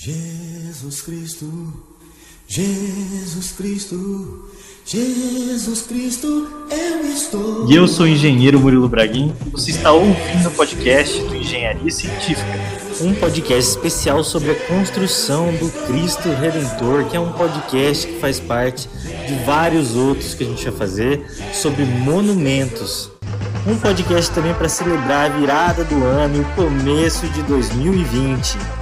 Jesus 0.00 1.02
Cristo, 1.02 1.72
Jesus 2.46 3.50
Cristo, 3.50 4.48
Jesus 4.86 5.82
Cristo, 5.82 6.48
eu 6.70 7.04
estou. 7.04 7.68
E 7.68 7.74
eu 7.74 7.88
sou 7.88 8.06
o 8.06 8.08
engenheiro 8.08 8.60
Murilo 8.60 8.88
Braguin 8.88 9.34
você 9.50 9.72
está 9.72 9.90
ouvindo 9.90 10.50
o 10.50 10.52
podcast 10.52 11.20
do 11.22 11.34
Engenharia 11.34 11.90
Científica. 11.90 12.46
Um 13.00 13.12
podcast 13.12 13.72
especial 13.72 14.22
sobre 14.22 14.52
a 14.52 14.54
construção 14.66 15.52
do 15.56 15.68
Cristo 15.88 16.28
Redentor, 16.28 17.06
que 17.06 17.16
é 17.16 17.20
um 17.20 17.32
podcast 17.32 18.06
que 18.06 18.20
faz 18.20 18.38
parte 18.38 18.88
de 19.26 19.34
vários 19.44 19.96
outros 19.96 20.32
que 20.32 20.44
a 20.44 20.46
gente 20.46 20.62
vai 20.62 20.78
fazer 20.78 21.28
sobre 21.52 21.84
monumentos. 21.84 23.10
Um 23.66 23.76
podcast 23.76 24.32
também 24.32 24.54
para 24.54 24.68
celebrar 24.68 25.28
a 25.28 25.36
virada 25.36 25.82
do 25.82 26.04
ano 26.04 26.36
e 26.36 26.40
o 26.40 26.44
começo 26.54 27.26
de 27.30 27.42
2020. 27.42 28.77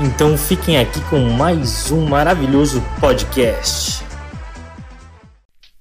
Então 0.00 0.38
fiquem 0.38 0.78
aqui 0.78 0.98
com 1.10 1.18
mais 1.18 1.90
um 1.90 2.06
maravilhoso 2.06 2.82
podcast. 2.98 4.02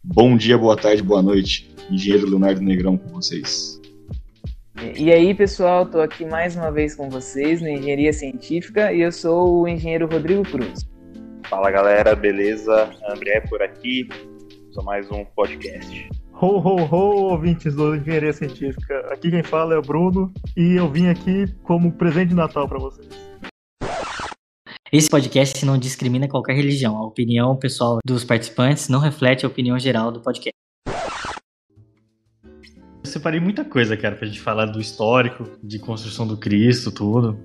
Bom 0.03 0.35
dia, 0.35 0.57
boa 0.57 0.75
tarde, 0.75 1.01
boa 1.01 1.21
noite. 1.21 1.73
Engenheiro 1.89 2.29
Leonardo 2.29 2.61
Negrão 2.61 2.97
com 2.97 3.07
vocês. 3.07 3.79
E 4.97 5.11
aí, 5.11 5.33
pessoal, 5.33 5.83
estou 5.83 6.01
aqui 6.01 6.25
mais 6.25 6.57
uma 6.57 6.69
vez 6.71 6.93
com 6.93 7.09
vocês 7.09 7.61
no 7.61 7.69
Engenharia 7.69 8.11
Científica 8.11 8.91
e 8.91 9.01
eu 9.01 9.13
sou 9.13 9.61
o 9.61 9.67
engenheiro 9.67 10.07
Rodrigo 10.07 10.43
Cruz. 10.43 10.85
Fala 11.49 11.71
galera, 11.71 12.13
beleza? 12.13 12.89
André 13.09 13.39
por 13.41 13.61
aqui, 13.61 14.09
só 14.71 14.83
mais 14.83 15.09
um 15.09 15.23
podcast. 15.23 16.09
Ho, 16.33 16.57
ho, 16.57 16.83
ho, 16.83 17.31
ouvintes 17.31 17.75
do 17.75 17.95
Engenharia 17.95 18.33
Científica. 18.33 19.07
Aqui 19.09 19.31
quem 19.31 19.43
fala 19.43 19.73
é 19.73 19.77
o 19.77 19.81
Bruno 19.81 20.33
e 20.57 20.75
eu 20.75 20.89
vim 20.89 21.07
aqui 21.07 21.45
como 21.63 21.93
presente 21.93 22.29
de 22.29 22.35
Natal 22.35 22.67
para 22.67 22.79
vocês. 22.79 23.30
Esse 24.93 25.07
podcast 25.07 25.65
não 25.65 25.77
discrimina 25.77 26.27
qualquer 26.27 26.53
religião. 26.53 26.97
A 26.97 27.05
opinião 27.05 27.55
pessoal 27.55 27.99
dos 28.05 28.25
participantes 28.25 28.89
não 28.89 28.99
reflete 28.99 29.45
a 29.45 29.47
opinião 29.47 29.79
geral 29.79 30.11
do 30.11 30.19
podcast. 30.19 30.51
Eu 32.45 33.05
separei 33.05 33.39
muita 33.39 33.63
coisa, 33.63 33.95
cara, 33.95 34.17
pra 34.17 34.27
gente 34.27 34.41
falar 34.41 34.65
do 34.65 34.81
histórico, 34.81 35.47
de 35.63 35.79
construção 35.79 36.27
do 36.27 36.35
Cristo, 36.35 36.91
tudo. 36.91 37.39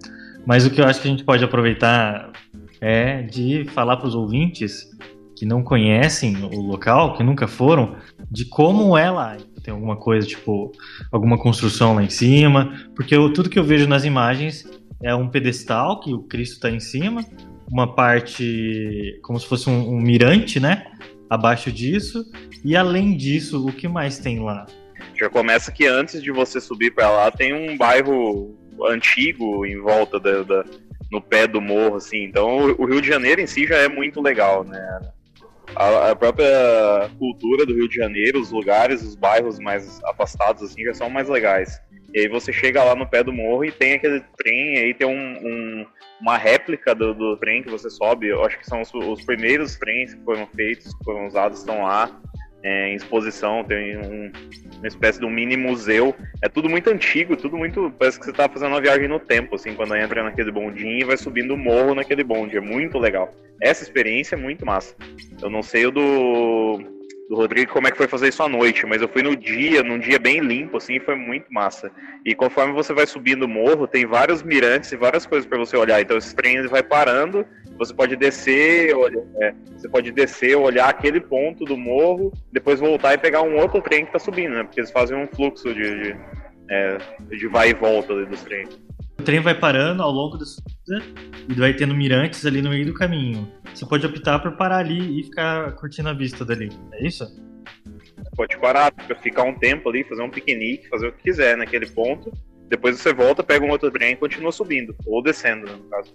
Mas 0.45 0.67
o 0.67 0.71
que 0.71 0.81
eu 0.81 0.87
acho 0.87 1.01
que 1.01 1.07
a 1.07 1.11
gente 1.13 1.23
pode 1.23 1.45
aproveitar 1.45 2.33
é 2.81 3.23
de 3.23 3.65
falar 3.67 3.99
para 3.99 4.09
os 4.09 4.17
ouvintes 4.17 4.91
que 5.37 5.47
não 5.47 5.63
conhecem 5.63 6.37
o 6.43 6.61
local, 6.63 7.17
que 7.17 7.23
nunca 7.23 7.47
foram, 7.47 7.95
de 8.29 8.45
como 8.47 8.99
é 8.99 9.09
lá. 9.09 9.37
Tem 9.63 9.73
alguma 9.73 9.95
coisa, 9.95 10.27
tipo, 10.27 10.73
alguma 11.13 11.39
construção 11.39 11.95
lá 11.95 12.03
em 12.03 12.11
cima, 12.11 12.75
porque 12.97 13.15
eu, 13.15 13.33
tudo 13.33 13.49
que 13.49 13.59
eu 13.59 13.63
vejo 13.65 13.87
nas 13.87 14.05
imagens 14.05 14.69
é 15.03 15.15
um 15.15 15.29
pedestal 15.29 16.01
que 16.01 16.13
o 16.13 16.23
Cristo 16.23 16.55
está 16.55 16.71
em 16.71 16.81
cima, 16.81 17.25
uma 17.71 17.95
parte 17.95 19.19
como 19.23 19.39
se 19.39 19.47
fosse 19.47 19.69
um, 19.69 19.95
um 19.95 20.01
mirante, 20.01 20.61
né? 20.61 20.87
Abaixo 21.29 21.73
disso, 21.73 22.25
e 22.65 22.77
além 22.77 23.17
disso, 23.17 23.67
o 23.67 23.73
que 23.73 23.89
mais 23.89 24.19
tem 24.19 24.41
lá? 24.41 24.67
Já 25.15 25.29
começa 25.29 25.73
que 25.73 25.87
antes 25.87 26.23
de 26.23 26.31
você 26.31 26.61
subir 26.61 26.93
para 26.93 27.11
lá 27.11 27.31
tem 27.31 27.53
um 27.53 27.77
bairro 27.77 28.55
antigo 28.85 29.67
em 29.67 29.81
volta 29.81 30.21
da, 30.21 30.43
da, 30.43 30.65
no 31.11 31.21
pé 31.21 31.47
do 31.47 31.61
morro, 31.61 31.97
assim. 31.97 32.25
Então 32.25 32.75
o 32.79 32.85
Rio 32.85 33.01
de 33.01 33.09
Janeiro 33.09 33.41
em 33.41 33.47
si 33.47 33.67
já 33.67 33.77
é 33.77 33.89
muito 33.89 34.21
legal, 34.21 34.65
né? 34.65 35.01
A, 35.75 36.11
a, 36.11 36.17
própria 36.17 37.11
cultura 37.19 37.67
do 37.67 37.75
Rio 37.75 37.89
de 37.89 37.97
Janeiro, 37.97 38.41
os 38.41 38.51
lugares, 38.51 39.03
os 39.03 39.17
bairros 39.17 39.59
mais 39.59 40.01
afastados, 40.05 40.63
assim, 40.63 40.85
já 40.85 40.95
são 40.95 41.11
mais 41.11 41.29
legais. 41.29 41.81
E 42.17 42.21
aí 42.21 42.29
você 42.29 42.51
chega 42.51 42.83
lá 42.83 42.97
no 42.97 43.07
pé 43.07 43.23
do 43.23 43.31
morro 43.31 43.63
e 43.63 43.71
tem 43.71 43.93
aquele 43.93 44.23
trem, 44.39 44.79
aí 44.79 44.95
tem 44.95 45.07
um, 45.07 45.13
um, 45.13 45.87
uma 46.19 46.39
réplica 46.39 46.95
do, 46.95 47.13
do, 47.13 47.37
trem 47.37 47.63
que 47.63 47.69
você 47.69 47.91
sobe. 47.91 48.29
Eu 48.29 48.43
acho 48.43 48.59
que 48.59 48.65
são 48.65 48.81
os, 48.81 48.91
os 48.95 49.23
primeiros 49.23 49.77
trens 49.77 50.15
que 50.15 50.25
foram 50.25 50.47
feitos, 50.47 50.95
que 50.95 51.05
foram 51.05 51.27
usados, 51.27 51.59
estão 51.59 51.83
lá 51.83 52.11
é, 52.63 52.89
em 52.89 52.95
exposição, 52.95 53.63
tem 53.65 53.99
um, 53.99 54.33
uma 54.79 54.87
espécie 54.87 55.19
de 55.21 55.27
um 55.27 55.31
mini 55.31 55.59
museu. 55.59 56.15
É 56.43 56.49
tudo 56.49 56.71
muito 56.71 56.89
antigo, 56.89 57.37
tudo 57.37 57.59
muito. 57.59 57.93
Parece 57.99 58.19
que 58.19 58.25
você 58.25 58.31
está 58.31 58.49
fazendo 58.49 58.71
uma 58.71 58.81
viagem 58.81 59.09
no 59.09 59.21
tempo, 59.21 59.55
assim, 59.55 59.75
quando 59.75 59.95
entra 59.95 60.23
naquele 60.23 60.51
bondinho 60.51 60.99
e 60.99 61.05
vai 61.05 61.19
subindo 61.19 61.53
o 61.53 61.59
morro 61.59 61.95
naquele 61.95 62.25
bonde. 62.25 62.57
É 62.57 62.63
muito 62.63 62.99
legal. 62.99 63.31
Essa 63.61 63.83
experiência 63.83 64.37
é 64.37 64.39
muito 64.39 64.65
massa. 64.65 64.97
Eu 65.43 65.51
não 65.51 65.63
sei 65.63 65.85
o 65.85 65.91
do, 65.91 66.96
do 67.29 67.35
Rodrigo 67.35 67.73
como 67.73 67.89
é 67.89 67.91
que 67.91 67.97
foi 67.97 68.07
fazer 68.07 68.29
isso 68.29 68.43
à 68.43 68.49
noite, 68.49 68.87
mas 68.87 69.03
eu 69.03 69.09
fui 69.09 69.23
no 69.23 69.37
dia, 69.37 69.83
num 69.83 69.99
dia 69.99 70.19
bem 70.19 70.41
limpo, 70.41 70.77
assim, 70.77 71.01
foi 71.01 71.17
muito 71.17 71.53
massa. 71.53 71.91
E 72.25 72.35
conforme 72.35 72.73
você 72.73 72.93
vai 72.95 73.07
subindo 73.07 73.45
o 73.45 73.49
morro, 73.49 73.87
tem 73.87 74.07
vários 74.07 74.43
mirantes 74.43 74.93
e 74.93 74.97
várias 74.97 75.27
coisas 75.27 75.47
para 75.47 75.59
você 75.59 75.77
olhar. 75.77 76.01
Então 76.01 76.17
esse 76.17 76.35
trem 76.35 76.65
vai 76.69 76.83
parando 76.83 77.45
você 77.79 77.93
pode 77.93 78.17
descer, 78.17 78.95
olha, 78.95 79.23
é, 79.41 79.55
você 79.77 79.89
pode 79.89 80.11
descer, 80.11 80.57
olhar 80.57 80.89
aquele 80.89 81.21
ponto 81.21 81.65
do 81.65 81.77
morro, 81.77 82.33
depois 82.51 82.81
voltar 82.81 83.15
e 83.15 83.19
pegar 83.19 83.43
um 83.43 83.57
outro 83.57 83.83
trem 83.83 84.05
que 84.05 84.09
está 84.09 84.19
subindo, 84.19 84.55
né? 84.55 84.65
Porque 84.65 84.81
eles 84.81 84.91
fazem 84.91 85.17
um 85.17 85.27
fluxo 85.27 85.75
de, 85.75 86.03
de, 86.03 86.17
é, 86.71 86.99
de 87.31 87.49
vai 87.49 87.71
e 87.71 87.75
volta 87.75 88.25
dos 88.25 88.43
trens. 88.43 88.81
O 89.27 89.29
trem 89.29 89.41
vai 89.41 89.59
parando 89.59 90.05
ao 90.05 90.13
longo 90.13 90.39
da 90.39 90.45
subida 90.45 91.05
e 91.49 91.55
vai 91.55 91.75
tendo 91.75 91.93
mirantes 91.93 92.47
ali 92.47 92.63
no 92.63 92.71
meio 92.71 92.87
do 92.87 92.95
caminho. 92.95 93.53
Você 93.75 93.85
pode 93.85 94.07
optar 94.07 94.39
por 94.39 94.53
parar 94.53 94.77
ali 94.77 95.19
e 95.19 95.25
ficar 95.25 95.73
curtindo 95.73 96.09
a 96.09 96.13
vista 96.13 96.45
dali. 96.45 96.71
É 96.93 97.05
isso? 97.05 97.27
Pode 98.37 98.57
parar, 98.59 98.95
ficar 99.21 99.43
um 99.43 99.59
tempo 99.59 99.89
ali, 99.89 100.05
fazer 100.05 100.23
um 100.23 100.31
piquenique, 100.31 100.89
fazer 100.89 101.09
o 101.09 101.13
que 101.13 101.25
quiser 101.25 101.57
naquele 101.57 101.87
ponto. 101.87 102.31
Depois 102.69 103.01
você 103.01 103.13
volta, 103.13 103.43
pega 103.43 103.65
um 103.65 103.71
outro 103.71 103.91
trem 103.91 104.13
e 104.13 104.17
continua 104.17 104.53
subindo, 104.53 104.95
ou 105.05 105.21
descendo, 105.21 105.67
né, 105.67 105.73
no 105.73 105.91
caso. 105.91 106.15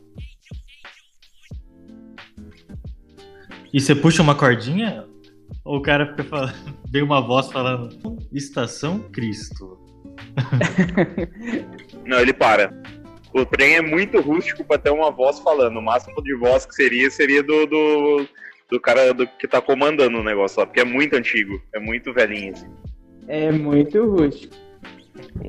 E 3.73 3.81
você 3.81 3.94
puxa 3.94 4.23
uma 4.23 4.35
cordinha? 4.35 5.05
Ou 5.66 5.79
o 5.79 5.81
cara 5.81 6.07
fica 6.11 6.23
falando, 6.23 6.55
vem 6.89 7.03
uma 7.03 7.19
voz 7.19 7.51
falando 7.51 7.89
Estação 8.31 9.00
Cristo. 9.11 9.77
Não, 12.07 12.17
ele 12.17 12.31
para. 12.31 12.71
O 13.34 13.46
trem 13.46 13.75
é 13.75 13.81
muito 13.81 14.19
rústico 14.19 14.64
para 14.64 14.78
ter 14.78 14.90
uma 14.90 15.09
voz 15.09 15.40
falando. 15.40 15.78
O 15.78 15.81
máximo 15.81 16.22
de 16.22 16.36
voz 16.36 16.66
que 16.66 16.75
seria 16.75 17.09
seria 17.09 17.42
do, 17.42 17.66
do, 17.66 18.28
do 18.69 18.80
cara 18.80 19.14
do, 19.14 19.25
que 19.25 19.47
tá 19.47 19.62
comandando 19.62 20.19
o 20.19 20.24
negócio 20.24 20.59
lá, 20.59 20.66
porque 20.66 20.81
é 20.81 20.86
muito 20.86 21.16
antigo, 21.16 21.62
é 21.74 21.80
muito 21.80 22.14
velhinho. 22.14 22.53
Assim. 22.53 22.69
É 23.28 23.52
muito 23.52 24.06
rústico. 24.06 24.56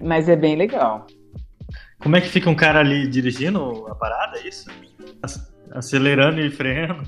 Mas 0.03 0.29
é 0.29 0.37
bem 0.37 0.57
legal. 0.57 1.07
Como 1.99 2.17
é 2.17 2.21
que 2.21 2.29
fica 2.29 2.51
um 2.51 2.55
cara 2.55 2.81
ali 2.81 3.07
dirigindo 3.07 3.87
a 3.89 3.95
parada, 3.95 4.39
é 4.39 4.49
isso? 4.49 4.69
Acelerando 5.71 6.41
e 6.41 6.51
freando? 6.51 7.03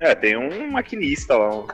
É, 0.00 0.14
tem 0.14 0.36
um 0.36 0.70
maquinista 0.70 1.36
lá. 1.36 1.64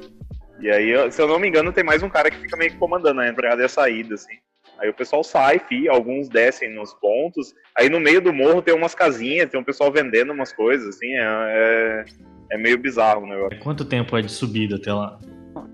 e 0.60 0.70
aí, 0.70 1.10
se 1.10 1.20
eu 1.20 1.26
não 1.26 1.38
me 1.38 1.48
engano, 1.48 1.72
tem 1.72 1.84
mais 1.84 2.02
um 2.02 2.08
cara 2.08 2.30
que 2.30 2.38
fica 2.38 2.56
meio 2.56 2.70
que 2.70 2.78
comandando 2.78 3.20
a 3.20 3.28
entrada 3.28 3.62
e 3.62 3.64
a 3.64 3.68
saída, 3.68 4.14
assim. 4.14 4.34
Aí 4.84 4.90
o 4.90 4.94
pessoal 4.94 5.24
sai, 5.24 5.58
fi, 5.58 5.88
alguns 5.88 6.28
descem 6.28 6.70
nos 6.74 6.92
pontos. 6.92 7.54
Aí 7.74 7.88
no 7.88 7.98
meio 7.98 8.20
do 8.20 8.34
morro 8.34 8.60
tem 8.60 8.74
umas 8.74 8.94
casinhas, 8.94 9.48
tem 9.48 9.58
um 9.58 9.64
pessoal 9.64 9.90
vendendo 9.90 10.30
umas 10.30 10.52
coisas, 10.52 10.94
assim, 10.94 11.10
é, 11.14 11.22
é, 11.22 12.04
é 12.52 12.58
meio 12.58 12.76
bizarro 12.76 13.22
o 13.22 13.26
negócio. 13.26 13.58
Quanto 13.60 13.86
tempo 13.86 14.14
é 14.14 14.20
de 14.20 14.30
subida 14.30 14.76
até 14.76 14.92
lá? 14.92 15.18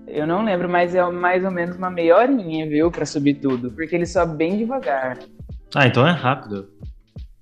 Eu 0.07 0.25
não 0.25 0.45
lembro, 0.45 0.69
mas 0.69 0.95
é 0.95 1.03
mais 1.09 1.43
ou 1.43 1.51
menos 1.51 1.75
uma 1.75 1.89
meia 1.89 2.15
horinha, 2.15 2.65
viu, 2.69 2.89
pra 2.89 3.05
subir 3.05 3.33
tudo. 3.33 3.69
Porque 3.71 3.93
ele 3.93 4.05
sobe 4.05 4.37
bem 4.37 4.57
devagar. 4.57 5.19
Ah, 5.75 5.87
então 5.87 6.07
é 6.07 6.11
rápido. 6.11 6.69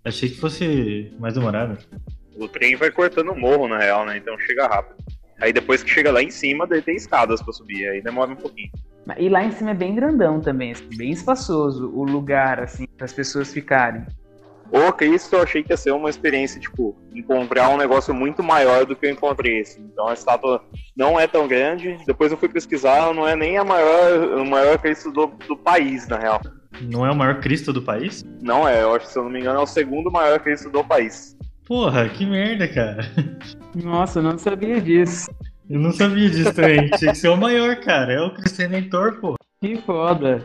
Achei 0.03 0.27
que 0.27 0.39
fosse 0.39 1.13
mais 1.19 1.35
demorado. 1.35 1.77
O 2.35 2.47
trem 2.47 2.75
vai 2.75 2.89
cortando 2.89 3.31
o 3.31 3.39
morro, 3.39 3.67
na 3.67 3.77
real, 3.77 4.07
né? 4.07 4.17
Então 4.17 4.35
chega 4.39 4.65
rápido. 4.65 4.95
Aí 5.41 5.53
depois 5.53 5.81
que 5.81 5.89
chega 5.89 6.11
lá 6.11 6.21
em 6.21 6.29
cima, 6.29 6.67
daí 6.67 6.81
tem 6.81 6.95
escadas 6.95 7.41
pra 7.41 7.53
subir, 7.53 7.87
aí 7.87 8.01
demora 8.01 8.31
um 8.31 8.35
pouquinho. 8.35 8.69
E 9.17 9.29
lá 9.29 9.43
em 9.43 9.51
cima 9.51 9.71
é 9.71 9.73
bem 9.73 9.95
grandão 9.95 10.39
também, 10.39 10.71
assim, 10.71 10.89
bem 10.95 11.11
espaçoso 11.11 11.89
o 11.93 12.03
lugar, 12.03 12.59
assim, 12.59 12.85
para 12.97 13.05
as 13.05 13.13
pessoas 13.13 13.51
ficarem. 13.51 14.05
O 14.71 14.91
Cristo 14.91 15.35
eu 15.35 15.41
achei 15.41 15.63
que 15.63 15.73
ia 15.73 15.77
ser 15.77 15.91
uma 15.91 16.09
experiência, 16.09 16.61
tipo, 16.61 16.95
encontrar 17.13 17.69
um 17.69 17.77
negócio 17.77 18.13
muito 18.13 18.43
maior 18.43 18.85
do 18.85 18.95
que 18.95 19.07
eu 19.07 19.11
encontrei, 19.11 19.61
assim. 19.61 19.81
Então 19.91 20.07
a 20.07 20.13
estátua 20.13 20.63
não 20.95 21.19
é 21.19 21.25
tão 21.25 21.47
grande. 21.47 21.97
Depois 22.05 22.31
eu 22.31 22.37
fui 22.37 22.49
pesquisar, 22.49 23.11
não 23.13 23.27
é 23.27 23.35
nem 23.35 23.57
a 23.57 23.63
maior, 23.63 24.39
o 24.39 24.45
maior 24.45 24.77
Cristo 24.77 25.11
do, 25.11 25.25
do 25.47 25.57
país, 25.57 26.07
na 26.07 26.19
real. 26.19 26.39
Não 26.81 27.03
é 27.03 27.11
o 27.11 27.15
maior 27.15 27.39
Cristo 27.39 27.73
do 27.73 27.81
país? 27.81 28.23
Não 28.41 28.67
é, 28.67 28.83
eu 28.83 28.93
acho 28.93 29.07
que 29.07 29.13
se 29.13 29.17
eu 29.17 29.23
não 29.23 29.31
me 29.31 29.39
engano 29.39 29.59
é 29.59 29.63
o 29.63 29.67
segundo 29.67 30.11
maior 30.11 30.39
Cristo 30.39 30.69
do 30.69 30.83
país. 30.83 31.35
Porra, 31.69 32.09
que 32.09 32.25
merda, 32.25 32.67
cara. 32.67 33.05
Nossa, 33.75 34.17
eu 34.17 34.23
não 34.23 34.39
sabia 34.39 34.81
disso. 34.81 35.29
Eu 35.69 35.79
não 35.79 35.91
sabia 35.91 36.27
disso 36.27 36.51
também. 36.51 36.89
Tinha 36.89 37.11
que 37.11 37.17
ser 37.19 37.27
o 37.27 37.37
maior, 37.37 37.75
cara. 37.75 38.11
É 38.11 38.19
o 38.19 38.33
Cristo 38.33 38.57
Redentor, 38.57 39.19
pô. 39.21 39.35
Que 39.61 39.77
foda. 39.83 40.43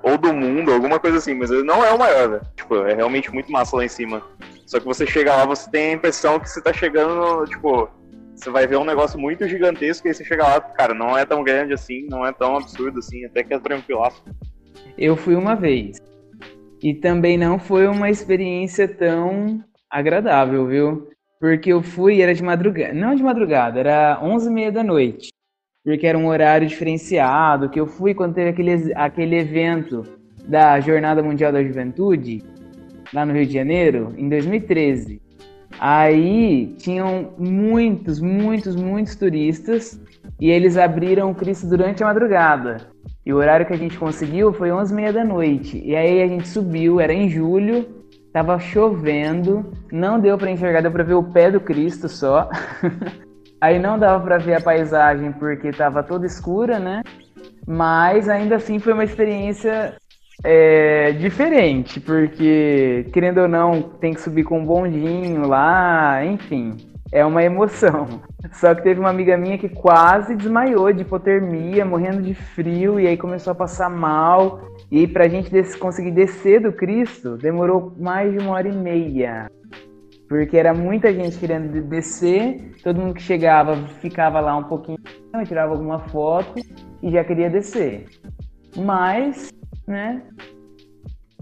Ou 0.00 0.16
do 0.16 0.32
mundo, 0.32 0.72
alguma 0.72 1.00
coisa 1.00 1.18
assim, 1.18 1.34
mas 1.34 1.50
ele 1.50 1.64
não 1.64 1.84
é 1.84 1.92
o 1.92 1.98
maior, 1.98 2.30
velho. 2.30 2.42
Tipo, 2.54 2.76
é 2.84 2.94
realmente 2.94 3.32
muito 3.32 3.50
massa 3.50 3.76
lá 3.76 3.84
em 3.84 3.88
cima. 3.88 4.22
Só 4.64 4.78
que 4.78 4.86
você 4.86 5.04
chega 5.04 5.34
lá, 5.34 5.44
você 5.44 5.68
tem 5.68 5.90
a 5.90 5.94
impressão 5.94 6.38
que 6.38 6.48
você 6.48 6.62
tá 6.62 6.72
chegando, 6.72 7.44
tipo, 7.46 7.90
você 8.32 8.48
vai 8.48 8.64
ver 8.64 8.76
um 8.76 8.84
negócio 8.84 9.18
muito 9.18 9.48
gigantesco 9.48 10.06
e 10.06 10.10
aí 10.10 10.14
você 10.14 10.24
chega 10.24 10.44
lá, 10.44 10.60
cara, 10.60 10.94
não 10.94 11.18
é 11.18 11.26
tão 11.26 11.42
grande 11.42 11.74
assim, 11.74 12.06
não 12.08 12.24
é 12.24 12.30
tão 12.30 12.56
absurdo 12.56 13.00
assim, 13.00 13.24
até 13.24 13.42
que 13.42 13.52
é 13.52 13.58
tranquilaço. 13.58 14.22
Eu 14.96 15.16
fui 15.16 15.34
uma 15.34 15.56
vez. 15.56 15.98
E 16.80 16.94
também 16.94 17.36
não 17.36 17.58
foi 17.58 17.88
uma 17.88 18.08
experiência 18.08 18.86
tão 18.86 19.64
agradável, 19.90 20.66
viu? 20.66 21.08
Porque 21.40 21.72
eu 21.72 21.82
fui, 21.82 22.20
era 22.20 22.34
de 22.34 22.42
madrugada, 22.42 22.92
não 22.92 23.14
de 23.14 23.22
madrugada, 23.22 23.80
era 23.80 24.20
11h30 24.22 24.70
da 24.70 24.84
noite. 24.84 25.28
Porque 25.82 26.06
era 26.06 26.18
um 26.18 26.28
horário 26.28 26.68
diferenciado, 26.68 27.70
que 27.70 27.80
eu 27.80 27.86
fui 27.86 28.14
quando 28.14 28.34
teve 28.34 28.50
aquele, 28.50 28.92
aquele 28.94 29.36
evento 29.36 30.04
da 30.46 30.78
Jornada 30.80 31.22
Mundial 31.22 31.52
da 31.52 31.62
Juventude, 31.62 32.42
lá 33.12 33.24
no 33.24 33.32
Rio 33.32 33.46
de 33.46 33.54
Janeiro, 33.54 34.14
em 34.16 34.28
2013. 34.28 35.20
Aí 35.78 36.74
tinham 36.78 37.32
muitos, 37.38 38.20
muitos, 38.20 38.76
muitos 38.76 39.16
turistas 39.16 39.98
e 40.38 40.50
eles 40.50 40.76
abriram 40.76 41.30
o 41.30 41.34
Cristo 41.34 41.66
durante 41.66 42.02
a 42.02 42.06
madrugada. 42.06 42.88
E 43.24 43.32
o 43.32 43.36
horário 43.36 43.66
que 43.66 43.72
a 43.72 43.78
gente 43.78 43.98
conseguiu 43.98 44.52
foi 44.52 44.68
11h30 44.70 45.12
da 45.12 45.24
noite. 45.24 45.80
E 45.82 45.96
aí 45.96 46.22
a 46.22 46.26
gente 46.26 46.48
subiu, 46.48 47.00
era 47.00 47.12
em 47.12 47.28
julho, 47.28 47.86
tava 48.32 48.58
chovendo, 48.58 49.72
não 49.90 50.20
deu 50.20 50.38
para 50.38 50.50
enxergar, 50.50 50.80
deu 50.80 50.92
para 50.92 51.04
ver 51.04 51.14
o 51.14 51.24
pé 51.24 51.50
do 51.50 51.60
Cristo 51.60 52.08
só. 52.08 52.48
aí 53.60 53.78
não 53.78 53.98
dava 53.98 54.22
para 54.24 54.38
ver 54.38 54.54
a 54.54 54.60
paisagem 54.60 55.32
porque 55.32 55.70
tava 55.70 56.02
toda 56.02 56.26
escura, 56.26 56.78
né? 56.78 57.02
Mas 57.66 58.28
ainda 58.28 58.56
assim 58.56 58.78
foi 58.78 58.92
uma 58.92 59.04
experiência 59.04 59.94
é 60.42 61.12
diferente, 61.12 62.00
porque, 62.00 63.06
querendo 63.12 63.42
ou 63.42 63.48
não, 63.48 63.82
tem 63.82 64.14
que 64.14 64.20
subir 64.20 64.42
com 64.44 64.60
um 64.60 64.64
bondinho 64.64 65.46
lá, 65.46 66.24
enfim, 66.24 66.76
é 67.12 67.24
uma 67.24 67.42
emoção. 67.42 68.20
Só 68.52 68.74
que 68.74 68.82
teve 68.82 69.00
uma 69.00 69.10
amiga 69.10 69.36
minha 69.36 69.58
que 69.58 69.68
quase 69.68 70.34
desmaiou 70.34 70.92
de 70.92 71.02
hipotermia, 71.02 71.84
morrendo 71.84 72.22
de 72.22 72.34
frio, 72.34 72.98
e 72.98 73.06
aí 73.06 73.16
começou 73.16 73.52
a 73.52 73.54
passar 73.54 73.88
mal. 73.88 74.60
E 74.90 75.06
pra 75.06 75.28
gente 75.28 75.50
des 75.50 75.76
conseguir 75.76 76.10
descer 76.10 76.60
do 76.60 76.72
Cristo, 76.72 77.36
demorou 77.36 77.92
mais 77.98 78.32
de 78.32 78.38
uma 78.38 78.52
hora 78.52 78.68
e 78.68 78.72
meia. 78.72 79.50
Porque 80.28 80.56
era 80.56 80.72
muita 80.72 81.12
gente 81.12 81.38
querendo 81.38 81.82
descer, 81.88 82.72
todo 82.84 83.00
mundo 83.00 83.14
que 83.14 83.22
chegava 83.22 83.76
ficava 84.00 84.40
lá 84.40 84.56
um 84.56 84.64
pouquinho, 84.64 84.98
tirava 85.44 85.72
alguma 85.72 85.98
foto 85.98 86.54
e 87.02 87.10
já 87.10 87.24
queria 87.24 87.50
descer. 87.50 88.06
Mas 88.76 89.50
né? 89.90 90.22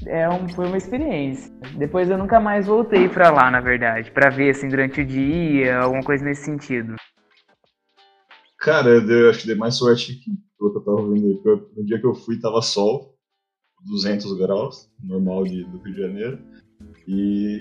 É 0.07 0.29
um, 0.29 0.49
foi 0.49 0.67
uma 0.67 0.77
experiência. 0.77 1.53
Depois 1.77 2.09
eu 2.09 2.19
nunca 2.19 2.39
mais 2.41 2.67
voltei 2.67 3.09
para 3.09 3.31
lá, 3.31 3.51
na 3.51 3.61
verdade, 3.61 4.11
para 4.11 4.31
ver 4.31 4.51
assim 4.51 4.69
durante 4.69 5.01
o 5.01 5.07
dia, 5.07 5.79
alguma 5.79 6.03
coisa 6.03 6.25
nesse 6.25 6.45
sentido. 6.45 6.95
Cara, 8.59 8.91
eu 8.91 9.31
acho 9.31 9.41
que 9.41 9.47
dei 9.47 9.57
mais 9.57 9.77
sorte 9.77 10.15
que 10.15 10.31
eu 10.61 10.85
tava 10.85 11.09
vendo 11.09 11.27
aí. 11.27 11.41
No 11.77 11.85
dia 11.85 12.01
que 12.01 12.07
eu 12.07 12.15
fui 12.15 12.39
tava 12.41 12.61
sol, 12.61 13.15
200 13.87 14.37
graus, 14.39 14.91
normal 15.03 15.45
de, 15.45 15.65
do 15.65 15.79
Rio 15.79 15.95
de 15.95 16.01
Janeiro. 16.01 16.39
E 17.07 17.61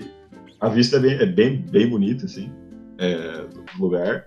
a 0.60 0.68
vista 0.68 0.96
é 0.96 1.00
bem, 1.00 1.12
é 1.14 1.26
bem, 1.26 1.62
bem 1.62 1.88
bonita, 1.88 2.24
assim, 2.24 2.52
é, 2.98 3.42
do 3.46 3.82
lugar. 3.82 4.26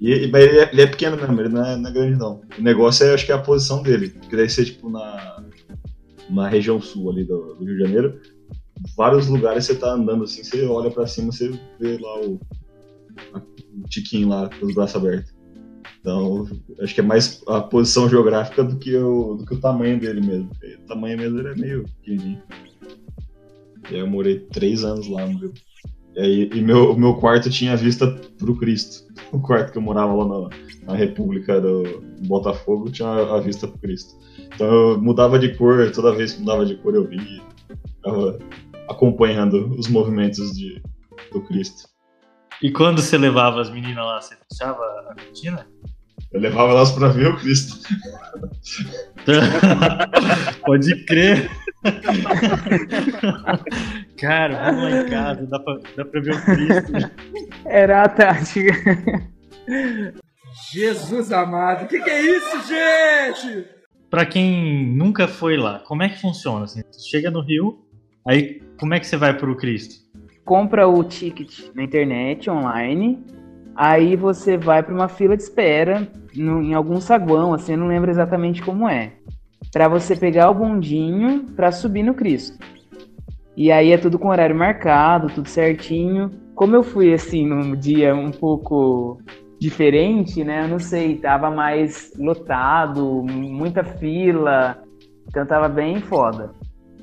E, 0.00 0.26
mas 0.28 0.44
ele 0.44 0.58
é, 0.58 0.70
ele 0.72 0.82
é, 0.82 0.86
pequeno 0.86 1.16
mesmo, 1.16 1.40
ele 1.40 1.48
não 1.48 1.64
é, 1.64 1.76
não 1.76 1.90
é, 1.90 1.92
grande 1.92 2.18
não. 2.18 2.42
O 2.58 2.62
negócio 2.62 3.06
é, 3.06 3.14
acho 3.14 3.26
que 3.26 3.32
é 3.32 3.34
a 3.34 3.42
posição 3.42 3.82
dele. 3.82 4.10
Que 4.10 4.36
deve 4.36 4.48
ser, 4.48 4.64
tipo, 4.64 4.88
na, 4.88 5.44
na 6.32 6.48
região 6.48 6.80
sul 6.80 7.10
ali 7.10 7.24
do, 7.24 7.54
do 7.54 7.64
Rio 7.64 7.76
de 7.76 7.82
Janeiro, 7.82 8.20
vários 8.96 9.28
lugares 9.28 9.64
você 9.64 9.74
tá 9.74 9.92
andando 9.92 10.24
assim, 10.24 10.42
você 10.42 10.64
olha 10.66 10.90
para 10.90 11.06
cima, 11.06 11.30
você 11.30 11.52
vê 11.78 11.98
lá 11.98 12.20
o, 12.20 12.40
o 13.34 13.88
tiquinho 13.88 14.28
lá 14.28 14.48
com 14.48 14.66
os 14.66 14.74
braços 14.74 14.96
abertos. 14.96 15.32
Então, 16.00 16.48
acho 16.80 16.94
que 16.94 17.00
é 17.00 17.04
mais 17.04 17.40
a 17.46 17.60
posição 17.60 18.08
geográfica 18.08 18.64
do 18.64 18.76
que 18.76 18.96
o, 18.96 19.36
do 19.36 19.46
que 19.46 19.54
o 19.54 19.60
tamanho 19.60 20.00
dele 20.00 20.20
mesmo. 20.20 20.50
O 20.82 20.86
tamanho 20.88 21.16
mesmo 21.16 21.36
dele 21.36 21.50
é 21.50 21.54
meio 21.54 21.84
pequenininho. 21.84 22.42
E 23.88 23.94
aí 23.94 24.00
eu 24.00 24.06
morei 24.06 24.40
três 24.40 24.82
anos 24.82 25.06
lá 25.06 25.24
no 25.26 25.38
Rio. 25.38 25.52
E 26.16 26.50
e 26.52 26.60
meu, 26.60 26.96
meu 26.96 27.14
quarto 27.14 27.50
tinha 27.50 27.76
vista 27.76 28.06
pro 28.38 28.56
Cristo. 28.56 29.12
O 29.32 29.40
quarto 29.40 29.72
que 29.72 29.78
eu 29.78 29.82
morava 29.82 30.12
lá 30.12 30.26
na, 30.26 30.50
na 30.84 30.94
República 30.94 31.60
do 31.60 32.02
Botafogo 32.26 32.90
tinha 32.90 33.08
a 33.08 33.40
vista 33.40 33.66
pro 33.66 33.78
Cristo. 33.78 34.14
Então 34.54 34.66
eu 34.66 35.00
mudava 35.00 35.38
de 35.38 35.54
cor, 35.56 35.90
toda 35.92 36.14
vez 36.14 36.32
que 36.32 36.40
mudava 36.40 36.66
de 36.66 36.76
cor 36.76 36.94
eu 36.94 37.06
via. 37.06 37.42
Ficava 37.96 38.38
acompanhando 38.88 39.74
os 39.78 39.88
movimentos 39.88 40.52
de, 40.52 40.82
do 41.32 41.40
Cristo. 41.42 41.88
E 42.62 42.70
quando 42.70 43.00
você 43.00 43.18
levava 43.18 43.60
as 43.60 43.70
meninas 43.70 44.04
lá, 44.04 44.20
você 44.20 44.36
fechava 44.48 44.82
a 45.10 45.14
cortina? 45.14 45.66
Eu 46.32 46.40
levava 46.40 46.72
elas 46.72 46.92
pra 46.92 47.08
ver 47.08 47.28
o 47.28 47.36
Cristo. 47.36 47.78
Pode 50.64 51.04
crer. 51.04 51.50
Cara, 54.18 54.70
vamos 54.70 54.82
lá 54.84 55.00
em 55.02 55.08
casa, 55.08 55.46
dá 55.46 55.58
pra, 55.58 55.78
dá 55.96 56.04
pra 56.04 56.20
ver 56.20 56.34
o 56.34 56.44
Cristo. 56.44 56.92
Era 57.66 58.04
a 58.04 58.08
tática. 58.08 58.72
Jesus 60.72 61.32
amado, 61.32 61.84
o 61.84 61.88
que, 61.88 62.00
que 62.00 62.10
é 62.10 62.22
isso, 62.22 62.68
gente? 62.68 63.66
Pra 64.10 64.26
quem 64.26 64.94
nunca 64.94 65.26
foi 65.26 65.56
lá, 65.56 65.80
como 65.80 66.02
é 66.02 66.08
que 66.08 66.20
funciona? 66.20 66.64
Assim, 66.64 66.82
você 66.90 67.08
chega 67.10 67.30
no 67.30 67.40
Rio, 67.40 67.84
aí 68.26 68.60
como 68.78 68.94
é 68.94 69.00
que 69.00 69.06
você 69.06 69.16
vai 69.16 69.36
pro 69.36 69.56
Cristo? 69.56 70.02
Compra 70.44 70.88
o 70.88 71.04
ticket 71.04 71.60
na 71.74 71.84
internet, 71.84 72.50
online, 72.50 73.24
aí 73.74 74.16
você 74.16 74.56
vai 74.56 74.82
para 74.82 74.94
uma 74.94 75.08
fila 75.08 75.36
de 75.36 75.42
espera 75.42 76.06
no, 76.34 76.62
em 76.62 76.74
algum 76.74 77.00
saguão, 77.00 77.54
assim, 77.54 77.72
eu 77.72 77.78
não 77.78 77.86
lembro 77.86 78.10
exatamente 78.10 78.62
como 78.62 78.88
é, 78.88 79.12
para 79.72 79.88
você 79.88 80.16
pegar 80.16 80.50
o 80.50 80.54
bondinho 80.54 81.44
para 81.56 81.72
subir 81.72 82.02
no 82.02 82.14
Cristo. 82.14 82.58
E 83.56 83.70
aí 83.70 83.92
é 83.92 83.98
tudo 83.98 84.18
com 84.18 84.28
horário 84.28 84.56
marcado, 84.56 85.28
tudo 85.28 85.48
certinho. 85.48 86.30
Como 86.54 86.74
eu 86.74 86.82
fui 86.82 87.12
assim 87.12 87.46
num 87.46 87.76
dia 87.76 88.14
um 88.14 88.30
pouco 88.30 89.18
diferente, 89.58 90.42
né? 90.42 90.64
Eu 90.64 90.68
não 90.68 90.78
sei, 90.78 91.16
tava 91.16 91.50
mais 91.50 92.12
lotado, 92.18 93.22
muita 93.28 93.84
fila, 93.84 94.82
então 95.28 95.46
tava 95.46 95.68
bem 95.68 96.00
foda. 96.00 96.50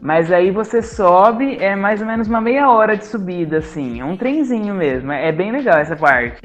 Mas 0.01 0.31
aí 0.31 0.49
você 0.49 0.81
sobe, 0.81 1.57
é 1.57 1.75
mais 1.75 1.99
ou 1.99 2.07
menos 2.07 2.27
uma 2.27 2.39
meia 2.39 2.69
hora 2.71 2.95
de 2.95 3.05
subida, 3.05 3.57
assim, 3.57 3.99
é 3.99 4.05
um 4.05 4.15
trenzinho 4.15 4.73
mesmo, 4.73 5.11
é 5.11 5.31
bem 5.31 5.51
legal 5.51 5.77
essa 5.77 5.95
parte. 5.95 6.41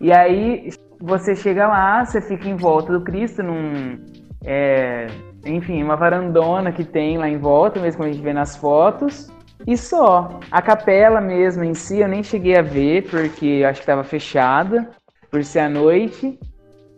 E 0.00 0.12
aí 0.12 0.70
você 1.00 1.36
chega 1.36 1.68
lá, 1.68 2.04
você 2.04 2.20
fica 2.20 2.48
em 2.48 2.56
volta 2.56 2.92
do 2.92 3.04
Cristo, 3.04 3.42
num. 3.42 3.98
É, 4.44 5.06
enfim, 5.46 5.80
uma 5.80 5.94
varandona 5.94 6.72
que 6.72 6.84
tem 6.84 7.18
lá 7.18 7.28
em 7.28 7.38
volta, 7.38 7.78
mesmo 7.78 7.98
como 7.98 8.08
a 8.08 8.12
gente 8.12 8.22
vê 8.22 8.32
nas 8.32 8.56
fotos. 8.56 9.32
E 9.64 9.76
só. 9.76 10.40
A 10.50 10.60
capela 10.60 11.20
mesmo 11.20 11.62
em 11.62 11.74
si 11.74 12.00
eu 12.00 12.08
nem 12.08 12.24
cheguei 12.24 12.58
a 12.58 12.62
ver, 12.62 13.08
porque 13.08 13.62
acho 13.64 13.78
que 13.78 13.84
estava 13.84 14.02
fechada 14.02 14.90
por 15.30 15.44
ser 15.44 15.60
à 15.60 15.68
noite. 15.68 16.36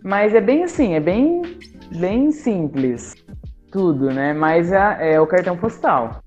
Mas 0.02 0.34
é 0.34 0.40
bem 0.40 0.64
assim, 0.64 0.94
é 0.94 1.00
bem, 1.00 1.42
bem 1.98 2.30
simples 2.30 3.23
tudo, 3.74 4.06
né? 4.06 4.32
Mas 4.32 4.70
é, 4.70 5.14
é 5.14 5.20
o 5.20 5.26
cartão 5.26 5.56
postal. 5.56 6.22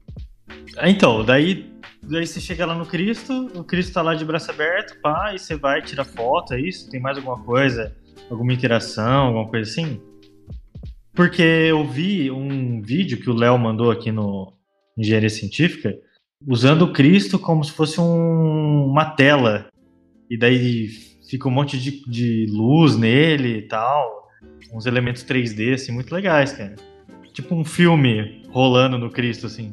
Então, 0.83 1.23
daí, 1.23 1.73
daí 2.03 2.27
você 2.27 2.41
chega 2.41 2.65
lá 2.65 2.75
no 2.75 2.85
Cristo, 2.85 3.47
o 3.55 3.63
Cristo 3.63 3.93
tá 3.93 4.01
lá 4.01 4.13
de 4.13 4.25
braço 4.25 4.51
aberto, 4.51 4.99
pá, 5.01 5.33
e 5.33 5.39
você 5.39 5.55
vai 5.55 5.81
tirar 5.81 6.03
foto, 6.03 6.53
é 6.53 6.59
isso? 6.59 6.89
Tem 6.89 6.99
mais 6.99 7.17
alguma 7.17 7.39
coisa? 7.39 7.95
Alguma 8.29 8.51
interação, 8.51 9.27
alguma 9.27 9.47
coisa 9.47 9.71
assim? 9.71 10.01
Porque 11.13 11.41
eu 11.41 11.85
vi 11.85 12.29
um 12.29 12.81
vídeo 12.81 13.17
que 13.17 13.29
o 13.29 13.33
Léo 13.33 13.57
mandou 13.57 13.91
aqui 13.91 14.11
no 14.11 14.53
Engenharia 14.97 15.29
Científica, 15.29 15.95
usando 16.45 16.81
o 16.81 16.91
Cristo 16.91 17.39
como 17.39 17.63
se 17.63 17.71
fosse 17.71 18.01
um, 18.01 18.85
uma 18.85 19.05
tela. 19.05 19.69
E 20.29 20.37
daí 20.37 20.89
fica 21.29 21.47
um 21.47 21.51
monte 21.51 21.79
de, 21.79 22.03
de 22.09 22.45
luz 22.51 22.97
nele 22.97 23.59
e 23.59 23.67
tal. 23.69 24.27
Uns 24.73 24.85
elementos 24.85 25.23
3D, 25.23 25.75
assim, 25.75 25.93
muito 25.93 26.13
legais, 26.13 26.51
cara. 26.51 26.75
Tipo 27.37 27.53
um 27.53 27.63
filme 27.63 28.41
rolando 28.49 28.97
no 28.97 29.11
Cristo, 29.11 29.45
assim. 29.45 29.71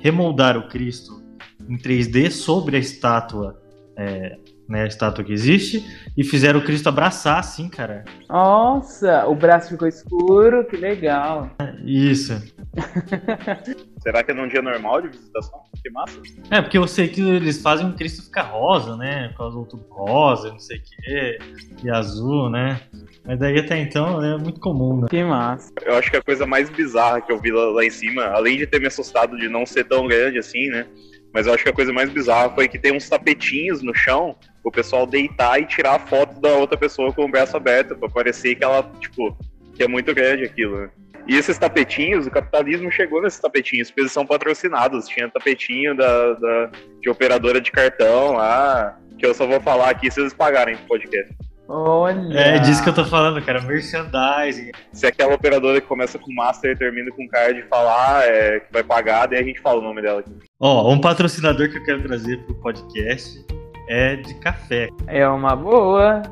Remoldar 0.00 0.58
o 0.58 0.68
Cristo 0.68 1.22
em 1.66 1.78
3D 1.78 2.30
sobre 2.30 2.76
a 2.76 2.78
estátua, 2.78 3.58
é, 3.96 4.36
né, 4.68 4.82
a 4.82 4.86
estátua 4.86 5.24
que 5.24 5.32
existe, 5.32 5.82
e 6.14 6.22
fizeram 6.22 6.60
o 6.60 6.62
Cristo 6.62 6.90
abraçar, 6.90 7.38
assim, 7.38 7.70
cara. 7.70 8.04
Nossa, 8.28 9.26
o 9.26 9.34
braço 9.34 9.70
ficou 9.70 9.88
escuro, 9.88 10.62
que 10.66 10.76
legal. 10.76 11.50
Isso. 11.86 12.34
Será 14.02 14.22
que 14.22 14.32
é 14.32 14.34
num 14.34 14.46
dia 14.46 14.60
normal 14.60 15.00
de 15.00 15.08
visitação? 15.08 15.58
Que 15.82 15.88
massa. 15.88 16.20
É, 16.50 16.60
porque 16.60 16.76
eu 16.76 16.86
sei 16.86 17.08
que 17.08 17.22
eles 17.22 17.62
fazem 17.62 17.88
o 17.88 17.94
Cristo 17.94 18.24
ficar 18.24 18.42
rosa, 18.42 18.94
né? 18.98 19.28
Por 19.28 19.38
causa 19.38 19.54
do 19.54 19.60
outubro 19.60 19.86
rosa, 19.88 20.50
não 20.50 20.58
sei 20.58 20.76
o 20.76 20.82
quê, 20.82 21.38
e 21.82 21.88
azul, 21.88 22.50
né? 22.50 22.78
Mas 23.24 23.38
daí 23.38 23.58
até 23.58 23.78
então 23.78 24.22
é 24.24 24.36
muito 24.38 24.60
comum, 24.60 25.02
né? 25.02 25.06
Que 25.08 25.22
massa. 25.22 25.70
Eu 25.82 25.94
acho 25.96 26.10
que 26.10 26.16
a 26.16 26.22
coisa 26.22 26.46
mais 26.46 26.70
bizarra 26.70 27.20
que 27.20 27.30
eu 27.30 27.38
vi 27.38 27.50
lá, 27.50 27.70
lá 27.70 27.84
em 27.84 27.90
cima, 27.90 28.24
além 28.24 28.56
de 28.56 28.66
ter 28.66 28.80
me 28.80 28.86
assustado 28.86 29.36
de 29.36 29.48
não 29.48 29.66
ser 29.66 29.84
tão 29.84 30.06
grande 30.06 30.38
assim, 30.38 30.68
né? 30.68 30.86
Mas 31.32 31.46
eu 31.46 31.54
acho 31.54 31.62
que 31.62 31.70
a 31.70 31.74
coisa 31.74 31.92
mais 31.92 32.10
bizarra 32.10 32.50
foi 32.50 32.66
que 32.66 32.78
tem 32.78 32.92
uns 32.92 33.08
tapetinhos 33.08 33.82
no 33.82 33.94
chão, 33.94 34.36
o 34.64 34.70
pessoal 34.70 35.06
deitar 35.06 35.60
e 35.60 35.66
tirar 35.66 35.94
a 35.94 35.98
foto 35.98 36.40
da 36.40 36.50
outra 36.50 36.76
pessoa 36.76 37.12
com 37.12 37.24
o 37.24 37.30
braço 37.30 37.56
aberto, 37.56 37.94
pra 37.94 38.08
parecer 38.08 38.56
que 38.56 38.64
ela, 38.64 38.82
tipo, 39.00 39.36
que 39.74 39.82
é 39.82 39.88
muito 39.88 40.12
grande 40.14 40.44
aquilo, 40.44 40.80
né? 40.80 40.90
E 41.28 41.36
esses 41.36 41.58
tapetinhos, 41.58 42.26
o 42.26 42.30
capitalismo 42.30 42.90
chegou 42.90 43.22
nesses 43.22 43.38
tapetinhos, 43.38 43.88
porque 43.88 44.00
eles 44.00 44.12
são 44.12 44.26
patrocinados. 44.26 45.06
Tinha 45.06 45.28
tapetinho 45.28 45.96
da, 45.96 46.32
da, 46.32 46.70
de 47.00 47.08
operadora 47.08 47.60
de 47.60 47.70
cartão 47.70 48.32
lá, 48.32 48.98
que 49.18 49.26
eu 49.26 49.34
só 49.34 49.46
vou 49.46 49.60
falar 49.60 49.90
aqui 49.90 50.10
se 50.10 50.20
eles 50.20 50.34
pagarem 50.34 50.76
pro 50.76 50.86
podcast. 50.86 51.32
Olha. 51.72 52.36
É 52.36 52.58
disso 52.58 52.82
que 52.82 52.88
eu 52.88 52.94
tô 52.94 53.04
falando, 53.04 53.40
cara. 53.44 53.60
Merchandising. 53.62 54.72
Se 54.92 55.06
aquela 55.06 55.34
operadora 55.34 55.80
que 55.80 55.86
começa 55.86 56.18
com 56.18 56.32
Master 56.34 56.72
e 56.72 56.76
termina 56.76 57.10
com 57.12 57.28
card 57.28 57.62
falar 57.68 58.24
é, 58.24 58.58
que 58.58 58.72
vai 58.72 58.82
pagar, 58.82 59.26
daí 59.28 59.38
a 59.38 59.42
gente 59.44 59.60
fala 59.60 59.78
o 59.78 59.82
nome 59.82 60.02
dela 60.02 60.18
aqui. 60.18 60.36
Ó, 60.58 60.92
um 60.92 61.00
patrocinador 61.00 61.70
que 61.70 61.78
eu 61.78 61.84
quero 61.84 62.02
trazer 62.02 62.38
pro 62.44 62.54
podcast 62.56 63.46
é 63.88 64.16
de 64.16 64.34
café. 64.40 64.88
É 65.06 65.26
uma 65.28 65.54
boa. 65.54 66.22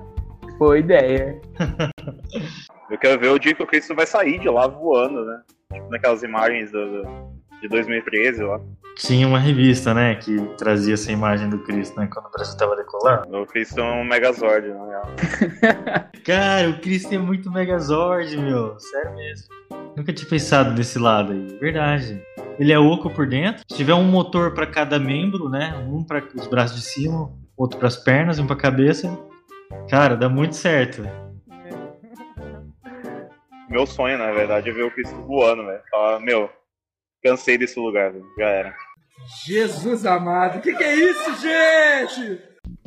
Boa 0.58 0.76
ideia. 0.78 1.40
Eu 2.90 2.96
quero 2.98 3.20
ver 3.20 3.28
o 3.28 3.38
dia 3.38 3.54
que 3.54 3.62
o 3.62 3.66
Cristo 3.66 3.94
vai 3.94 4.06
sair 4.06 4.38
de 4.40 4.48
lá 4.48 4.66
voando, 4.66 5.22
né? 5.24 5.40
Tipo 5.74 5.90
naquelas 5.90 6.22
imagens 6.22 6.72
do, 6.72 7.02
do- 7.02 7.37
de 7.60 7.68
2013 7.68 8.42
lá. 8.42 8.60
Tinha 8.96 9.28
uma 9.28 9.38
revista, 9.38 9.94
né, 9.94 10.16
que 10.16 10.36
trazia 10.56 10.94
essa 10.94 11.12
imagem 11.12 11.48
do 11.48 11.60
Cristo, 11.60 11.98
né, 11.98 12.08
quando 12.12 12.26
o 12.26 12.30
Brasil 12.30 12.56
tava 12.56 12.74
decolando. 12.74 13.42
O 13.42 13.46
Cristo 13.46 13.80
é 13.80 13.84
um 13.84 14.04
Megazord, 14.04 14.68
na 14.68 14.86
real. 14.86 15.02
Cara, 16.24 16.68
o 16.68 16.80
Cristo 16.80 17.14
é 17.14 17.18
muito 17.18 17.50
Megazord, 17.50 18.36
meu. 18.36 18.78
Sério 18.78 19.14
mesmo. 19.14 19.46
Nunca 19.96 20.12
tinha 20.12 20.28
pensado 20.28 20.74
desse 20.74 20.98
lado 20.98 21.32
aí. 21.32 21.58
Verdade. 21.60 22.20
Ele 22.58 22.72
é 22.72 22.78
oco 22.78 23.08
por 23.10 23.26
dentro. 23.26 23.62
Se 23.68 23.76
tiver 23.76 23.94
um 23.94 24.04
motor 24.04 24.52
pra 24.52 24.66
cada 24.66 24.98
membro, 24.98 25.48
né? 25.48 25.74
Um 25.88 26.02
pra 26.02 26.22
os 26.34 26.46
braços 26.48 26.76
de 26.76 26.82
cima, 26.82 27.32
outro 27.56 27.78
pras 27.78 27.96
pernas, 27.96 28.38
um 28.38 28.46
pra 28.46 28.56
cabeça. 28.56 29.16
Cara, 29.88 30.16
dá 30.16 30.28
muito 30.28 30.56
certo. 30.56 31.02
Meu 33.68 33.86
sonho, 33.86 34.18
na 34.18 34.32
verdade, 34.32 34.70
é 34.70 34.72
ver 34.72 34.84
o 34.84 34.90
Cristo 34.90 35.14
voando, 35.22 35.64
velho. 35.64 35.80
Falar, 35.90 36.20
meu, 36.20 36.50
cansei 37.22 37.58
desse 37.58 37.78
lugar, 37.78 38.12
velho. 38.12 38.24
Já 38.38 38.46
era. 38.46 38.74
Jesus 39.44 40.06
amado, 40.06 40.60
que 40.60 40.74
que 40.74 40.84
é 40.84 40.94
isso, 40.94 41.34
gente? 41.40 42.40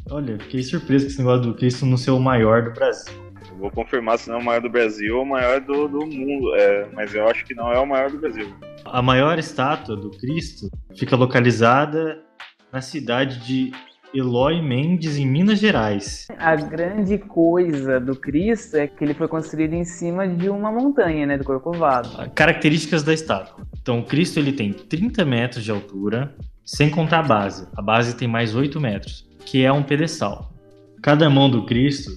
Olha, 0.09 0.39
fiquei 0.39 0.63
surpreso 0.63 1.05
com 1.05 1.11
esse 1.11 1.19
negócio 1.19 1.41
do 1.43 1.55
Cristo 1.55 1.85
não 1.85 1.97
ser 1.97 2.11
o 2.11 2.19
maior 2.19 2.63
do 2.63 2.71
Brasil. 2.71 3.13
Eu 3.50 3.57
Vou 3.57 3.71
confirmar 3.71 4.17
se 4.17 4.29
não 4.29 4.38
é 4.38 4.39
o 4.39 4.43
maior 4.43 4.61
do 4.61 4.69
Brasil 4.69 5.17
ou 5.17 5.23
o 5.23 5.25
maior 5.25 5.59
do, 5.61 5.88
do 5.88 6.05
mundo. 6.05 6.55
É, 6.55 6.89
mas 6.93 7.13
eu 7.13 7.27
acho 7.27 7.45
que 7.45 7.53
não 7.53 7.71
é 7.71 7.79
o 7.79 7.85
maior 7.85 8.09
do 8.09 8.17
Brasil. 8.17 8.53
A 8.85 9.01
maior 9.01 9.38
estátua 9.38 9.95
do 9.95 10.09
Cristo 10.11 10.69
fica 10.97 11.15
localizada 11.15 12.23
na 12.71 12.81
cidade 12.81 13.39
de 13.45 13.71
Eloy 14.13 14.61
Mendes, 14.61 15.17
em 15.17 15.25
Minas 15.25 15.59
Gerais. 15.59 16.27
A 16.37 16.55
grande 16.55 17.17
coisa 17.17 17.99
do 17.99 18.15
Cristo 18.15 18.75
é 18.75 18.87
que 18.87 19.03
ele 19.03 19.13
foi 19.13 19.27
construído 19.27 19.73
em 19.73 19.85
cima 19.85 20.27
de 20.27 20.49
uma 20.49 20.71
montanha, 20.71 21.25
né? 21.25 21.37
Do 21.37 21.43
Corcovado. 21.43 22.09
Características 22.35 23.03
da 23.03 23.13
estátua. 23.13 23.65
Então, 23.81 23.99
o 23.99 24.05
Cristo 24.05 24.39
ele 24.39 24.51
tem 24.51 24.73
30 24.73 25.23
metros 25.25 25.63
de 25.63 25.71
altura, 25.71 26.35
sem 26.65 26.89
contar 26.89 27.19
a 27.19 27.23
base. 27.23 27.67
A 27.75 27.81
base 27.81 28.15
tem 28.15 28.27
mais 28.27 28.53
8 28.53 28.79
metros, 28.79 29.27
que 29.45 29.63
é 29.63 29.71
um 29.71 29.83
pedestal. 29.83 30.53
Cada 31.01 31.29
mão 31.29 31.49
do 31.49 31.65
Cristo 31.65 32.11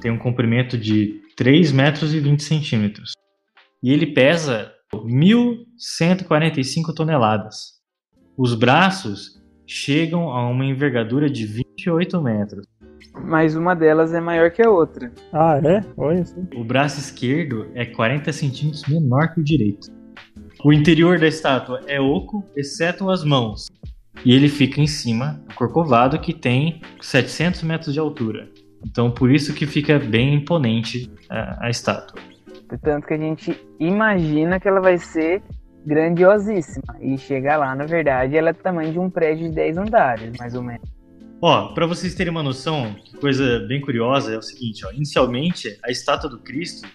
tem 0.00 0.10
um 0.10 0.18
comprimento 0.18 0.78
de 0.78 1.20
3 1.36 1.72
metros 1.72 2.14
e 2.14 2.20
20 2.20 2.42
centímetros. 2.42 3.12
E 3.82 3.92
ele 3.92 4.06
pesa 4.06 4.72
1.145 4.92 6.94
toneladas. 6.94 7.78
Os 8.36 8.54
braços 8.54 9.37
chegam 9.68 10.30
a 10.30 10.48
uma 10.48 10.64
envergadura 10.64 11.28
de 11.28 11.46
28 11.46 12.22
metros. 12.22 12.66
Mas 13.22 13.54
uma 13.54 13.74
delas 13.74 14.14
é 14.14 14.20
maior 14.20 14.50
que 14.50 14.62
a 14.62 14.70
outra. 14.70 15.12
Ah, 15.32 15.60
é? 15.62 15.84
Olha 15.96 16.20
isso. 16.20 16.34
O 16.56 16.64
braço 16.64 16.98
esquerdo 16.98 17.66
é 17.74 17.84
40 17.84 18.32
centímetros 18.32 18.84
menor 18.88 19.34
que 19.34 19.40
o 19.40 19.44
direito. 19.44 19.88
O 20.64 20.72
interior 20.72 21.18
da 21.18 21.26
estátua 21.26 21.82
é 21.86 22.00
oco, 22.00 22.44
exceto 22.56 23.10
as 23.10 23.22
mãos. 23.22 23.68
E 24.24 24.34
ele 24.34 24.48
fica 24.48 24.80
em 24.80 24.86
cima 24.86 25.40
do 25.46 25.54
corcovado, 25.54 26.18
que 26.18 26.32
tem 26.32 26.80
700 27.00 27.62
metros 27.62 27.92
de 27.92 28.00
altura. 28.00 28.48
Então, 28.84 29.10
por 29.10 29.30
isso 29.30 29.54
que 29.54 29.66
fica 29.66 29.98
bem 29.98 30.34
imponente 30.34 31.10
a, 31.28 31.66
a 31.66 31.70
estátua. 31.70 32.20
Tanto 32.82 33.06
que 33.06 33.14
a 33.14 33.18
gente 33.18 33.58
imagina 33.78 34.58
que 34.58 34.68
ela 34.68 34.80
vai 34.80 34.98
ser 34.98 35.42
grandiosíssima. 35.88 36.96
E 37.00 37.16
chega 37.16 37.56
lá, 37.56 37.74
na 37.74 37.86
verdade, 37.86 38.36
ela 38.36 38.50
é 38.50 38.52
do 38.52 38.58
tamanho 38.58 38.92
de 38.92 38.98
um 38.98 39.08
prédio 39.08 39.48
de 39.48 39.54
10 39.54 39.78
andares, 39.78 40.38
mais 40.38 40.54
ou 40.54 40.62
menos. 40.62 40.88
Ó, 41.40 41.68
para 41.68 41.86
vocês 41.86 42.14
terem 42.14 42.32
uma 42.32 42.42
noção, 42.42 42.94
que 43.04 43.16
coisa 43.16 43.60
bem 43.60 43.80
curiosa 43.80 44.34
é 44.34 44.38
o 44.38 44.42
seguinte, 44.42 44.84
ó, 44.84 44.90
inicialmente 44.92 45.78
a 45.84 45.90
estátua 45.90 46.28
do 46.28 46.40
Cristo, 46.40 46.86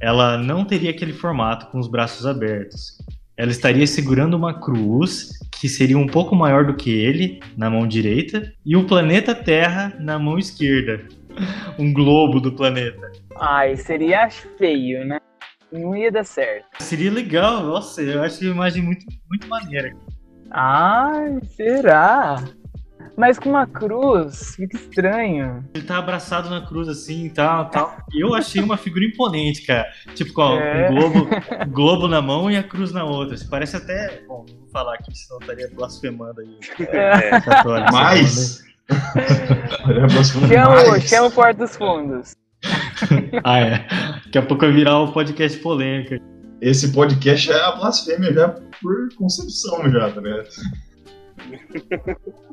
ela 0.00 0.36
não 0.36 0.64
teria 0.64 0.90
aquele 0.90 1.14
formato 1.14 1.66
com 1.66 1.78
os 1.78 1.88
braços 1.88 2.26
abertos. 2.26 2.98
Ela 3.38 3.50
estaria 3.50 3.86
segurando 3.86 4.34
uma 4.34 4.60
cruz 4.60 5.30
que 5.60 5.68
seria 5.68 5.98
um 5.98 6.06
pouco 6.06 6.36
maior 6.36 6.66
do 6.66 6.74
que 6.74 6.90
ele 6.90 7.40
na 7.56 7.70
mão 7.70 7.86
direita 7.86 8.52
e 8.64 8.76
o 8.76 8.86
planeta 8.86 9.34
Terra 9.34 9.94
na 9.98 10.18
mão 10.18 10.38
esquerda. 10.38 11.06
Um 11.78 11.92
globo 11.92 12.40
do 12.40 12.50
planeta. 12.50 13.12
Ai, 13.38 13.76
seria 13.76 14.30
feio, 14.30 15.04
né? 15.04 15.18
Não 15.72 15.96
ia 15.96 16.10
dar 16.12 16.24
certo. 16.24 16.66
Seria 16.80 17.10
legal, 17.10 17.62
nossa, 17.62 18.00
eu 18.02 18.22
acho 18.22 18.40
uma 18.44 18.50
imagem 18.54 18.82
muito, 18.82 19.04
muito 19.28 19.48
maneira. 19.48 19.92
Ai, 20.50 21.38
será? 21.56 22.42
Mas 23.16 23.38
com 23.38 23.48
uma 23.48 23.66
cruz, 23.66 24.54
fica 24.56 24.76
estranho. 24.76 25.64
Ele 25.74 25.84
tá 25.84 25.96
abraçado 25.98 26.50
na 26.50 26.66
cruz 26.66 26.86
assim 26.86 27.24
e 27.24 27.30
tal, 27.30 27.70
tal. 27.70 27.96
Eu 28.14 28.34
achei 28.34 28.62
uma 28.62 28.76
figura 28.76 29.04
imponente, 29.06 29.62
cara. 29.66 29.86
Tipo, 30.14 30.34
com 30.34 30.42
ó, 30.42 30.58
É. 30.60 30.90
um 30.90 30.94
globo, 30.94 31.18
um 31.66 31.70
globo 31.72 32.08
na 32.08 32.20
mão 32.20 32.50
e 32.50 32.56
a 32.56 32.62
cruz 32.62 32.92
na 32.92 33.04
outra. 33.04 33.36
Parece 33.50 33.76
até. 33.76 34.22
Bom, 34.28 34.44
não 34.48 34.58
vou 34.58 34.68
falar 34.68 34.94
aqui, 34.94 35.16
senão 35.16 35.38
eu 35.38 35.40
estaria 35.40 35.70
blasfemando 35.74 36.42
aí. 36.42 36.58
É, 36.88 37.40
católicos, 37.40 37.92
Mas. 37.92 38.66
A 38.88 40.22
Chama, 40.22 41.00
chama 41.00 41.26
o 41.26 41.30
Porto 41.32 41.58
dos 41.58 41.76
Fundos. 41.76 42.36
Ah, 43.44 43.60
é. 43.60 43.86
Daqui 44.24 44.38
a 44.38 44.42
pouco 44.42 44.64
vai 44.64 44.72
virar 44.72 45.02
um 45.02 45.12
podcast 45.12 45.58
polêmica. 45.58 46.18
Esse 46.60 46.92
podcast 46.92 47.52
é 47.52 47.60
a 47.60 47.72
blasfêmia 47.72 48.32
já 48.32 48.48
por 48.48 49.14
concepção, 49.16 49.90
já, 49.90 50.10
tá 50.10 50.20
ligado? 50.20 50.48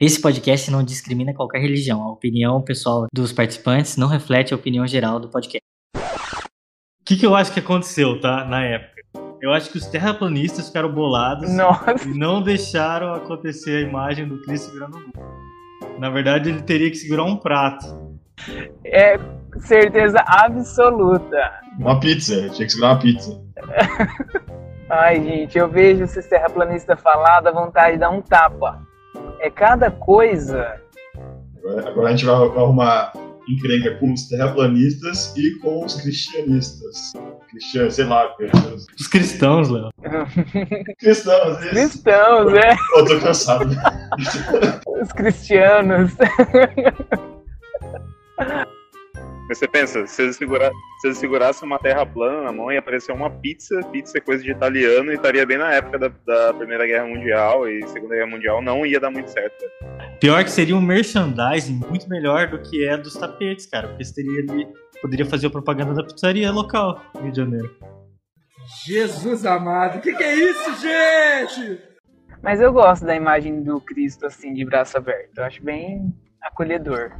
Esse 0.00 0.20
podcast 0.20 0.70
não 0.70 0.84
discrimina 0.84 1.34
qualquer 1.34 1.60
religião. 1.60 2.00
A 2.02 2.12
opinião 2.12 2.62
pessoal 2.62 3.08
dos 3.12 3.32
participantes 3.32 3.96
não 3.96 4.06
reflete 4.06 4.54
a 4.54 4.56
opinião 4.56 4.86
geral 4.86 5.18
do 5.18 5.28
podcast. 5.28 5.64
O 5.96 7.04
que, 7.04 7.16
que 7.16 7.26
eu 7.26 7.34
acho 7.34 7.52
que 7.52 7.58
aconteceu, 7.58 8.20
tá? 8.20 8.44
Na 8.44 8.62
época. 8.62 9.02
Eu 9.42 9.52
acho 9.52 9.70
que 9.70 9.78
os 9.78 9.86
terraplanistas 9.86 10.68
ficaram 10.68 10.92
bolados 10.92 11.52
Nossa, 11.52 11.94
e 12.06 12.16
não 12.16 12.42
deixaram 12.42 13.12
acontecer 13.14 13.84
a 13.84 13.88
imagem 13.88 14.28
do 14.28 14.40
Cristo 14.42 14.66
segurando 14.66 14.98
o 14.98 15.00
globo. 15.00 15.98
Na 15.98 16.10
verdade, 16.10 16.48
ele 16.50 16.62
teria 16.62 16.90
que 16.90 16.96
segurar 16.96 17.24
um 17.24 17.36
prato. 17.36 18.07
É 18.84 19.18
certeza 19.60 20.22
absoluta. 20.26 21.52
Uma 21.78 21.98
pizza, 22.00 22.48
tinha 22.50 22.66
que 22.66 22.70
segurar 22.70 22.92
uma 22.92 23.00
pizza. 23.00 23.40
Ai, 24.90 25.22
gente, 25.22 25.58
eu 25.58 25.68
vejo 25.68 26.04
esses 26.04 26.26
terraplanistas 26.26 27.00
falar, 27.00 27.40
dá 27.40 27.50
vontade 27.50 27.94
de 27.94 27.98
dar 27.98 28.10
um 28.10 28.22
tapa. 28.22 28.80
É 29.40 29.50
cada 29.50 29.90
coisa. 29.90 30.80
Agora, 31.58 31.88
agora 31.88 32.08
a 32.08 32.10
gente 32.10 32.24
vai, 32.24 32.34
arrumar 32.34 33.12
encrenca 33.48 33.94
com 33.98 34.12
os 34.12 34.28
terraplanistas 34.28 35.34
e 35.36 35.58
com 35.58 35.84
os 35.84 36.00
cristianistas. 36.00 37.12
Cristianos, 37.50 37.94
sei 37.94 38.04
lá. 38.04 38.34
Os 38.98 39.08
cristãos, 39.08 39.68
Léo. 39.68 39.90
Cristãos, 40.98 41.58
isso. 41.60 41.70
Cristãos, 41.70 42.52
é. 42.54 42.76
Eu 42.96 43.04
tô 43.06 43.20
cansado. 43.20 43.76
Os 45.02 45.12
cristianos. 45.12 46.12
Mas 49.48 49.56
você 49.56 49.66
pensa, 49.66 50.06
se 50.06 50.22
eles, 50.22 50.36
segura, 50.36 50.70
se 51.00 51.06
eles 51.06 51.16
segurassem 51.16 51.66
uma 51.66 51.78
terra 51.78 52.04
plana 52.04 52.42
na 52.42 52.52
mão 52.52 52.70
e 52.70 52.76
aparecer 52.76 53.12
uma 53.12 53.30
pizza, 53.30 53.80
pizza 53.90 54.18
é 54.18 54.20
coisa 54.20 54.44
de 54.44 54.50
italiano 54.50 55.10
e 55.10 55.14
estaria 55.14 55.46
bem 55.46 55.56
na 55.56 55.72
época 55.72 55.98
da, 55.98 56.08
da 56.26 56.52
Primeira 56.52 56.86
Guerra 56.86 57.06
Mundial 57.06 57.66
e 57.66 57.86
Segunda 57.88 58.14
Guerra 58.14 58.26
Mundial, 58.26 58.60
não 58.60 58.84
ia 58.84 59.00
dar 59.00 59.10
muito 59.10 59.30
certo. 59.30 59.64
Pior 60.20 60.44
que 60.44 60.50
seria 60.50 60.76
um 60.76 60.82
merchandising 60.82 61.80
muito 61.88 62.08
melhor 62.10 62.48
do 62.48 62.58
que 62.58 62.86
é 62.86 62.98
dos 62.98 63.14
tapetes, 63.14 63.64
cara. 63.64 63.88
Porque 63.88 64.04
você 64.04 64.14
teria 64.14 64.40
ali. 64.40 64.68
Poderia 65.00 65.24
fazer 65.24 65.46
a 65.46 65.50
propaganda 65.50 65.94
da 65.94 66.04
pizzaria 66.04 66.50
local 66.50 67.00
no 67.14 67.22
Rio 67.22 67.32
de 67.32 67.36
Janeiro. 67.38 67.70
Jesus 68.84 69.46
amado, 69.46 70.00
que 70.00 70.12
que 70.12 70.24
é 70.24 70.34
isso, 70.34 70.74
gente? 70.80 71.80
Mas 72.42 72.60
eu 72.60 72.72
gosto 72.72 73.06
da 73.06 73.14
imagem 73.14 73.62
do 73.62 73.80
Cristo 73.80 74.26
assim, 74.26 74.52
de 74.52 74.64
braço 74.64 74.98
aberto. 74.98 75.38
Eu 75.38 75.44
acho 75.44 75.62
bem 75.62 76.12
acolhedor. 76.42 77.12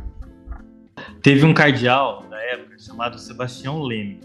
Teve 1.22 1.44
um 1.44 1.54
cardeal 1.54 2.26
da 2.28 2.40
época 2.40 2.78
chamado 2.78 3.18
Sebastião 3.18 3.82
Leme. 3.82 4.20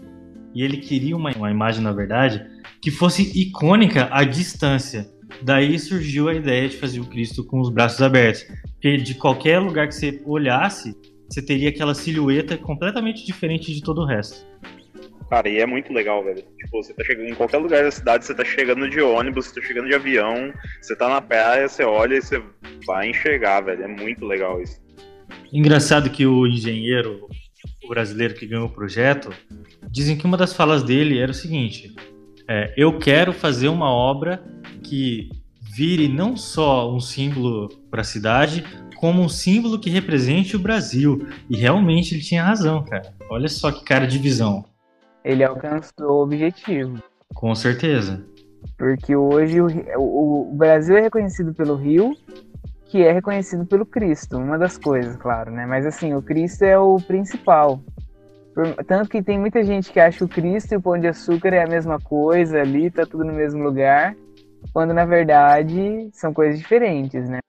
E 0.54 0.62
ele 0.62 0.76
queria 0.76 1.16
uma, 1.16 1.32
uma 1.32 1.50
imagem, 1.50 1.82
na 1.82 1.92
verdade, 1.92 2.44
que 2.80 2.90
fosse 2.90 3.30
icônica 3.38 4.08
à 4.12 4.22
distância. 4.24 5.10
Daí 5.42 5.78
surgiu 5.78 6.28
a 6.28 6.34
ideia 6.34 6.68
de 6.68 6.76
fazer 6.76 7.00
o 7.00 7.06
Cristo 7.06 7.44
com 7.44 7.60
os 7.60 7.70
braços 7.70 8.00
abertos. 8.00 8.46
Porque 8.74 8.96
de 8.96 9.14
qualquer 9.14 9.58
lugar 9.58 9.88
que 9.88 9.94
você 9.94 10.22
olhasse, 10.24 10.94
você 11.28 11.42
teria 11.44 11.70
aquela 11.70 11.94
silhueta 11.94 12.56
completamente 12.56 13.26
diferente 13.26 13.74
de 13.74 13.82
todo 13.82 14.02
o 14.02 14.06
resto. 14.06 14.46
Cara, 15.28 15.48
e 15.48 15.58
é 15.58 15.66
muito 15.66 15.92
legal, 15.92 16.22
velho. 16.22 16.44
Tipo, 16.58 16.82
você 16.82 16.92
tá 16.94 17.02
chegando 17.02 17.28
em 17.28 17.34
qualquer 17.34 17.58
lugar 17.58 17.82
da 17.82 17.90
cidade, 17.90 18.24
você 18.24 18.34
tá 18.34 18.44
chegando 18.44 18.88
de 18.88 19.00
ônibus, 19.00 19.46
você 19.46 19.60
tá 19.60 19.66
chegando 19.66 19.88
de 19.88 19.94
avião, 19.94 20.52
você 20.80 20.94
tá 20.94 21.08
na 21.08 21.20
praia, 21.20 21.66
você 21.66 21.82
olha 21.82 22.16
e 22.16 22.22
você 22.22 22.42
vai 22.86 23.08
enxergar, 23.08 23.62
velho. 23.62 23.82
É 23.82 23.88
muito 23.88 24.24
legal 24.24 24.60
isso. 24.60 24.83
Engraçado 25.54 26.10
que 26.10 26.26
o 26.26 26.48
engenheiro, 26.48 27.28
o 27.84 27.88
brasileiro 27.88 28.34
que 28.34 28.44
ganhou 28.44 28.66
o 28.66 28.72
projeto, 28.72 29.32
dizem 29.88 30.16
que 30.16 30.26
uma 30.26 30.36
das 30.36 30.52
falas 30.52 30.82
dele 30.82 31.16
era 31.16 31.30
o 31.30 31.34
seguinte: 31.34 31.94
é, 32.48 32.74
eu 32.76 32.98
quero 32.98 33.32
fazer 33.32 33.68
uma 33.68 33.88
obra 33.88 34.42
que 34.82 35.30
vire 35.76 36.08
não 36.08 36.36
só 36.36 36.92
um 36.92 36.98
símbolo 36.98 37.68
para 37.88 38.00
a 38.00 38.04
cidade, 38.04 38.64
como 38.96 39.22
um 39.22 39.28
símbolo 39.28 39.78
que 39.78 39.88
represente 39.90 40.56
o 40.56 40.58
Brasil. 40.58 41.24
E 41.48 41.56
realmente 41.56 42.16
ele 42.16 42.22
tinha 42.22 42.42
razão, 42.42 42.84
cara. 42.84 43.14
Olha 43.30 43.48
só 43.48 43.70
que 43.70 43.84
cara 43.84 44.08
de 44.08 44.18
visão. 44.18 44.64
Ele 45.24 45.44
alcançou 45.44 46.10
o 46.10 46.22
objetivo. 46.24 47.00
Com 47.32 47.54
certeza. 47.54 48.26
Porque 48.76 49.14
hoje 49.14 49.60
o, 49.60 49.68
o, 49.98 50.50
o 50.50 50.56
Brasil 50.56 50.96
é 50.96 51.02
reconhecido 51.02 51.54
pelo 51.54 51.76
Rio, 51.76 52.16
que 52.94 53.02
é 53.02 53.10
reconhecido 53.10 53.66
pelo 53.66 53.84
Cristo, 53.84 54.38
uma 54.38 54.56
das 54.56 54.78
coisas, 54.78 55.16
claro, 55.16 55.50
né? 55.50 55.66
Mas 55.66 55.84
assim, 55.84 56.14
o 56.14 56.22
Cristo 56.22 56.62
é 56.62 56.78
o 56.78 56.96
principal. 56.98 57.82
Tanto 58.86 59.10
que 59.10 59.20
tem 59.20 59.36
muita 59.36 59.64
gente 59.64 59.90
que 59.90 59.98
acha 59.98 60.18
que 60.18 60.22
o 60.22 60.28
Cristo 60.28 60.74
e 60.74 60.76
o 60.76 60.80
Pão 60.80 60.96
de 60.96 61.08
Açúcar 61.08 61.52
é 61.52 61.64
a 61.64 61.66
mesma 61.66 61.98
coisa 61.98 62.60
ali, 62.60 62.92
tá 62.92 63.04
tudo 63.04 63.24
no 63.24 63.32
mesmo 63.32 63.64
lugar, 63.64 64.14
quando 64.72 64.94
na 64.94 65.04
verdade 65.04 66.08
são 66.12 66.32
coisas 66.32 66.56
diferentes, 66.56 67.28
né? 67.28 67.40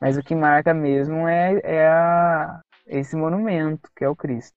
Mas 0.00 0.16
o 0.16 0.22
que 0.22 0.36
marca 0.36 0.72
mesmo 0.72 1.26
é, 1.26 1.60
é 1.64 1.88
a- 1.88 2.60
esse 2.86 3.16
monumento, 3.16 3.90
que 3.96 4.04
é 4.04 4.08
o 4.08 4.14
Cristo. 4.14 4.52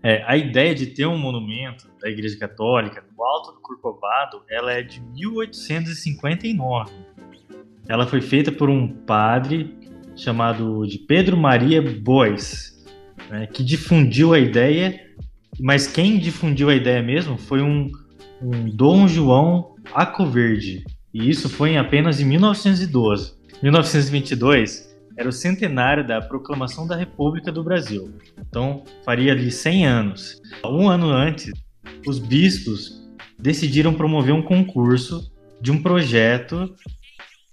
É, 0.00 0.22
a 0.28 0.36
ideia 0.36 0.76
de 0.76 0.86
ter 0.94 1.06
um 1.06 1.18
monumento 1.18 1.90
da 2.00 2.08
Igreja 2.08 2.38
Católica 2.38 3.04
no 3.16 3.24
alto 3.24 3.50
do 3.50 3.60
Corcovado, 3.60 4.44
ela 4.48 4.70
é 4.74 4.82
de 4.82 5.00
1859. 5.00 6.92
Ela 7.90 8.06
foi 8.06 8.20
feita 8.20 8.52
por 8.52 8.70
um 8.70 8.86
padre 8.86 9.76
chamado 10.14 10.86
de 10.86 10.96
Pedro 10.96 11.36
Maria 11.36 11.82
Bois, 11.82 12.86
né, 13.28 13.48
que 13.48 13.64
difundiu 13.64 14.32
a 14.32 14.38
ideia, 14.38 15.00
mas 15.58 15.88
quem 15.88 16.16
difundiu 16.16 16.68
a 16.68 16.74
ideia 16.76 17.02
mesmo 17.02 17.36
foi 17.36 17.60
um, 17.60 17.90
um 18.40 18.70
Dom 18.70 19.08
João 19.08 19.74
Acoverde, 19.92 20.84
e 21.12 21.28
isso 21.28 21.48
foi 21.48 21.70
em 21.70 21.78
apenas 21.78 22.20
em 22.20 22.26
1912. 22.26 23.32
1922 23.60 24.96
era 25.16 25.28
o 25.28 25.32
centenário 25.32 26.06
da 26.06 26.20
proclamação 26.20 26.86
da 26.86 26.94
República 26.94 27.50
do 27.50 27.64
Brasil. 27.64 28.14
Então, 28.38 28.84
faria 29.04 29.32
ali 29.32 29.50
100 29.50 29.86
anos. 29.86 30.40
Um 30.64 30.88
ano 30.88 31.10
antes, 31.10 31.50
os 32.06 32.20
bispos 32.20 33.04
decidiram 33.36 33.92
promover 33.92 34.32
um 34.32 34.42
concurso 34.42 35.28
de 35.60 35.72
um 35.72 35.82
projeto 35.82 36.72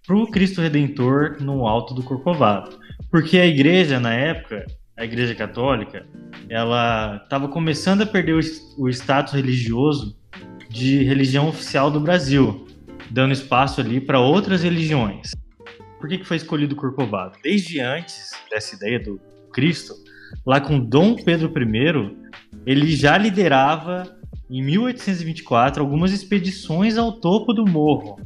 para 0.08 0.16
o 0.16 0.26
Cristo 0.26 0.62
Redentor 0.62 1.36
no 1.42 1.68
Alto 1.68 1.94
do 1.94 2.02
Corcovado. 2.02 2.80
Porque 3.12 3.38
a 3.38 3.46
igreja, 3.46 4.00
na 4.00 4.14
época, 4.14 4.66
a 4.96 5.04
igreja 5.04 5.36
católica, 5.36 6.08
ela 6.50 7.20
estava 7.22 7.50
começando 7.50 8.04
a 8.04 8.06
perder 8.06 8.34
o, 8.34 8.40
o 8.78 8.90
status 8.90 9.34
religioso 9.34 10.18
de 10.70 11.04
religião 11.04 11.50
oficial 11.50 11.92
do 11.92 12.00
Brasil, 12.00 12.66
dando 13.12 13.34
espaço 13.34 13.82
ali 13.82 14.00
para 14.00 14.20
outras 14.20 14.64
religiões. 14.64 15.32
Por 16.00 16.08
que, 16.08 16.20
que 16.20 16.26
foi 16.26 16.38
escolhido 16.38 16.74
o 16.74 16.78
Corcovado? 16.78 17.38
Desde 17.44 17.82
antes 17.82 18.32
dessa 18.50 18.76
ideia 18.76 19.00
do 19.00 19.20
Cristo, 19.52 19.94
lá 20.46 20.62
com 20.62 20.80
Dom 20.80 21.16
Pedro 21.16 21.52
I, 21.52 22.16
ele 22.66 22.96
já 22.96 23.18
liderava 23.18 24.16
em 24.50 24.64
1824 24.64 25.82
algumas 25.82 26.14
expedições 26.14 26.98
ao 26.98 27.20
topo 27.20 27.54
do 27.54 27.66
morro, 27.66 28.18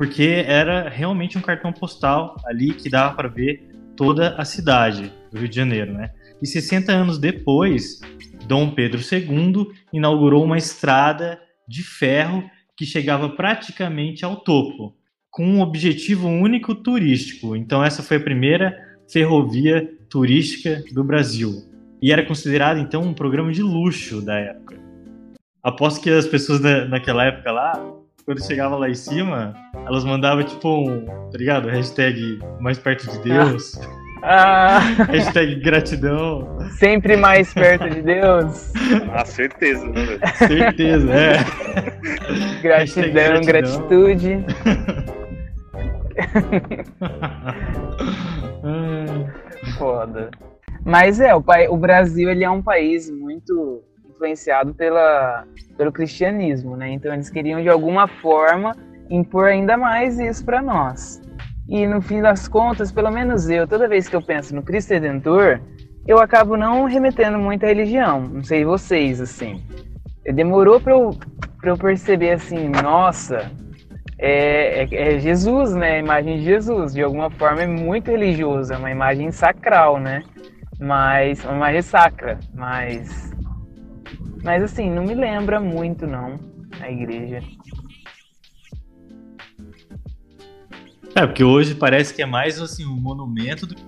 porque 0.00 0.42
era 0.46 0.88
realmente 0.88 1.36
um 1.36 1.42
cartão 1.42 1.74
postal 1.74 2.34
ali 2.46 2.72
que 2.72 2.88
dava 2.88 3.14
para 3.14 3.28
ver 3.28 3.68
toda 3.94 4.34
a 4.36 4.46
cidade 4.46 5.12
do 5.30 5.38
Rio 5.38 5.46
de 5.46 5.54
Janeiro, 5.54 5.92
né? 5.92 6.08
E 6.40 6.46
60 6.46 6.90
anos 6.90 7.18
depois, 7.18 8.00
Dom 8.48 8.70
Pedro 8.70 8.98
II 8.98 9.66
inaugurou 9.92 10.42
uma 10.42 10.56
estrada 10.56 11.38
de 11.68 11.82
ferro 11.82 12.42
que 12.74 12.86
chegava 12.86 13.28
praticamente 13.28 14.24
ao 14.24 14.36
topo, 14.36 14.96
com 15.28 15.44
um 15.44 15.60
objetivo 15.60 16.28
único 16.28 16.74
turístico. 16.74 17.54
Então 17.54 17.84
essa 17.84 18.02
foi 18.02 18.16
a 18.16 18.20
primeira 18.20 18.74
ferrovia 19.06 19.86
turística 20.08 20.82
do 20.94 21.04
Brasil. 21.04 21.70
E 22.00 22.10
era 22.10 22.24
considerado 22.24 22.80
então 22.80 23.02
um 23.02 23.12
programa 23.12 23.52
de 23.52 23.62
luxo 23.62 24.22
da 24.22 24.38
época. 24.38 24.80
Aposto 25.62 26.00
que 26.00 26.08
as 26.08 26.26
pessoas 26.26 26.58
na, 26.58 26.86
naquela 26.86 27.26
época 27.26 27.52
lá, 27.52 27.99
quando 28.30 28.46
chegava 28.46 28.76
lá 28.76 28.88
em 28.88 28.94
cima, 28.94 29.52
elas 29.84 30.04
mandavam 30.04 30.44
tipo 30.44 30.68
um, 30.68 31.04
tá 31.04 31.36
ligado? 31.36 31.68
Hashtag 31.68 32.38
mais 32.60 32.78
perto 32.78 33.10
de 33.10 33.18
Deus, 33.28 33.72
Ah, 34.22 34.78
hashtag 35.08 35.56
gratidão, 35.56 36.46
sempre 36.78 37.16
mais 37.16 37.52
perto 37.52 37.90
de 37.90 38.02
Deus. 38.02 38.70
Ah, 39.12 39.24
certeza, 39.24 39.84
né, 39.88 40.04
velho? 40.04 40.20
certeza, 40.36 41.12
é. 41.12 41.38
Gratidão, 42.62 43.10
gratidão. 43.12 43.40
gratitude. 43.42 44.44
Foda. 49.76 50.30
Mas 50.84 51.18
é, 51.20 51.34
o, 51.34 51.42
pai- 51.42 51.68
o 51.68 51.76
Brasil 51.76 52.30
ele 52.30 52.44
é 52.44 52.50
um 52.50 52.62
país 52.62 53.10
muito 53.10 53.82
influenciado 54.20 54.74
pela, 54.74 55.44
pelo 55.78 55.90
cristianismo, 55.90 56.76
né? 56.76 56.90
Então 56.90 57.12
eles 57.12 57.30
queriam 57.30 57.62
de 57.62 57.68
alguma 57.70 58.06
forma 58.06 58.76
impor 59.10 59.48
ainda 59.48 59.76
mais 59.76 60.18
isso 60.18 60.44
para 60.44 60.60
nós. 60.60 61.20
E 61.68 61.86
no 61.86 62.02
fim 62.02 62.20
das 62.20 62.46
contas, 62.46 62.92
pelo 62.92 63.10
menos 63.10 63.48
eu, 63.48 63.66
toda 63.66 63.88
vez 63.88 64.08
que 64.08 64.14
eu 64.14 64.22
penso 64.22 64.54
no 64.54 64.62
Cristo 64.62 64.90
Redentor, 64.90 65.60
eu 66.06 66.18
acabo 66.18 66.56
não 66.56 66.84
remetendo 66.84 67.38
muito 67.38 67.64
à 67.64 67.68
religião. 67.68 68.20
Não 68.20 68.44
sei 68.44 68.64
vocês, 68.64 69.20
assim. 69.20 69.62
Demorou 70.24 70.80
para 70.80 70.92
eu, 70.92 71.10
pra 71.60 71.70
eu 71.70 71.78
perceber 71.78 72.32
assim, 72.32 72.68
nossa, 72.68 73.50
é, 74.18 74.84
é- 74.84 75.14
é 75.14 75.18
Jesus, 75.18 75.74
né? 75.74 75.92
A 75.92 75.98
imagem 75.98 76.38
de 76.38 76.44
Jesus. 76.44 76.92
De 76.92 77.02
alguma 77.02 77.30
forma 77.30 77.62
é 77.62 77.66
muito 77.66 78.10
religioso, 78.10 78.72
é 78.72 78.76
uma 78.76 78.90
imagem 78.90 79.30
sacral, 79.30 79.98
né? 79.98 80.22
Mas. 80.78 81.44
Uma 81.44 81.54
imagem 81.56 81.82
sacra. 81.82 82.38
Mas. 82.52 83.30
Mas 84.42 84.62
assim, 84.62 84.90
não 84.90 85.04
me 85.04 85.14
lembra 85.14 85.60
muito, 85.60 86.06
não, 86.06 86.38
a 86.80 86.90
igreja. 86.90 87.42
É, 91.14 91.26
porque 91.26 91.44
hoje 91.44 91.74
parece 91.74 92.14
que 92.14 92.22
é 92.22 92.26
mais 92.26 92.60
assim 92.60 92.86
um 92.86 92.96
monumento 92.96 93.66
do 93.66 93.74
que 93.74 93.82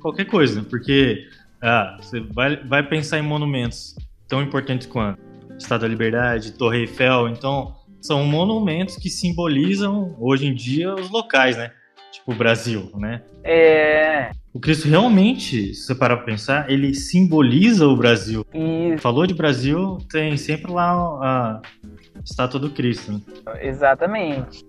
qualquer 0.00 0.26
coisa, 0.26 0.62
porque 0.62 1.26
ah, 1.60 1.96
você 2.00 2.20
vai, 2.20 2.56
vai 2.56 2.82
pensar 2.82 3.18
em 3.18 3.22
monumentos 3.22 3.96
tão 4.28 4.42
importantes 4.42 4.86
quanto 4.86 5.20
Estado 5.58 5.80
da 5.80 5.88
Liberdade, 5.88 6.52
Torre 6.52 6.80
Eiffel, 6.80 7.28
então 7.28 7.74
são 8.00 8.24
monumentos 8.24 8.96
que 8.96 9.10
simbolizam 9.10 10.14
hoje 10.20 10.46
em 10.46 10.54
dia 10.54 10.94
os 10.94 11.10
locais, 11.10 11.56
né? 11.56 11.72
Tipo 12.12 12.32
o 12.32 12.34
Brasil, 12.34 12.90
né? 12.96 13.22
É. 13.44 14.30
O 14.52 14.60
Cristo 14.60 14.88
realmente, 14.88 15.74
se 15.74 15.86
você 15.86 15.94
parar 15.94 16.16
pra 16.16 16.26
pensar, 16.26 16.70
ele 16.70 16.94
simboliza 16.94 17.86
o 17.86 17.96
Brasil. 17.96 18.44
E, 18.52 18.96
Falou 18.98 19.26
de 19.26 19.34
Brasil, 19.34 19.98
tem 20.10 20.36
sempre 20.36 20.72
lá 20.72 20.92
a 20.92 21.62
estátua 22.24 22.58
do 22.58 22.70
Cristo. 22.70 23.12
Né? 23.12 23.20
exatamente. 23.60 24.64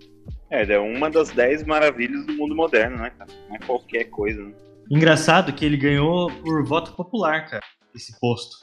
É, 0.51 0.63
ele 0.63 0.73
é 0.73 0.79
uma 0.79 1.09
das 1.09 1.29
dez 1.29 1.63
maravilhas 1.63 2.25
do 2.25 2.33
mundo 2.33 2.55
moderno, 2.55 2.97
né, 2.97 3.11
cara? 3.11 3.29
Não 3.47 3.55
é 3.55 3.59
qualquer 3.59 4.05
coisa, 4.05 4.43
né? 4.43 4.53
Engraçado 4.89 5.53
que 5.53 5.63
ele 5.63 5.77
ganhou 5.77 6.31
por 6.43 6.63
voto 6.65 6.93
popular, 6.93 7.47
cara, 7.47 7.63
esse 7.95 8.19
posto. 8.19 8.57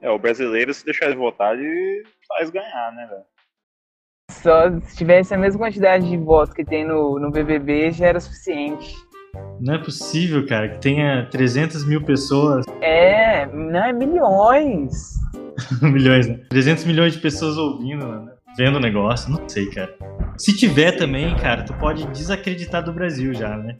É, 0.00 0.10
o 0.10 0.18
brasileiro, 0.18 0.74
se 0.74 0.84
deixar 0.84 1.06
ele 1.06 1.16
votar, 1.16 1.58
ele 1.58 2.04
faz 2.28 2.50
ganhar, 2.50 2.92
né, 2.92 3.06
velho? 3.06 3.31
Só 4.42 4.70
se 4.80 4.96
tivesse 4.96 5.34
a 5.34 5.38
mesma 5.38 5.58
quantidade 5.66 6.08
de 6.08 6.16
votos 6.16 6.52
que 6.54 6.64
tem 6.64 6.86
no, 6.86 7.18
no 7.18 7.30
BBB 7.30 7.92
já 7.92 8.06
era 8.08 8.20
suficiente. 8.20 8.94
Não 9.60 9.74
é 9.74 9.78
possível, 9.78 10.44
cara, 10.46 10.68
que 10.68 10.78
tenha 10.78 11.26
300 11.30 11.86
mil 11.86 12.02
pessoas, 12.02 12.66
É, 12.82 13.46
não 13.46 13.84
é 13.84 13.92
milhões. 13.92 15.14
milhões, 15.80 16.26
né? 16.28 16.40
300 16.50 16.84
milhões 16.84 17.12
de 17.14 17.20
pessoas 17.20 17.56
ouvindo, 17.56 18.06
né? 18.06 18.32
vendo 18.56 18.76
o 18.76 18.80
negócio, 18.80 19.30
não 19.30 19.48
sei, 19.48 19.66
cara. 19.70 19.94
Se 20.36 20.54
tiver 20.56 20.92
também, 20.92 21.34
cara, 21.36 21.62
tu 21.62 21.72
pode 21.74 22.06
desacreditar 22.08 22.84
do 22.84 22.92
Brasil 22.92 23.32
já, 23.32 23.56
né? 23.56 23.76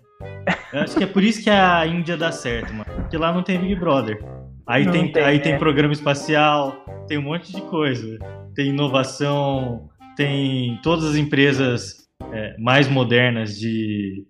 Eu 0.72 0.80
acho 0.80 0.96
que 0.96 1.04
é 1.04 1.06
por 1.06 1.22
isso 1.22 1.42
que 1.42 1.50
a 1.50 1.86
Índia 1.86 2.16
dá 2.16 2.32
certo, 2.32 2.72
mano. 2.72 2.86
Porque 2.96 3.18
lá 3.18 3.32
não 3.32 3.42
tem 3.42 3.58
Big 3.58 3.74
Brother. 3.74 4.18
Aí, 4.66 4.84
Não 4.84 4.92
tem, 4.92 5.12
tem, 5.12 5.22
aí 5.22 5.36
né? 5.38 5.42
tem 5.42 5.58
programa 5.58 5.92
espacial, 5.92 6.72
tem 7.08 7.18
um 7.18 7.22
monte 7.22 7.52
de 7.52 7.60
coisa. 7.62 8.18
Tem 8.54 8.68
inovação, 8.68 9.88
tem 10.16 10.78
todas 10.82 11.04
as 11.04 11.16
empresas 11.16 12.08
é, 12.32 12.56
mais 12.58 12.88
modernas 12.88 13.58
de 13.58 14.26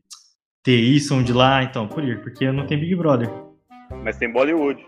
TI 0.64 1.00
são 1.00 1.22
de 1.22 1.32
lá, 1.32 1.62
então, 1.62 1.88
por 1.88 2.04
isso, 2.04 2.20
porque 2.22 2.50
não 2.52 2.66
tem 2.66 2.78
Big 2.78 2.94
Brother. 2.94 3.30
Mas 4.02 4.16
tem 4.16 4.32
Bollywood. 4.32 4.80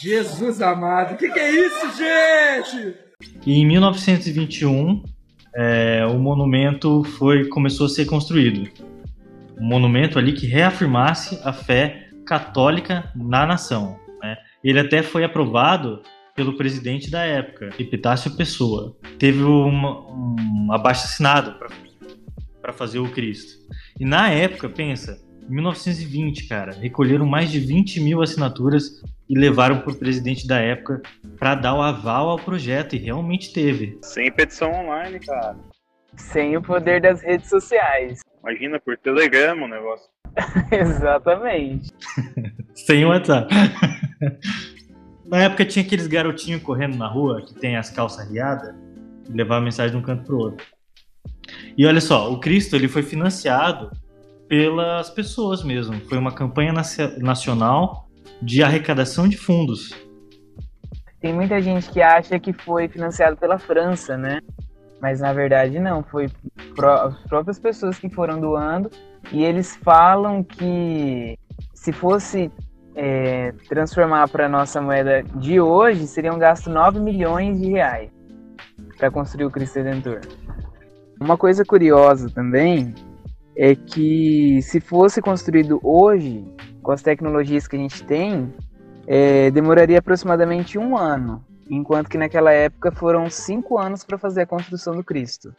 Jesus 0.00 0.60
amado, 0.60 1.16
que 1.16 1.28
que 1.28 1.38
é 1.38 1.50
isso, 1.50 1.96
gente? 1.96 2.94
E 3.46 3.60
em 3.60 3.66
1921, 3.66 5.02
é, 5.54 6.06
o 6.06 6.18
monumento 6.18 7.02
foi 7.02 7.48
começou 7.48 7.86
a 7.86 7.88
ser 7.88 8.06
construído. 8.06 8.70
Um 9.58 9.66
monumento 9.66 10.18
ali 10.18 10.32
que 10.32 10.46
reafirmasse 10.46 11.40
a 11.44 11.52
fé 11.52 12.08
católica 12.26 13.10
na 13.14 13.44
nação. 13.46 13.98
Né? 14.22 14.36
Ele 14.62 14.80
até 14.80 15.02
foi 15.02 15.24
aprovado 15.24 16.02
pelo 16.40 16.56
presidente 16.56 17.10
da 17.10 17.22
época, 17.22 17.68
Epitácio 17.78 18.34
Pessoa. 18.34 18.96
Teve 19.18 19.42
uma, 19.42 20.10
um 20.10 20.72
abaixo 20.72 21.04
assinado 21.04 21.54
para 22.62 22.72
fazer 22.72 22.98
o 22.98 23.12
Cristo. 23.12 23.60
E 23.98 24.06
na 24.06 24.30
época, 24.30 24.66
pensa, 24.66 25.22
em 25.46 25.54
1920, 25.54 26.48
cara, 26.48 26.72
recolheram 26.72 27.26
mais 27.26 27.50
de 27.50 27.60
20 27.60 28.00
mil 28.00 28.22
assinaturas 28.22 29.02
e 29.28 29.38
levaram 29.38 29.80
para 29.80 29.92
o 29.92 29.94
presidente 29.94 30.46
da 30.46 30.58
época 30.58 31.02
para 31.38 31.54
dar 31.56 31.74
o 31.74 31.82
aval 31.82 32.30
ao 32.30 32.38
projeto, 32.38 32.96
e 32.96 32.98
realmente 32.98 33.52
teve. 33.52 33.98
Sem 34.00 34.32
petição 34.32 34.72
online, 34.72 35.20
cara. 35.20 35.58
Sem 36.16 36.56
o 36.56 36.62
poder 36.62 37.02
das 37.02 37.20
redes 37.20 37.50
sociais. 37.50 38.22
Imagina 38.42 38.80
por 38.80 38.96
telegrama 38.96 39.66
o 39.66 39.68
negócio. 39.68 40.08
Exatamente. 40.72 41.90
Sem 42.72 43.04
WhatsApp. 43.04 43.52
Na 45.30 45.44
época 45.44 45.64
tinha 45.64 45.84
aqueles 45.84 46.08
garotinhos 46.08 46.60
correndo 46.60 46.96
na 46.96 47.06
rua 47.06 47.40
que 47.40 47.54
tem 47.54 47.76
as 47.76 47.88
calças 47.88 48.28
riadas 48.28 48.74
e 49.28 49.32
levar 49.32 49.58
a 49.58 49.60
mensagem 49.60 49.92
de 49.92 49.96
um 49.96 50.02
canto 50.02 50.24
pro 50.24 50.36
outro. 50.36 50.66
E 51.78 51.86
olha 51.86 52.00
só, 52.00 52.32
o 52.32 52.40
Cristo 52.40 52.74
ele 52.74 52.88
foi 52.88 53.04
financiado 53.04 53.92
pelas 54.48 55.08
pessoas 55.08 55.62
mesmo. 55.62 56.00
Foi 56.08 56.18
uma 56.18 56.32
campanha 56.32 56.72
nacional 57.18 58.08
de 58.42 58.60
arrecadação 58.64 59.28
de 59.28 59.36
fundos. 59.36 59.90
Tem 61.20 61.32
muita 61.32 61.62
gente 61.62 61.88
que 61.90 62.02
acha 62.02 62.36
que 62.40 62.52
foi 62.52 62.88
financiado 62.88 63.36
pela 63.36 63.56
França, 63.56 64.16
né? 64.16 64.40
Mas 65.00 65.20
na 65.20 65.32
verdade 65.32 65.78
não, 65.78 66.02
foi 66.02 66.26
as 66.26 67.18
próprias 67.28 67.58
pessoas 67.58 68.00
que 68.00 68.10
foram 68.10 68.40
doando 68.40 68.90
e 69.30 69.44
eles 69.44 69.76
falam 69.76 70.42
que 70.42 71.38
se 71.72 71.92
fosse 71.92 72.50
é, 72.94 73.52
transformar 73.68 74.28
para 74.28 74.48
nossa 74.48 74.80
moeda 74.80 75.22
de 75.22 75.60
hoje, 75.60 76.06
seriam 76.06 76.38
gastos 76.38 76.72
9 76.72 77.00
milhões 77.00 77.60
de 77.60 77.70
reais 77.70 78.10
para 78.98 79.10
construir 79.10 79.44
o 79.44 79.50
Cristo 79.50 79.76
Redentor. 79.76 80.20
Uma 81.20 81.36
coisa 81.36 81.64
curiosa 81.64 82.30
também 82.30 82.94
é 83.56 83.74
que 83.74 84.60
se 84.62 84.80
fosse 84.80 85.20
construído 85.20 85.80
hoje, 85.82 86.44
com 86.82 86.92
as 86.92 87.02
tecnologias 87.02 87.66
que 87.66 87.76
a 87.76 87.78
gente 87.78 88.02
tem, 88.04 88.52
é, 89.06 89.50
demoraria 89.50 89.98
aproximadamente 89.98 90.78
um 90.78 90.96
ano, 90.96 91.44
enquanto 91.68 92.08
que 92.08 92.18
naquela 92.18 92.52
época 92.52 92.90
foram 92.92 93.28
cinco 93.28 93.78
anos 93.78 94.04
para 94.04 94.18
fazer 94.18 94.42
a 94.42 94.46
construção 94.46 94.94
do 94.94 95.04
Cristo. 95.04 95.54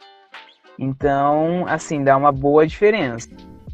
Então, 0.78 1.64
assim, 1.68 2.02
dá 2.02 2.16
uma 2.16 2.32
boa 2.32 2.66
diferença. 2.66 3.28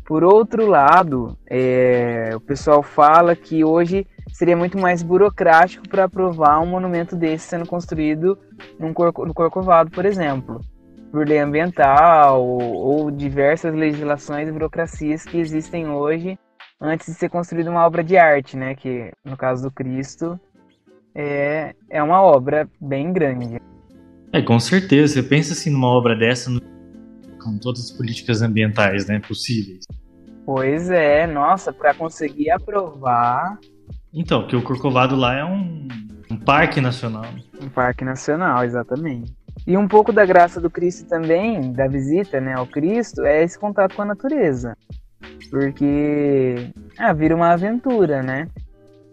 Por 0.09 0.25
outro 0.25 0.67
lado, 0.67 1.37
é, 1.47 2.31
o 2.35 2.41
pessoal 2.41 2.83
fala 2.83 3.37
que 3.37 3.63
hoje 3.63 4.07
seria 4.33 4.57
muito 4.57 4.79
mais 4.79 5.03
burocrático 5.03 5.87
para 5.87 6.05
aprovar 6.05 6.61
um 6.61 6.67
monumento 6.67 7.15
desse 7.15 7.47
sendo 7.47 7.67
construído 7.67 8.39
num 8.81 8.89
no 8.89 9.35
Corcovado, 9.35 9.91
por 9.91 10.07
exemplo, 10.07 10.63
por 11.13 11.29
lei 11.29 11.39
ambiental 11.39 12.43
ou, 12.43 12.63
ou 12.63 13.11
diversas 13.11 13.75
legislações 13.75 14.49
e 14.49 14.53
burocracias 14.53 15.25
que 15.25 15.37
existem 15.37 15.91
hoje 15.91 16.39
antes 16.81 17.09
de 17.09 17.13
ser 17.13 17.29
construída 17.29 17.71
uma 17.71 17.85
obra 17.85 18.03
de 18.03 18.17
arte, 18.17 18.57
né? 18.57 18.75
Que 18.75 19.13
no 19.23 19.37
caso 19.37 19.65
do 19.65 19.71
Cristo 19.71 20.41
é, 21.15 21.75
é 21.91 22.03
uma 22.03 22.23
obra 22.23 22.67
bem 22.81 23.13
grande. 23.13 23.61
É, 24.33 24.41
com 24.41 24.59
certeza. 24.59 25.13
Você 25.13 25.23
pensa 25.23 25.53
assim 25.53 25.69
numa 25.69 25.89
obra 25.89 26.17
dessa, 26.17 26.51
com 27.43 27.59
todas 27.59 27.85
as 27.85 27.91
políticas 27.91 28.41
ambientais, 28.41 29.07
né, 29.07 29.21
possíveis. 29.21 29.85
Pois 30.49 30.89
é, 30.89 31.27
nossa, 31.27 31.75
para 31.75 31.93
conseguir 31.93 32.51
aprovar. 32.51 33.59
Então, 34.15 34.47
que 34.47 34.57
o 34.57 34.63
Corcovado 34.63 35.15
lá 35.15 35.35
é 35.35 35.45
um, 35.45 35.87
um 36.31 36.39
parque 36.39 36.81
nacional. 36.81 37.27
Um 37.61 37.69
parque 37.69 38.03
nacional, 38.03 38.65
exatamente. 38.65 39.31
E 39.67 39.77
um 39.77 39.87
pouco 39.87 40.11
da 40.11 40.25
graça 40.25 40.59
do 40.59 40.71
Cristo 40.71 41.07
também, 41.07 41.71
da 41.71 41.87
visita 41.87 42.41
né, 42.41 42.55
ao 42.55 42.67
Cristo, 42.67 43.27
é 43.27 43.43
esse 43.43 43.59
contato 43.59 43.95
com 43.95 44.01
a 44.01 44.07
natureza. 44.07 44.75
Porque 45.51 46.73
ah, 46.97 47.13
vira 47.13 47.37
uma 47.37 47.51
aventura, 47.51 48.23
né? 48.23 48.49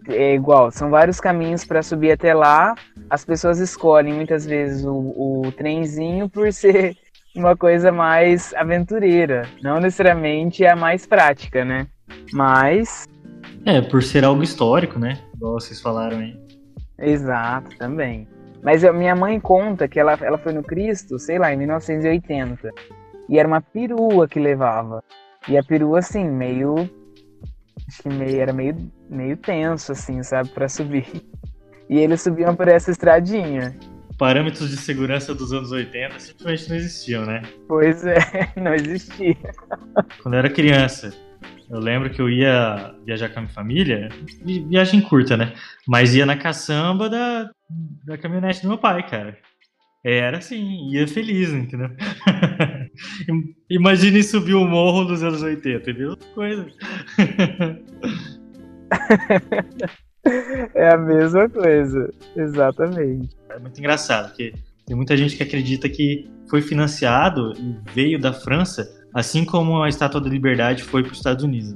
É 0.07 0.35
igual, 0.35 0.71
são 0.71 0.89
vários 0.89 1.19
caminhos 1.19 1.65
para 1.65 1.83
subir 1.83 2.13
até 2.13 2.33
lá. 2.33 2.75
As 3.09 3.25
pessoas 3.25 3.59
escolhem 3.59 4.13
muitas 4.13 4.45
vezes 4.45 4.85
o, 4.85 4.93
o 4.95 5.51
trenzinho 5.51 6.29
por 6.29 6.53
ser 6.53 6.95
uma 7.35 7.55
coisa 7.55 7.91
mais 7.91 8.53
aventureira, 8.53 9.47
não 9.61 9.79
necessariamente 9.79 10.65
a 10.65 10.75
mais 10.75 11.05
prática, 11.05 11.65
né? 11.65 11.87
Mas. 12.31 13.05
É, 13.65 13.81
por 13.81 14.01
ser 14.03 14.23
algo 14.23 14.43
histórico, 14.43 14.97
né? 14.99 15.19
Igual 15.35 15.59
vocês 15.59 15.81
falaram 15.81 16.19
aí. 16.19 16.37
Exato, 16.97 17.77
também. 17.77 18.27
Mas 18.63 18.83
a 18.83 18.93
minha 18.93 19.15
mãe 19.15 19.39
conta 19.39 19.87
que 19.87 19.99
ela, 19.99 20.17
ela 20.21 20.37
foi 20.37 20.53
no 20.53 20.63
Cristo, 20.63 21.19
sei 21.19 21.37
lá, 21.37 21.53
em 21.53 21.57
1980. 21.57 22.71
E 23.29 23.37
era 23.37 23.47
uma 23.47 23.61
perua 23.61 24.27
que 24.27 24.39
levava. 24.39 25.03
E 25.47 25.57
a 25.57 25.63
perua, 25.63 25.99
assim, 25.99 26.23
meio. 26.23 26.89
Acho 27.87 28.03
que 28.03 28.09
meio, 28.09 28.41
era 28.41 28.53
meio, 28.53 28.75
meio 29.09 29.37
tenso, 29.37 29.91
assim, 29.91 30.23
sabe, 30.23 30.49
para 30.49 30.67
subir. 30.67 31.05
E 31.87 31.99
eles 31.99 32.21
subiam 32.21 32.55
por 32.55 32.67
essa 32.67 32.89
estradinha 32.89 33.75
parâmetros 34.17 34.69
de 34.69 34.77
segurança 34.77 35.33
dos 35.33 35.51
anos 35.53 35.71
80 35.71 36.19
simplesmente 36.19 36.69
não 36.69 36.75
existiam, 36.75 37.25
né? 37.25 37.41
Pois 37.67 38.05
é, 38.05 38.17
não 38.55 38.73
existia. 38.73 39.35
Quando 40.21 40.35
eu 40.35 40.39
era 40.39 40.49
criança, 40.49 41.13
eu 41.69 41.79
lembro 41.79 42.09
que 42.09 42.21
eu 42.21 42.29
ia 42.29 42.95
viajar 43.05 43.29
com 43.29 43.39
a 43.39 43.41
minha 43.41 43.53
família, 43.53 44.09
viagem 44.69 45.01
curta, 45.01 45.35
né? 45.35 45.53
Mas 45.87 46.15
ia 46.15 46.25
na 46.25 46.37
caçamba 46.37 47.09
da, 47.09 47.49
da 48.05 48.17
caminhonete 48.17 48.61
do 48.61 48.69
meu 48.69 48.77
pai, 48.77 49.07
cara. 49.07 49.37
Era 50.03 50.37
assim, 50.37 50.91
ia 50.91 51.07
feliz, 51.07 51.49
entendeu? 51.49 51.89
Imagine 53.69 54.21
subir 54.21 54.53
o 54.53 54.67
morro 54.67 55.03
dos 55.05 55.23
anos 55.23 55.41
80, 55.41 55.93
viu? 55.93 56.15
Coisa. 56.35 56.67
É 60.73 60.89
a 60.89 60.97
mesma 60.97 61.47
coisa, 61.47 62.11
exatamente. 62.35 63.29
É 63.49 63.59
muito 63.59 63.77
engraçado, 63.79 64.29
porque 64.29 64.53
tem 64.85 64.95
muita 64.95 65.15
gente 65.15 65.37
que 65.37 65.43
acredita 65.43 65.87
que 65.87 66.29
foi 66.49 66.61
financiado 66.61 67.53
e 67.57 67.75
veio 67.93 68.19
da 68.19 68.33
França, 68.33 68.87
assim 69.13 69.45
como 69.45 69.81
a 69.81 69.89
Estátua 69.89 70.19
da 70.19 70.29
Liberdade 70.29 70.83
foi 70.83 71.03
para 71.03 71.11
os 71.11 71.17
Estados 71.17 71.43
Unidos. 71.43 71.75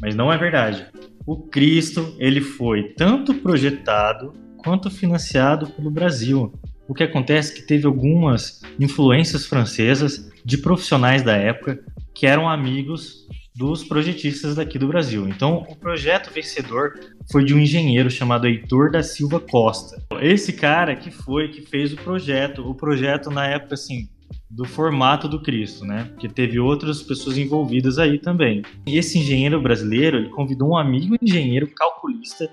Mas 0.00 0.14
não 0.14 0.32
é 0.32 0.38
verdade. 0.38 0.86
O 1.26 1.36
Cristo, 1.36 2.14
ele 2.18 2.40
foi 2.40 2.94
tanto 2.94 3.34
projetado 3.34 4.32
quanto 4.56 4.90
financiado 4.90 5.68
pelo 5.68 5.90
Brasil. 5.90 6.52
O 6.86 6.94
que 6.94 7.04
acontece 7.04 7.52
é 7.52 7.56
que 7.56 7.66
teve 7.66 7.86
algumas 7.86 8.62
influências 8.78 9.46
francesas 9.46 10.30
de 10.44 10.58
profissionais 10.58 11.22
da 11.22 11.36
época 11.36 11.80
que 12.14 12.26
eram 12.26 12.48
amigos 12.48 13.28
dos 13.58 13.82
projetistas 13.82 14.54
daqui 14.54 14.78
do 14.78 14.86
Brasil. 14.86 15.28
Então, 15.28 15.66
o 15.68 15.74
projeto 15.74 16.32
vencedor 16.32 16.92
foi 17.30 17.44
de 17.44 17.52
um 17.52 17.58
engenheiro 17.58 18.08
chamado 18.08 18.46
Heitor 18.46 18.92
da 18.92 19.02
Silva 19.02 19.40
Costa. 19.40 20.00
Esse 20.20 20.52
cara 20.52 20.94
que 20.94 21.10
foi 21.10 21.48
que 21.48 21.62
fez 21.62 21.92
o 21.92 21.96
projeto, 21.96 22.62
o 22.62 22.72
projeto 22.72 23.30
na 23.30 23.48
época 23.48 23.74
assim 23.74 24.08
do 24.48 24.64
formato 24.64 25.28
do 25.28 25.42
Cristo, 25.42 25.84
né? 25.84 26.04
Porque 26.12 26.28
teve 26.28 26.60
outras 26.60 27.02
pessoas 27.02 27.36
envolvidas 27.36 27.98
aí 27.98 28.18
também. 28.18 28.62
E 28.86 28.96
esse 28.96 29.18
engenheiro 29.18 29.60
brasileiro, 29.60 30.18
ele 30.18 30.28
convidou 30.30 30.70
um 30.70 30.76
amigo 30.76 31.16
engenheiro 31.20 31.66
calculista, 31.74 32.48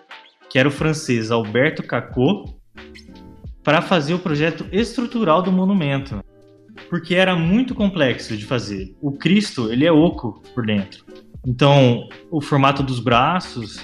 que 0.50 0.58
era 0.58 0.68
o 0.68 0.72
francês 0.72 1.30
Alberto 1.30 1.84
Cacot, 1.84 2.56
para 3.64 3.82
fazer 3.82 4.16
o 4.16 4.20
projeto 4.20 4.66
estrutural 4.72 5.44
do 5.44 5.52
monumento 5.52 6.20
porque 6.90 7.16
era 7.16 7.36
muito 7.36 7.74
complexo 7.74 8.36
de 8.38 8.46
fazer. 8.46 8.96
O 9.02 9.12
Cristo, 9.12 9.72
ele 9.72 9.86
é 9.86 9.92
oco 9.92 10.42
por 10.54 10.66
dentro. 10.66 11.06
Então, 11.46 12.10
o 12.32 12.42
formato 12.42 12.82
dos 12.82 13.00
braços 13.00 13.80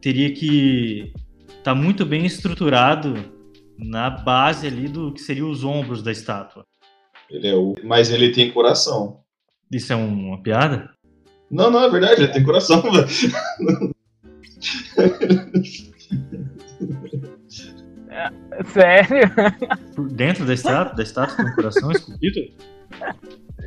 teria 0.00 0.32
que 0.32 1.12
estar 1.48 1.74
tá 1.74 1.74
muito 1.74 2.04
bem 2.04 2.26
estruturado 2.26 3.14
na 3.78 4.10
base 4.10 4.66
ali 4.66 4.88
do 4.88 5.12
que 5.12 5.20
seriam 5.20 5.50
os 5.50 5.64
ombros 5.64 6.02
da 6.02 6.12
estátua. 6.12 6.64
Ele 7.30 7.48
é 7.48 7.54
oco, 7.54 7.80
mas 7.84 8.10
ele 8.10 8.30
tem 8.30 8.50
coração. 8.50 9.20
Isso 9.72 9.92
é 9.92 9.96
uma 9.96 10.40
piada? 10.42 10.90
Não, 11.50 11.70
não, 11.70 11.82
é 11.82 11.90
verdade, 11.90 12.22
ele 12.22 12.32
tem 12.32 12.44
coração. 12.44 12.82
Sério? 18.66 19.30
Por 19.94 20.08
dentro 20.08 20.44
da 20.44 20.54
estátua, 20.54 20.94
da 20.94 21.02
estátua 21.02 21.36
tem 21.36 21.46
um 21.46 21.54
coração 21.54 21.90
esculpido? 21.92 22.40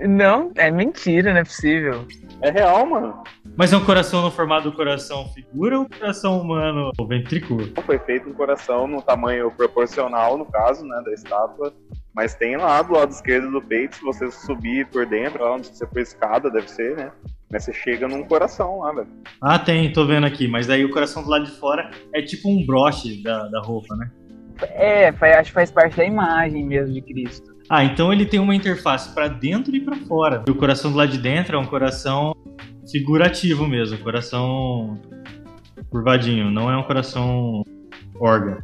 Não, 0.07 0.51
é 0.55 0.71
mentira, 0.71 1.33
não 1.33 1.41
é 1.41 1.43
possível. 1.43 2.05
É 2.41 2.51
real, 2.51 2.85
mano. 2.85 3.21
Mas 3.57 3.73
é 3.73 3.77
um 3.77 3.83
coração 3.83 4.21
no 4.21 4.31
formato 4.31 4.69
do 4.69 4.75
coração 4.75 5.27
figura 5.29 5.79
ou 5.79 5.89
coração 5.89 6.39
humano 6.39 6.91
ventricula? 7.07 7.67
Foi 7.85 7.99
feito 7.99 8.29
um 8.29 8.33
coração 8.33 8.87
no 8.87 9.01
tamanho 9.01 9.51
proporcional, 9.51 10.37
no 10.37 10.45
caso, 10.45 10.85
né, 10.85 11.01
da 11.03 11.11
estátua. 11.11 11.73
Mas 12.15 12.33
tem 12.33 12.55
lá 12.57 12.81
do 12.81 12.93
lado 12.93 13.11
esquerdo 13.11 13.51
do 13.51 13.61
peito, 13.61 13.97
se 13.97 14.03
você 14.03 14.31
subir 14.31 14.87
por 14.87 15.05
dentro, 15.05 15.43
lá 15.43 15.55
onde 15.55 15.67
você 15.67 15.85
foi 15.85 16.01
escada, 16.01 16.49
deve 16.49 16.69
ser, 16.69 16.95
né? 16.95 17.11
Mas 17.51 17.65
você 17.65 17.73
chega 17.73 18.07
num 18.07 18.23
coração 18.23 18.79
lá, 18.79 18.93
velho. 18.93 19.07
Ah, 19.41 19.59
tem, 19.59 19.91
tô 19.91 20.05
vendo 20.05 20.25
aqui. 20.25 20.47
Mas 20.47 20.67
daí 20.67 20.85
o 20.85 20.91
coração 20.91 21.23
do 21.23 21.29
lado 21.29 21.45
de 21.45 21.51
fora 21.51 21.91
é 22.13 22.21
tipo 22.21 22.49
um 22.49 22.65
broche 22.65 23.21
da, 23.21 23.47
da 23.47 23.61
roupa, 23.61 23.95
né? 23.95 24.09
É, 24.73 25.11
faz- 25.13 25.35
acho 25.37 25.49
que 25.49 25.53
faz 25.55 25.71
parte 25.71 25.95
da 25.97 26.05
imagem 26.05 26.65
mesmo 26.65 26.93
de 26.93 27.01
Cristo. 27.01 27.55
Ah, 27.69 27.83
então 27.83 28.11
ele 28.11 28.25
tem 28.25 28.39
uma 28.39 28.55
interface 28.55 29.13
pra 29.13 29.27
dentro 29.27 29.75
e 29.75 29.79
pra 29.79 29.95
fora. 29.95 30.43
E 30.47 30.51
o 30.51 30.55
coração 30.55 30.91
do 30.91 30.97
lado 30.97 31.11
de 31.11 31.17
dentro 31.19 31.55
é 31.55 31.59
um 31.59 31.65
coração 31.65 32.35
figurativo 32.91 33.67
mesmo, 33.67 33.97
coração 33.99 34.99
curvadinho, 35.89 36.49
não 36.49 36.71
é 36.71 36.77
um 36.77 36.83
coração 36.83 37.63
órgão. 38.19 38.57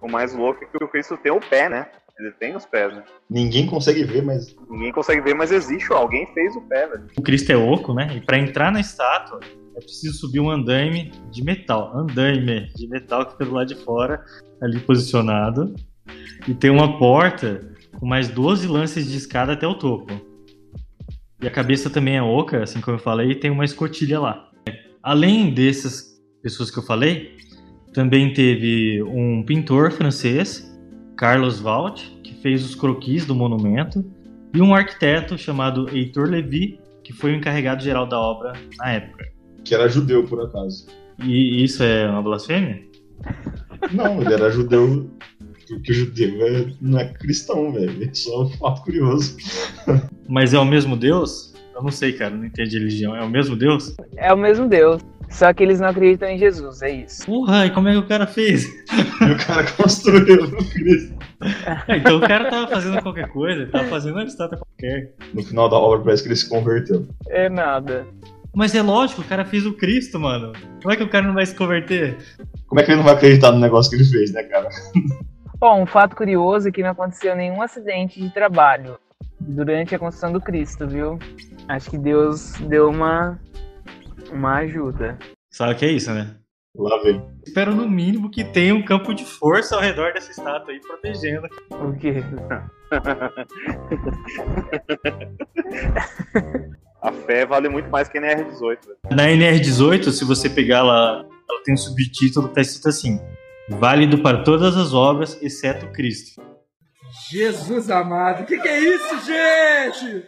O 0.00 0.10
mais 0.10 0.34
louco 0.34 0.62
é 0.64 0.66
que 0.66 0.84
o 0.84 0.88
Cristo 0.88 1.16
tem 1.16 1.32
o 1.32 1.40
pé, 1.40 1.68
né? 1.68 1.86
Ele 2.18 2.30
tem 2.32 2.54
os 2.54 2.66
pés, 2.66 2.94
né? 2.94 3.02
Ninguém 3.28 3.66
consegue 3.66 4.04
ver, 4.04 4.22
mas 4.22 4.54
Ninguém 4.68 4.92
consegue 4.92 5.20
ver, 5.22 5.34
mas 5.34 5.50
existe, 5.50 5.92
ó, 5.92 5.96
alguém 5.96 6.26
fez 6.34 6.54
o 6.54 6.60
pé, 6.62 6.86
velho. 6.86 7.06
O 7.16 7.22
Cristo 7.22 7.50
é 7.50 7.56
oco, 7.56 7.94
né? 7.94 8.08
E 8.14 8.20
pra 8.20 8.38
entrar 8.38 8.70
na 8.70 8.80
estátua 8.80 9.40
é 9.76 9.80
preciso 9.80 10.18
subir 10.18 10.40
um 10.40 10.50
andaime 10.50 11.12
de 11.30 11.42
metal, 11.42 11.96
andaime 11.96 12.68
de 12.74 12.86
metal 12.88 13.26
que 13.26 13.32
fica 13.32 13.44
do 13.44 13.52
lado 13.52 13.68
de 13.68 13.76
fora, 13.76 14.24
ali 14.60 14.78
posicionado. 14.80 15.74
E 16.46 16.54
tem 16.54 16.70
uma 16.70 16.98
porta 16.98 17.72
com 17.98 18.06
mais 18.06 18.28
12 18.28 18.66
lances 18.66 19.10
de 19.10 19.16
escada 19.16 19.52
até 19.52 19.66
o 19.66 19.74
topo. 19.74 20.12
E 21.40 21.46
a 21.46 21.50
cabeça 21.50 21.90
também 21.90 22.16
é 22.16 22.22
oca, 22.22 22.62
assim 22.62 22.80
como 22.80 22.96
eu 22.96 23.00
falei, 23.00 23.32
e 23.32 23.34
tem 23.34 23.50
uma 23.50 23.64
escotilha 23.64 24.20
lá. 24.20 24.48
Além 25.02 25.52
dessas 25.52 26.20
pessoas 26.42 26.70
que 26.70 26.78
eu 26.78 26.82
falei, 26.82 27.36
também 27.92 28.32
teve 28.32 29.02
um 29.02 29.42
pintor 29.44 29.90
francês, 29.90 30.68
Carlos 31.16 31.60
Valt, 31.60 32.00
que 32.22 32.34
fez 32.34 32.64
os 32.64 32.74
croquis 32.74 33.26
do 33.26 33.34
monumento, 33.34 34.04
e 34.54 34.60
um 34.60 34.74
arquiteto 34.74 35.36
chamado 35.36 35.88
Heitor 35.94 36.28
Levi, 36.28 36.78
que 37.02 37.12
foi 37.12 37.32
o 37.32 37.36
encarregado 37.36 37.82
geral 37.82 38.06
da 38.06 38.18
obra 38.18 38.52
na 38.78 38.92
época. 38.92 39.24
Que 39.64 39.74
era 39.74 39.88
judeu, 39.88 40.24
por 40.24 40.40
acaso. 40.44 40.86
E 41.24 41.62
isso 41.64 41.82
é 41.82 42.08
uma 42.08 42.22
blasfêmia? 42.22 42.82
Não, 43.92 44.20
ele 44.20 44.32
era 44.32 44.50
judeu, 44.50 45.10
porque 45.68 45.92
judeu 45.92 46.46
é- 46.46 46.72
não 46.80 46.98
é 46.98 47.12
cristão, 47.12 47.72
velho. 47.72 48.02
É 48.04 48.14
só 48.14 48.44
um 48.44 48.50
fato 48.50 48.82
curioso. 48.82 49.36
Mas 50.28 50.54
é 50.54 50.58
o 50.58 50.64
mesmo 50.64 50.96
Deus? 50.96 51.52
Eu 51.74 51.82
não 51.82 51.90
sei, 51.90 52.12
cara, 52.12 52.34
não 52.34 52.44
entendi 52.44 52.78
religião. 52.78 53.14
É 53.16 53.22
o 53.22 53.28
mesmo 53.30 53.56
Deus? 53.56 53.94
É 54.16 54.32
o 54.32 54.36
mesmo 54.36 54.68
Deus. 54.68 55.00
Só 55.30 55.50
que 55.54 55.62
eles 55.62 55.80
não 55.80 55.88
acreditam 55.88 56.28
em 56.28 56.36
Jesus, 56.36 56.82
é 56.82 56.90
isso. 56.90 57.24
Porra, 57.24 57.64
e 57.64 57.70
como 57.70 57.88
é 57.88 57.92
que 57.92 57.98
o 57.98 58.06
cara 58.06 58.26
fez? 58.26 58.66
O 59.22 59.46
cara 59.46 59.64
construiu 59.72 60.44
o 60.44 60.64
Cristo. 60.70 61.14
É, 61.88 61.96
então 61.96 62.18
o 62.18 62.20
cara 62.20 62.50
tava 62.50 62.68
fazendo 62.68 63.00
qualquer 63.02 63.28
coisa, 63.28 63.66
tava 63.66 63.88
fazendo 63.88 64.12
uma 64.16 64.24
estátua 64.24 64.58
qualquer. 64.58 65.14
No 65.32 65.42
final 65.42 65.70
da 65.70 65.76
obra 65.76 66.00
parece 66.04 66.22
que 66.22 66.28
ele 66.28 66.36
se 66.36 66.48
converteu. 66.48 67.08
É 67.28 67.48
nada. 67.48 68.06
Mas 68.54 68.74
é 68.74 68.82
lógico, 68.82 69.22
o 69.22 69.24
cara 69.24 69.46
fez 69.46 69.64
o 69.64 69.72
Cristo, 69.72 70.20
mano. 70.20 70.52
Como 70.82 70.92
é 70.92 70.96
que 70.96 71.02
o 71.02 71.08
cara 71.08 71.26
não 71.26 71.32
vai 71.34 71.46
se 71.46 71.54
converter? 71.54 72.18
Como 72.66 72.78
é 72.80 72.84
que 72.84 72.90
ele 72.90 72.98
não 72.98 73.04
vai 73.04 73.14
acreditar 73.14 73.50
no 73.50 73.58
negócio 73.58 73.90
que 73.90 73.96
ele 73.96 74.04
fez, 74.04 74.30
né, 74.32 74.42
cara? 74.42 74.68
Bom, 75.58 75.82
um 75.82 75.86
fato 75.86 76.14
curioso 76.14 76.68
é 76.68 76.72
que 76.72 76.82
não 76.82 76.90
aconteceu 76.90 77.34
nenhum 77.34 77.62
acidente 77.62 78.20
de 78.20 78.28
trabalho 78.30 78.98
durante 79.40 79.94
a 79.94 79.98
construção 79.98 80.32
do 80.32 80.40
Cristo, 80.40 80.86
viu? 80.86 81.18
Acho 81.66 81.90
que 81.90 81.96
Deus 81.96 82.52
deu 82.68 82.90
uma, 82.90 83.40
uma 84.30 84.58
ajuda. 84.58 85.18
Sabe 85.50 85.72
o 85.72 85.76
que 85.76 85.86
é 85.86 85.92
isso, 85.92 86.12
né? 86.12 86.36
Lá 86.76 87.02
vem. 87.02 87.22
Espero 87.46 87.74
no 87.74 87.88
mínimo 87.88 88.30
que 88.30 88.44
tenha 88.44 88.74
um 88.74 88.84
campo 88.84 89.14
de 89.14 89.24
força 89.24 89.76
ao 89.76 89.80
redor 89.80 90.12
dessa 90.12 90.30
estátua 90.30 90.72
aí, 90.72 90.80
protegendo. 90.80 91.48
O 91.70 91.94
quê? 91.94 92.22
A 97.02 97.10
fé 97.10 97.44
vale 97.44 97.68
muito 97.68 97.90
mais 97.90 98.08
que 98.08 98.16
a 98.16 98.20
NR18, 98.20 98.60
velho. 98.60 98.98
Na 99.10 99.26
NR18, 99.26 100.12
se 100.12 100.24
você 100.24 100.48
pegar 100.48 100.84
lá, 100.84 101.24
ela 101.50 101.62
tem 101.64 101.74
um 101.74 101.76
subtítulo 101.76 102.48
que 102.48 102.54
tá 102.54 102.60
escrito 102.60 102.88
assim: 102.88 103.20
Válido 103.68 104.18
para 104.18 104.44
todas 104.44 104.76
as 104.76 104.94
obras, 104.94 105.36
exceto 105.42 105.86
Cristo. 105.92 106.40
Jesus 107.30 107.90
amado, 107.90 108.46
que 108.46 108.56
que 108.56 108.68
é 108.68 108.80
isso, 108.80 109.26
gente? 109.26 110.26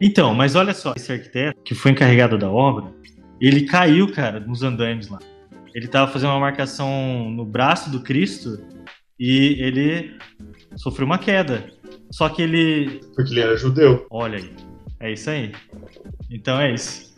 Então, 0.00 0.34
mas 0.34 0.54
olha 0.56 0.74
só, 0.74 0.92
esse 0.96 1.12
arquiteto 1.12 1.60
que 1.62 1.74
foi 1.74 1.92
encarregado 1.92 2.36
da 2.36 2.50
obra, 2.50 2.92
ele 3.40 3.66
caiu, 3.66 4.12
cara, 4.12 4.40
nos 4.40 4.62
andaimes 4.62 5.08
lá. 5.08 5.18
Ele 5.74 5.86
tava 5.86 6.10
fazendo 6.10 6.30
uma 6.30 6.40
marcação 6.40 7.30
no 7.30 7.44
braço 7.44 7.90
do 7.90 8.02
Cristo 8.02 8.58
e 9.18 9.56
ele 9.60 10.18
sofreu 10.76 11.06
uma 11.06 11.18
queda. 11.18 11.70
Só 12.10 12.28
que 12.28 12.42
ele. 12.42 13.00
Porque 13.14 13.32
ele 13.32 13.40
era 13.40 13.56
judeu. 13.56 14.06
Olha 14.10 14.38
aí. 14.38 14.67
É 15.00 15.12
isso 15.12 15.30
aí. 15.30 15.52
Então 16.30 16.60
é 16.60 16.72
isso. 16.72 17.14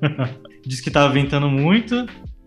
Diz 0.64 0.80
que 0.80 0.90
tava 0.90 1.12
ventando 1.12 1.48
muito 1.48 2.06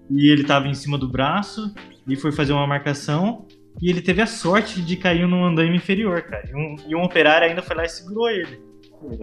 e 0.09 0.29
ele 0.29 0.43
tava 0.43 0.67
em 0.67 0.73
cima 0.73 0.97
do 0.97 1.09
braço 1.09 1.73
e 2.07 2.15
foi 2.15 2.31
fazer 2.31 2.53
uma 2.53 2.67
marcação 2.67 3.45
e 3.81 3.89
ele 3.89 4.01
teve 4.01 4.21
a 4.21 4.27
sorte 4.27 4.81
de 4.81 4.95
cair 4.95 5.27
num 5.27 5.43
andaime 5.43 5.75
inferior, 5.75 6.21
cara. 6.21 6.49
E 6.49 6.55
um, 6.55 6.75
e 6.87 6.95
um 6.95 7.03
operário 7.03 7.47
ainda 7.47 7.61
foi 7.61 7.75
lá 7.75 7.83
e 7.83 7.89
segurou 7.89 8.29
ele. 8.29 8.59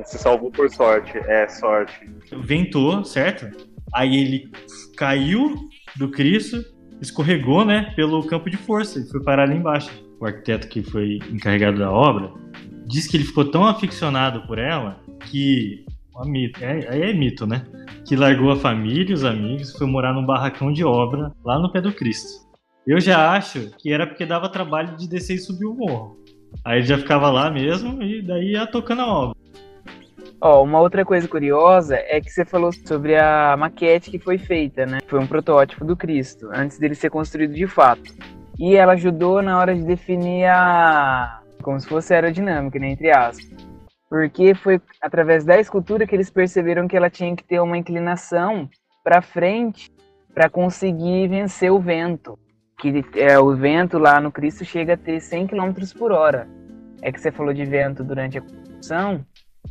Se 0.05 0.19
salvou 0.19 0.51
por 0.51 0.69
sorte. 0.71 1.17
É, 1.17 1.49
sorte. 1.49 1.95
ventou, 2.43 3.05
certo? 3.05 3.49
Aí 3.95 4.17
ele 4.17 4.51
caiu 4.97 5.57
do 5.97 6.11
Cristo, 6.11 6.63
escorregou, 7.01 7.65
né, 7.65 7.93
pelo 7.97 8.25
campo 8.27 8.49
de 8.49 8.57
força 8.57 9.01
e 9.01 9.09
foi 9.09 9.23
parar 9.23 9.45
ali 9.45 9.57
embaixo. 9.57 9.91
O 10.21 10.27
arquiteto 10.27 10.69
que 10.69 10.83
foi 10.83 11.19
encarregado 11.31 11.79
da 11.79 11.91
obra 11.91 12.33
diz 12.87 13.07
que 13.07 13.17
ele 13.17 13.25
ficou 13.25 13.51
tão 13.51 13.67
aficionado 13.67 14.47
por 14.47 14.59
ela 14.59 15.01
que 15.31 15.85
mito, 16.27 16.63
é, 16.63 17.11
é 17.11 17.13
mito, 17.15 17.47
né? 17.47 17.65
Que 18.07 18.17
largou 18.17 18.51
a 18.51 18.57
família 18.57 19.15
os 19.15 19.25
amigos 19.25 19.71
e 19.71 19.79
foi 19.79 19.87
morar 19.87 20.13
num 20.13 20.27
barracão 20.27 20.73
de 20.73 20.85
obra 20.85 21.33
lá 21.45 21.59
no 21.59 21.71
pé 21.71 21.81
do 21.81 21.93
Cristo. 21.93 22.43
Eu 22.87 23.01
já 23.01 23.33
acho 23.33 23.71
que 23.79 23.93
era 23.93 24.07
porque 24.07 24.27
dava 24.27 24.49
trabalho 24.49 24.97
de 24.97 25.09
descer 25.09 25.37
e 25.37 25.39
subir 25.39 25.67
o 25.67 25.75
morro. 25.75 26.19
Aí 26.65 26.79
ele 26.79 26.87
já 26.87 26.99
ficava 26.99 27.31
lá 27.31 27.51
mesmo 27.51 28.03
e 28.03 28.21
daí 28.21 28.53
ia 28.53 28.67
tocando 28.67 29.03
a 29.03 29.07
obra. 29.07 29.43
Ó, 30.41 30.63
uma 30.65 30.81
outra 30.81 31.05
coisa 31.05 31.29
curiosa 31.29 31.97
é 31.97 32.21
que 32.21 32.29
você 32.29 32.45
falou 32.45 32.73
sobre 32.73 33.17
a 33.17 33.57
maquete 33.57 34.11
que 34.11 34.19
foi 34.19 34.39
feita, 34.39 34.85
né? 34.85 34.99
Foi 35.07 35.21
um 35.21 35.27
protótipo 35.27 35.85
do 35.85 35.97
Cristo, 35.97 36.49
antes 36.53 36.79
dele 36.79 36.97
ser 36.97 37.11
construído 37.11 37.55
de 37.55 37.67
fato. 37.69 38.13
E 38.59 38.75
ela 38.75 38.95
ajudou 38.95 39.41
na 39.41 39.59
hora 39.59 39.75
de 39.75 39.83
definir 39.83 40.47
a. 40.47 41.41
como 41.63 41.79
se 41.79 41.87
fosse 41.87 42.13
aerodinâmica, 42.13 42.79
né? 42.79 42.91
Entre 42.91 43.11
aspas. 43.11 43.72
Porque 44.13 44.55
foi 44.55 44.79
através 45.01 45.43
da 45.43 45.59
escultura 45.59 46.07
que 46.07 46.15
eles 46.15 46.29
perceberam 46.29 46.87
que 46.87 46.95
ela 46.95 47.09
tinha 47.09 47.35
que 47.35 47.43
ter 47.43 47.61
uma 47.61 47.79
inclinação 47.79 48.69
para 49.03 49.23
frente 49.23 49.91
para 50.35 50.51
conseguir 50.51 51.29
vencer 51.29 51.73
o 51.73 51.81
vento. 51.81 52.39
Que 52.79 53.03
é, 53.15 53.39
o 53.39 53.57
vento 53.57 53.97
lá 53.97 54.21
no 54.21 54.31
Cristo 54.31 54.67
chega 54.67 54.93
a 54.93 54.97
ter 54.99 55.19
100 55.19 55.47
km 55.47 55.73
por 55.99 56.13
hora. 56.13 56.47
É 57.01 57.11
que 57.11 57.19
você 57.19 57.33
falou 57.33 57.55
de 57.55 57.65
vento 57.65 58.05
durante 58.05 58.37
a 58.37 58.43
construção. 58.43 59.25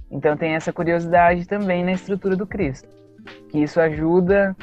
Então 0.09 0.35
tem 0.35 0.55
essa 0.55 0.73
curiosidade 0.73 1.47
também 1.47 1.83
na 1.83 1.91
estrutura 1.91 2.35
do 2.35 2.47
Cristo. 2.47 2.89
Que 3.51 3.59
isso 3.61 3.79
ajuda, 3.79 4.57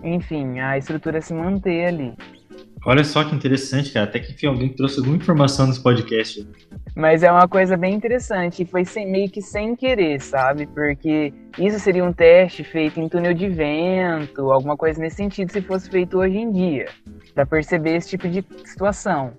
enfim, 0.00 0.60
a 0.60 0.78
estrutura 0.78 1.20
se 1.20 1.34
manter 1.34 1.86
ali. 1.86 2.14
Olha 2.86 3.02
só 3.04 3.24
que 3.24 3.34
interessante, 3.34 3.92
cara. 3.92 4.04
Até 4.06 4.18
que 4.20 4.32
enfim, 4.32 4.46
alguém 4.46 4.68
trouxe 4.68 4.98
alguma 4.98 5.16
informação 5.16 5.66
nesse 5.66 5.82
podcast. 5.82 6.46
Mas 6.94 7.22
é 7.22 7.32
uma 7.32 7.48
coisa 7.48 7.76
bem 7.76 7.94
interessante 7.94 8.62
e 8.62 8.66
foi 8.66 8.84
sem, 8.84 9.10
meio 9.10 9.30
que 9.30 9.40
sem 9.42 9.74
querer, 9.74 10.20
sabe? 10.20 10.66
Porque 10.66 11.32
isso 11.58 11.78
seria 11.80 12.04
um 12.04 12.12
teste 12.12 12.62
feito 12.62 13.00
em 13.00 13.08
túnel 13.08 13.34
de 13.34 13.48
vento, 13.48 14.52
alguma 14.52 14.76
coisa 14.76 15.00
nesse 15.00 15.16
sentido, 15.16 15.50
se 15.50 15.60
fosse 15.62 15.88
feito 15.90 16.18
hoje 16.18 16.36
em 16.36 16.52
dia, 16.52 16.86
para 17.34 17.46
perceber 17.46 17.96
esse 17.96 18.10
tipo 18.10 18.28
de 18.28 18.44
situação. 18.64 19.32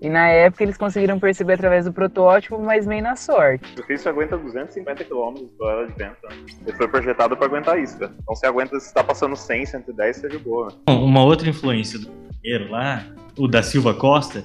E 0.00 0.08
na 0.10 0.28
época 0.28 0.62
eles 0.62 0.76
conseguiram 0.76 1.18
perceber 1.18 1.54
através 1.54 1.86
do 1.86 1.92
protótipo, 1.92 2.58
mas 2.58 2.86
meio 2.86 3.02
na 3.02 3.16
sorte. 3.16 3.64
O 3.78 3.82
Cristo 3.82 4.06
aguenta 4.08 4.36
250 4.36 5.02
km 5.04 5.46
por 5.56 5.66
hora 5.66 5.86
de 5.86 5.94
vento. 5.94 6.16
né? 6.28 6.36
Ele 6.66 6.76
foi 6.76 6.88
projetado 6.88 7.34
pra 7.36 7.46
aguentar 7.46 7.78
isso. 7.78 7.96
Então 8.22 8.34
se 8.34 8.44
aguenta, 8.46 8.78
se 8.78 8.92
tá 8.92 9.02
passando 9.02 9.34
100, 9.34 9.64
110, 9.64 10.16
seja 10.16 10.38
boa. 10.38 10.66
né? 10.66 10.72
Bom, 10.86 11.04
Uma 11.04 11.24
outra 11.24 11.48
influência 11.48 11.98
do 11.98 12.10
primeiro 12.44 12.70
lá, 12.70 13.06
o 13.38 13.48
da 13.48 13.62
Silva 13.62 13.94
Costa, 13.94 14.44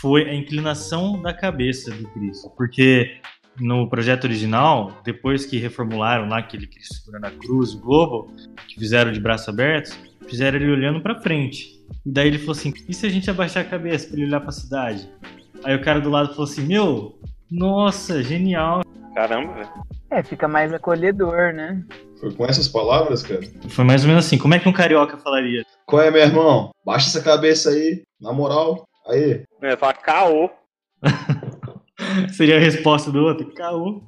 foi 0.00 0.28
a 0.28 0.34
inclinação 0.34 1.22
da 1.22 1.32
cabeça 1.32 1.88
do 1.92 2.08
Cristo. 2.08 2.50
Porque 2.56 3.20
no 3.60 3.88
projeto 3.88 4.24
original, 4.24 5.00
depois 5.04 5.46
que 5.46 5.56
reformularam 5.56 6.28
lá 6.28 6.38
aquele 6.38 6.66
Cristo 6.66 6.96
segurando 6.96 7.26
a 7.26 7.30
cruz, 7.30 7.74
o 7.74 7.80
globo, 7.80 8.34
que 8.66 8.74
fizeram 8.74 9.12
de 9.12 9.20
braços 9.20 9.48
abertos, 9.48 9.96
fizeram 10.28 10.58
ele 10.58 10.72
olhando 10.72 11.00
pra 11.00 11.20
frente. 11.20 11.80
E 12.04 12.10
daí 12.10 12.26
ele 12.26 12.40
falou 12.40 12.52
assim: 12.52 12.74
e 12.88 12.92
se 12.92 13.06
a 13.06 13.08
gente 13.08 13.30
abaixar 13.30 13.64
a 13.64 13.68
cabeça 13.68 14.08
pra 14.08 14.16
ele 14.16 14.26
olhar 14.26 14.40
pra 14.40 14.50
cidade? 14.50 15.08
Aí 15.62 15.76
o 15.76 15.80
cara 15.80 16.00
do 16.00 16.10
lado 16.10 16.30
falou 16.30 16.44
assim: 16.44 16.66
meu, 16.66 17.20
nossa, 17.48 18.20
genial. 18.20 18.82
Caramba, 19.14 19.54
velho. 19.54 19.70
É, 20.10 20.22
fica 20.22 20.48
mais 20.48 20.72
acolhedor, 20.72 21.52
né? 21.52 21.84
Foi 22.18 22.32
com 22.34 22.46
essas 22.46 22.66
palavras, 22.66 23.22
cara? 23.22 23.40
Foi 23.68 23.84
mais 23.84 24.02
ou 24.02 24.08
menos 24.08 24.26
assim. 24.26 24.38
Como 24.38 24.54
é 24.54 24.58
que 24.58 24.68
um 24.68 24.72
carioca 24.72 25.18
falaria? 25.18 25.62
Qual 25.86 26.02
é, 26.02 26.10
meu 26.10 26.22
irmão? 26.22 26.70
Baixa 26.84 27.08
essa 27.08 27.22
cabeça 27.22 27.70
aí, 27.70 28.02
na 28.20 28.32
moral. 28.32 28.88
Aí. 29.06 29.44
É, 29.62 29.76
fala 29.76 29.94
caô. 29.94 30.50
Seria 32.32 32.56
a 32.56 32.60
resposta 32.60 33.10
do 33.10 33.18
outro. 33.18 33.52
Caô. 33.54 34.02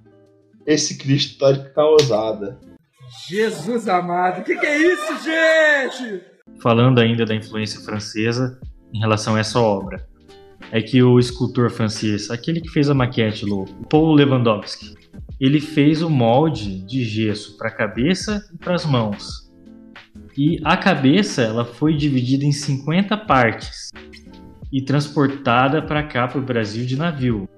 Esse 0.66 0.96
Cristo 0.98 1.38
tá 1.38 1.52
de 1.52 1.72
causada. 1.72 2.58
Jesus 3.28 3.88
amado, 3.88 4.44
que 4.44 4.56
que 4.56 4.66
é 4.66 4.78
isso, 4.78 5.24
gente? 5.24 6.22
Falando 6.62 7.00
ainda 7.00 7.24
da 7.24 7.34
influência 7.34 7.80
francesa 7.80 8.58
em 8.92 9.00
relação 9.00 9.34
a 9.34 9.40
essa 9.40 9.58
obra. 9.58 10.06
É 10.70 10.80
que 10.80 11.02
o 11.02 11.18
escultor 11.18 11.70
francês, 11.70 12.30
aquele 12.30 12.60
que 12.60 12.68
fez 12.68 12.88
a 12.88 12.94
maquete 12.94 13.44
louco, 13.44 13.72
Paul 13.88 14.12
Lewandowski, 14.12 14.94
ele 15.40 15.60
fez 15.60 16.02
o 16.02 16.10
molde 16.10 16.84
de 16.84 17.02
gesso 17.02 17.56
para 17.56 17.68
a 17.68 17.74
cabeça 17.74 18.46
e 18.52 18.58
para 18.58 18.74
as 18.74 18.84
mãos. 18.84 19.50
E 20.36 20.60
a 20.62 20.76
cabeça 20.76 21.42
ela 21.42 21.64
foi 21.64 21.96
dividida 21.96 22.44
em 22.44 22.52
50 22.52 23.16
partes 23.16 23.90
e 24.70 24.82
transportada 24.82 25.80
para 25.80 26.02
cá 26.02 26.28
para 26.28 26.38
o 26.38 26.44
Brasil 26.44 26.84
de 26.84 26.96
navio. 26.96 27.48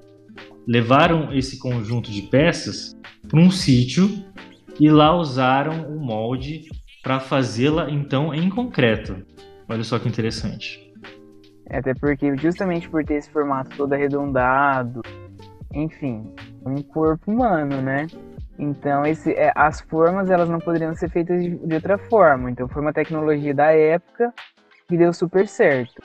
Levaram 0.67 1.35
esse 1.35 1.59
conjunto 1.59 2.11
de 2.11 2.23
peças 2.23 2.97
para 3.29 3.41
um 3.41 3.51
sítio 3.51 4.09
e 4.79 4.89
lá 4.89 5.15
usaram 5.17 5.89
o 5.89 6.01
molde 6.01 6.69
para 7.03 7.19
fazê-la 7.19 7.91
então 7.91 8.33
em 8.33 8.49
concreto. 8.49 9.17
Olha 9.69 9.83
só 9.83 9.99
que 9.99 10.09
interessante. 10.09 10.93
Até 11.69 11.95
porque, 11.95 12.37
justamente 12.37 12.89
por 12.89 13.05
ter 13.05 13.15
esse 13.15 13.31
formato 13.31 13.77
todo 13.77 13.93
arredondado, 13.93 15.01
enfim, 15.75 16.33
um 16.65 16.83
corpo 16.83 17.31
humano, 17.31 17.81
né? 17.81 18.07
Então, 18.59 19.05
esse, 19.05 19.33
é, 19.33 19.53
as 19.55 19.81
formas 19.81 20.31
elas 20.31 20.49
não 20.49 20.59
poderiam 20.59 20.95
ser 20.95 21.11
feitas 21.11 21.43
de, 21.43 21.51
de 21.51 21.75
outra 21.75 21.99
forma. 21.99 22.51
Então, 22.51 22.69
foi 22.69 22.83
uma 22.83 22.93
tecnologia 22.93 23.55
da 23.55 23.73
época 23.73 24.33
que 24.89 24.97
deu 24.97 25.13
super 25.13 25.49
certo. 25.49 26.03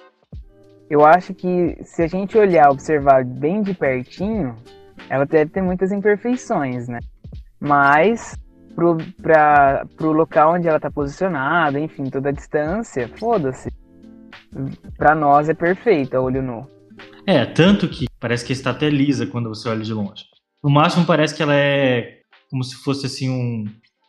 Eu 0.90 1.06
acho 1.06 1.34
que 1.34 1.78
se 1.84 2.02
a 2.02 2.08
gente 2.08 2.38
olhar, 2.38 2.72
observar 2.72 3.26
bem 3.26 3.62
de 3.62 3.74
pertinho, 3.74 4.56
ela 5.10 5.26
deve 5.26 5.52
ter 5.52 5.62
muitas 5.62 5.92
imperfeições, 5.92 6.88
né? 6.88 7.00
Mas 7.60 8.38
para 9.22 10.08
o 10.08 10.12
local 10.12 10.54
onde 10.54 10.68
ela 10.68 10.78
está 10.78 10.90
posicionada, 10.90 11.80
enfim, 11.80 12.06
toda 12.06 12.30
a 12.30 12.32
distância, 12.32 13.10
foda-se. 13.18 13.70
Para 14.98 15.14
nós 15.16 15.50
é 15.50 15.54
perfeita, 15.54 16.22
olho 16.22 16.42
nu. 16.42 16.68
É, 17.26 17.46
tanto 17.46 17.90
que 17.90 18.07
parece 18.20 18.46
que 18.46 18.54
está 18.54 18.72
até 18.72 18.90
lisa 18.90 19.26
quando 19.26 19.50
você 19.50 19.70
olha 19.70 19.84
de 19.84 19.94
longe. 19.94 20.26
No 20.64 20.70
máximo 20.70 21.06
parece 21.06 21.36
que 21.36 21.44
ela 21.44 21.56
é 21.56 22.18
como 22.50 22.64
se 22.64 22.76
fosse 22.78 23.06
assim 23.06 23.30
um, 23.30 23.66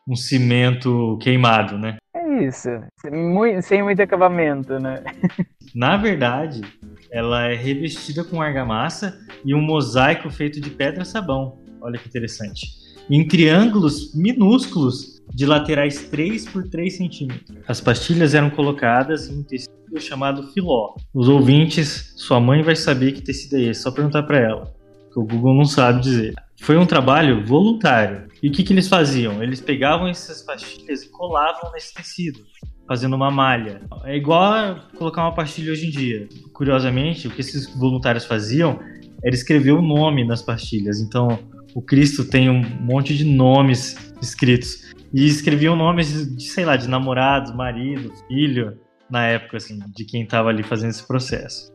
um 0.09 0.17
cimento 0.17 1.19
queimado, 1.21 1.79
né? 1.79 1.97
É 2.15 2.45
isso. 2.45 2.69
Sem, 3.01 3.63
sem 3.63 3.83
muito 3.83 4.01
acabamento, 4.01 4.79
né? 4.79 5.03
Na 5.75 5.97
verdade, 5.97 6.63
ela 7.11 7.47
é 7.47 7.55
revestida 7.55 8.25
com 8.25 8.41
argamassa 8.41 9.19
e 9.45 9.55
um 9.55 9.61
mosaico 9.61 10.31
feito 10.31 10.61
de 10.61 10.71
pedra 10.71 11.05
sabão. 11.05 11.59
Olha 11.81 11.99
que 11.99 12.09
interessante. 12.09 12.67
Em 13.11 13.27
triângulos 13.27 14.15
minúsculos 14.15 15.19
de 15.35 15.47
laterais 15.47 16.09
3 16.09 16.49
por 16.49 16.69
3 16.69 16.97
centímetros. 16.97 17.59
As 17.67 17.81
pastilhas 17.81 18.35
eram 18.35 18.51
colocadas 18.51 19.29
em 19.29 19.39
um 19.39 19.43
tecido 19.43 19.78
chamado 19.99 20.53
filó. 20.53 20.95
Os 21.15 21.29
ouvintes, 21.29 22.15
sua 22.17 22.41
mãe 22.41 22.63
vai 22.63 22.77
saber 22.77 23.13
que 23.13 23.23
tecido 23.23 23.57
é 23.57 23.63
esse, 23.63 23.83
só 23.83 23.91
perguntar 23.91 24.23
para 24.25 24.39
ela, 24.39 24.75
que 25.13 25.19
o 25.19 25.25
Google 25.25 25.55
não 25.55 25.65
sabe 25.65 26.01
dizer. 26.01 26.35
Foi 26.61 26.77
um 26.77 26.87
trabalho 26.87 27.45
voluntário. 27.45 28.29
E 28.43 28.49
o 28.49 28.53
que, 28.53 28.63
que 28.63 28.73
eles 28.73 28.89
faziam? 28.89 29.43
Eles 29.43 29.61
pegavam 29.61 30.09
essas 30.09 30.43
pastilhas 30.43 31.03
e 31.03 31.11
colavam 31.11 31.73
nesse 31.73 31.95
tecido, 31.95 32.41
fazendo 32.87 33.15
uma 33.17 33.31
malha. 33.31 33.81
É 34.05 34.17
igual 34.17 34.81
colocar 34.97 35.23
uma 35.23 35.35
pastilha 35.35 35.73
hoje 35.73 35.87
em 35.87 35.91
dia. 35.91 36.29
Curiosamente, 36.53 37.29
o 37.29 37.31
que 37.31 37.41
esses 37.41 37.73
voluntários 37.75 38.25
faziam 38.25 38.81
era 39.25 39.35
escrever 39.35 39.73
o 39.73 39.83
nome 39.83 40.25
nas 40.25 40.43
pastilhas. 40.43 41.01
Então, 41.01 41.39
o 41.75 41.83
Cristo 41.83 42.25
tem 42.25 42.49
um 42.51 42.63
monte 42.81 43.17
de 43.17 43.25
nomes 43.25 44.13
escritos. 44.21 44.89
E 45.13 45.27
escreviam 45.27 45.75
nomes 45.75 46.37
de, 46.37 46.43
sei 46.45 46.65
lá, 46.65 46.77
de 46.77 46.89
namorado, 46.89 47.57
marido, 47.57 48.13
filho, 48.27 48.77
na 49.11 49.27
época, 49.27 49.57
assim, 49.57 49.79
de 49.95 50.05
quem 50.05 50.23
estava 50.23 50.49
ali 50.49 50.63
fazendo 50.63 50.91
esse 50.91 51.07
processo. 51.07 51.73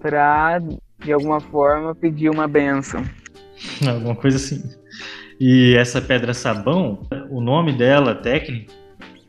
Pra, 0.00 0.58
de 0.98 1.12
alguma 1.12 1.40
forma, 1.40 1.94
pedir 1.94 2.30
uma 2.30 2.48
benção. 2.48 3.04
Alguma 3.86 4.16
coisa 4.16 4.36
assim. 4.36 4.62
E 5.38 5.74
essa 5.76 6.00
pedra 6.00 6.34
sabão, 6.34 7.02
o 7.30 7.40
nome 7.40 7.72
dela 7.72 8.14
técnico, 8.14 8.72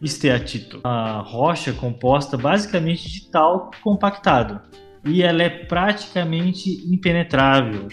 esteatito. 0.01 0.79
A 0.83 1.19
rocha 1.19 1.73
composta 1.73 2.37
basicamente 2.37 3.09
de 3.09 3.29
talco 3.29 3.71
compactado. 3.81 4.61
E 5.05 5.23
ela 5.23 5.43
é 5.43 5.49
praticamente 5.49 6.69
impenetrável, 6.93 7.87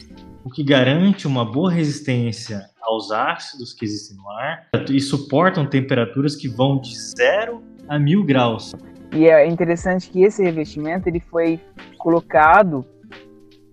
o 0.44 0.50
que 0.50 0.62
garante 0.62 1.26
uma 1.26 1.44
boa 1.44 1.70
resistência 1.70 2.60
aos 2.82 3.10
ácidos 3.10 3.72
que 3.72 3.84
existem 3.84 4.16
no 4.16 4.28
ar 4.30 4.68
e 4.90 5.00
suportam 5.00 5.66
temperaturas 5.66 6.34
que 6.34 6.48
vão 6.48 6.80
de 6.80 6.94
0 6.94 7.62
a 7.88 7.98
1000 7.98 8.24
graus. 8.24 8.74
E 9.12 9.28
é 9.28 9.46
interessante 9.46 10.10
que 10.10 10.22
esse 10.22 10.42
revestimento 10.42 11.08
ele 11.08 11.20
foi 11.20 11.60
colocado 11.98 12.84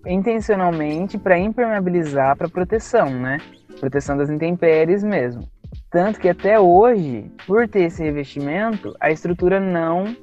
intencionalmente 0.05 1.17
para 1.17 1.37
impermeabilizar 1.37 2.37
para 2.37 2.47
proteção, 2.47 3.09
né? 3.09 3.37
Proteção 3.79 4.17
das 4.17 4.29
intempéries 4.29 5.03
mesmo. 5.03 5.47
Tanto 5.89 6.19
que 6.19 6.29
até 6.29 6.59
hoje, 6.59 7.31
por 7.45 7.67
ter 7.67 7.83
esse 7.83 8.03
revestimento, 8.03 8.95
a 8.99 9.11
estrutura 9.11 9.59
não 9.59 10.15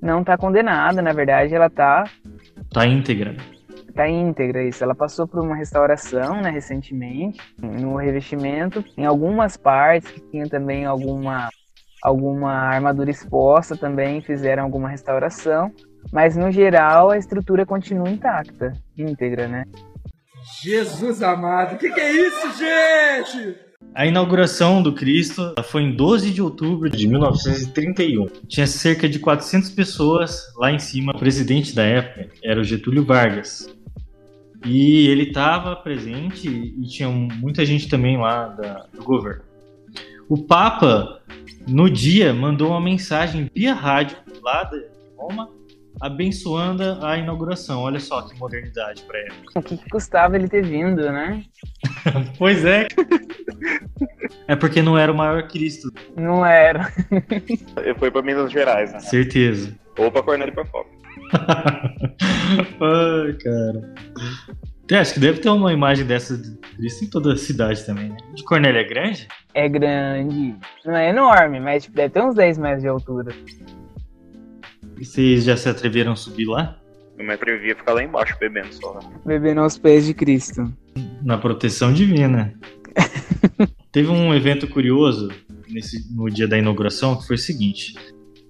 não 0.00 0.20
está 0.20 0.38
condenada, 0.38 1.02
na 1.02 1.12
verdade, 1.12 1.54
ela 1.54 1.66
está 1.66 2.04
tá 2.72 2.86
íntegra. 2.86 3.36
Tá 3.94 4.08
íntegra 4.08 4.62
isso. 4.62 4.84
Ela 4.84 4.94
passou 4.94 5.26
por 5.26 5.40
uma 5.40 5.56
restauração, 5.56 6.40
né, 6.40 6.50
recentemente, 6.50 7.40
no 7.60 7.96
revestimento, 7.96 8.84
em 8.96 9.04
algumas 9.04 9.56
partes 9.56 10.08
que 10.10 10.20
tinha 10.20 10.48
também 10.48 10.84
alguma 10.84 11.48
alguma 12.02 12.52
armadura 12.52 13.10
exposta 13.10 13.76
também 13.76 14.20
fizeram 14.20 14.62
alguma 14.62 14.88
restauração, 14.88 15.72
mas 16.12 16.36
no 16.36 16.50
geral 16.50 17.10
a 17.10 17.18
estrutura 17.18 17.66
continua 17.66 18.08
intacta, 18.08 18.72
íntegra, 18.96 19.48
né? 19.48 19.64
Jesus 20.62 21.22
amado, 21.22 21.76
que 21.76 21.90
que 21.90 22.00
é 22.00 22.12
isso, 22.12 22.58
gente? 22.58 23.68
A 23.94 24.06
inauguração 24.06 24.82
do 24.82 24.92
Cristo 24.92 25.54
foi 25.64 25.82
em 25.82 25.94
12 25.94 26.30
de 26.30 26.42
outubro 26.42 26.88
de 26.88 27.08
1931. 27.08 28.26
Tinha 28.46 28.66
cerca 28.66 29.08
de 29.08 29.18
400 29.18 29.70
pessoas 29.70 30.42
lá 30.56 30.70
em 30.70 30.78
cima. 30.78 31.12
O 31.14 31.18
presidente 31.18 31.74
da 31.74 31.82
época 31.82 32.28
era 32.44 32.60
o 32.60 32.64
Getúlio 32.64 33.04
Vargas. 33.04 33.68
E 34.64 35.08
ele 35.08 35.24
estava 35.24 35.74
presente 35.76 36.48
e 36.48 36.86
tinha 36.86 37.08
muita 37.08 37.64
gente 37.64 37.88
também 37.88 38.16
lá 38.16 38.48
da, 38.48 38.86
do 38.92 39.02
governo. 39.02 39.42
O 40.28 40.36
Papa, 40.36 41.22
no 41.66 41.88
dia, 41.88 42.34
mandou 42.34 42.70
uma 42.70 42.80
mensagem 42.80 43.50
via 43.54 43.72
rádio 43.72 44.18
lá 44.42 44.64
de 44.64 44.84
Roma 45.16 45.48
abençoando 46.00 46.82
a 47.04 47.16
inauguração. 47.16 47.80
Olha 47.80 47.98
só 47.98 48.22
que 48.22 48.38
modernidade 48.38 49.02
para 49.02 49.18
época. 49.18 49.58
O 49.58 49.62
que, 49.62 49.76
que 49.76 49.90
custava 49.90 50.36
ele 50.36 50.48
ter 50.48 50.64
vindo, 50.64 51.10
né? 51.10 51.44
pois 52.38 52.64
é. 52.64 52.86
É 54.46 54.54
porque 54.54 54.82
não 54.82 54.96
era 54.96 55.10
o 55.10 55.16
maior 55.16 55.48
Cristo. 55.48 55.92
Não 56.16 56.44
era. 56.44 56.92
Ele 57.76 57.94
foi 57.94 58.10
para 58.10 58.22
Minas 58.22 58.52
Gerais, 58.52 58.92
né? 58.92 59.00
Certeza. 59.00 59.76
Ou 59.98 60.10
para 60.10 60.22
Cornélio 60.22 60.54
Foco. 60.66 60.90
Ai, 62.80 63.32
cara. 63.42 63.94
Eu 64.90 64.98
acho 64.98 65.12
que 65.12 65.20
deve 65.20 65.40
ter 65.40 65.50
uma 65.50 65.70
imagem 65.72 66.06
dessa 66.06 66.36
de 66.36 66.56
Cristo 66.76 67.04
em 67.04 67.10
toda 67.10 67.34
a 67.34 67.36
cidade 67.36 67.84
também, 67.84 68.08
né? 68.08 68.16
De 68.34 68.42
Cornélio 68.42 68.80
é 68.80 68.84
grande? 68.84 69.28
É 69.52 69.68
grande. 69.68 70.56
Não 70.84 70.96
é 70.96 71.10
enorme, 71.10 71.60
mas 71.60 71.84
tipo, 71.84 71.96
deve 71.96 72.14
ter 72.14 72.22
uns 72.22 72.34
10 72.34 72.56
metros 72.58 72.82
de 72.82 72.88
altura. 72.88 73.34
E 74.98 75.04
vocês 75.04 75.44
já 75.44 75.56
se 75.56 75.68
atreveram 75.68 76.12
a 76.12 76.16
subir 76.16 76.46
lá? 76.46 76.80
Eu 77.18 77.26
me 77.26 77.34
atrevi 77.34 77.72
a 77.72 77.76
ficar 77.76 77.92
lá 77.92 78.02
embaixo 78.02 78.34
bebendo 78.40 78.72
só. 78.72 78.94
né? 78.94 79.00
Bebendo 79.26 79.60
aos 79.60 79.76
pés 79.76 80.06
de 80.06 80.14
Cristo. 80.14 80.72
Na 81.22 81.36
proteção 81.36 81.92
divina. 81.92 82.54
Teve 83.92 84.08
um 84.08 84.32
evento 84.34 84.66
curioso 84.68 85.28
nesse, 85.68 86.10
no 86.14 86.30
dia 86.30 86.48
da 86.48 86.56
inauguração 86.56 87.16
que 87.16 87.26
foi 87.26 87.36
o 87.36 87.38
seguinte. 87.38 87.94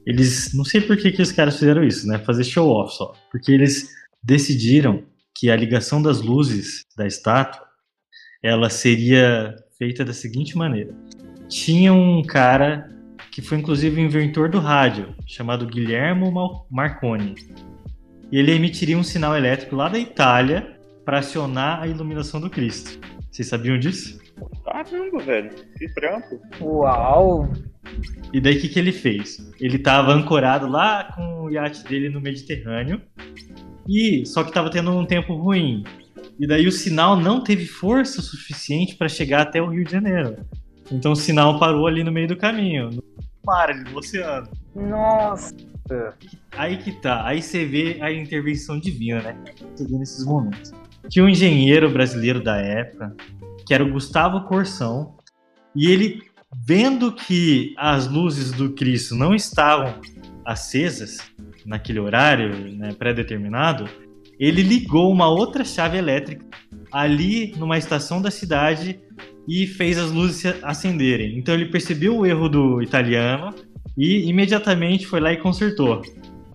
Eles. 0.07 0.55
Não 0.55 0.65
sei 0.65 0.81
por 0.81 0.97
que, 0.97 1.11
que 1.11 1.23
os 1.23 1.33
caras 1.33 1.59
fizeram 1.59 1.83
isso, 1.83 2.07
né? 2.07 2.19
Fazer 2.19 2.45
show 2.45 2.69
off 2.69 2.95
só. 2.95 3.12
Porque 3.33 3.51
eles 3.51 3.89
decidiram 4.23 5.03
que 5.39 5.51
a 5.51 5.57
ligação 5.57 6.03
das 6.03 6.20
luzes 6.20 6.84
da 6.97 7.07
estátua 7.07 7.62
ela 8.43 8.68
seria 8.68 9.55
feita 9.78 10.05
da 10.05 10.12
seguinte 10.12 10.57
maneira. 10.57 10.93
Tinha 11.49 11.93
um 11.93 12.22
cara 12.22 12.91
que 13.30 13.41
foi 13.41 13.59
inclusive 13.59 14.01
o 14.01 14.05
inventor 14.05 14.49
do 14.49 14.59
rádio, 14.59 15.14
chamado 15.26 15.66
Guilhermo 15.66 16.66
Marconi. 16.70 17.34
E 18.30 18.39
ele 18.39 18.53
emitiria 18.53 18.99
um 18.99 19.03
sinal 19.03 19.36
elétrico 19.36 19.76
lá 19.76 19.89
da 19.89 19.99
Itália 19.99 20.76
para 21.05 21.20
acionar 21.20 21.82
a 21.82 21.86
iluminação 21.86 22.41
do 22.41 22.51
Cristo. 22.51 22.99
Vocês 23.30 23.49
sabiam 23.49 23.78
disso? 23.78 24.20
Ah, 24.66 24.84
Caramba, 24.84 25.18
velho. 25.20 25.51
Que 25.78 25.89
trampo. 25.95 26.41
Uau! 26.61 27.53
E 28.32 28.41
daí 28.41 28.59
o 28.59 28.61
que, 28.61 28.68
que 28.68 28.78
ele 28.78 28.93
fez? 28.93 29.39
Ele 29.61 29.78
tava 29.78 30.12
ancorado 30.12 30.68
lá 30.68 31.12
com 31.14 31.45
o 31.45 31.51
iate 31.51 31.84
dele 31.84 32.09
no 32.09 32.20
Mediterrâneo. 32.20 33.01
E 33.89 34.26
só 34.26 34.45
que 34.45 34.53
tava 34.53 34.70
tendo 34.70 34.91
um 34.91 35.07
tempo 35.07 35.34
ruim. 35.34 35.82
E 36.39 36.47
daí 36.47 36.66
o 36.66 36.72
sinal 36.72 37.16
não 37.16 37.43
teve 37.43 37.66
força 37.66 38.20
suficiente 38.20 38.97
para 38.97 39.09
chegar 39.09 39.43
até 39.43 39.62
o 39.62 39.70
Rio 39.70 39.84
de 39.84 39.93
Janeiro. 39.93 40.36
Então 40.93 41.12
o 41.12 41.16
sinal 41.16 41.59
parou 41.59 41.86
ali 41.86 42.05
no 42.05 42.12
meio 42.12 42.28
do 42.28 42.36
caminho, 42.36 42.91
no 42.91 43.03
mar, 43.47 43.70
ali 43.70 43.84
no 43.91 43.99
oceano. 43.99 44.49
Nossa! 44.74 45.55
Aí 46.53 46.76
que 46.76 46.93
tá, 46.93 47.26
aí 47.26 47.41
você 47.41 47.64
vê 47.64 47.99
a 48.03 48.12
intervenção 48.12 48.78
divina, 48.78 49.22
né? 49.22 49.36
Vê 49.78 49.99
nesses 49.99 50.24
momentos. 50.24 50.72
Que 51.11 51.22
um 51.22 51.28
engenheiro 51.28 51.91
brasileiro 51.91 52.43
da 52.43 52.57
época, 52.57 53.16
que 53.66 53.72
era 53.72 53.82
o 53.82 53.91
Gustavo 53.91 54.43
Corsão, 54.43 55.16
e 55.74 55.91
ele 55.91 56.22
vendo 56.66 57.12
que 57.12 57.74
as 57.78 58.07
luzes 58.07 58.53
do 58.53 58.74
Cristo 58.74 59.14
não 59.14 59.34
estavam 59.34 59.95
acesas 60.45 61.18
naquele 61.69 62.01
horário 62.01 62.77
né, 62.77 62.95
pré-determinado, 62.99 63.89
ele 64.41 64.62
ligou 64.62 65.12
uma 65.12 65.29
outra 65.29 65.64
chave 65.64 65.99
elétrica 65.99 66.45
ali 66.91 67.55
numa 67.57 67.77
estação 67.77 68.23
da 68.23 68.31
cidade 68.31 69.01
e 69.47 69.66
fez 69.66 69.99
as 69.99 70.11
luzes 70.11 70.45
acenderem. 70.62 71.39
Então 71.39 71.55
ele 71.55 71.66
percebeu 71.66 72.16
o 72.16 72.27
erro 72.27 72.49
do 72.49 72.83
italiano 72.83 73.55
e 73.97 74.29
imediatamente 74.29 75.07
foi 75.07 75.21
lá 75.21 75.33
e 75.33 75.37
consertou. 75.37 76.03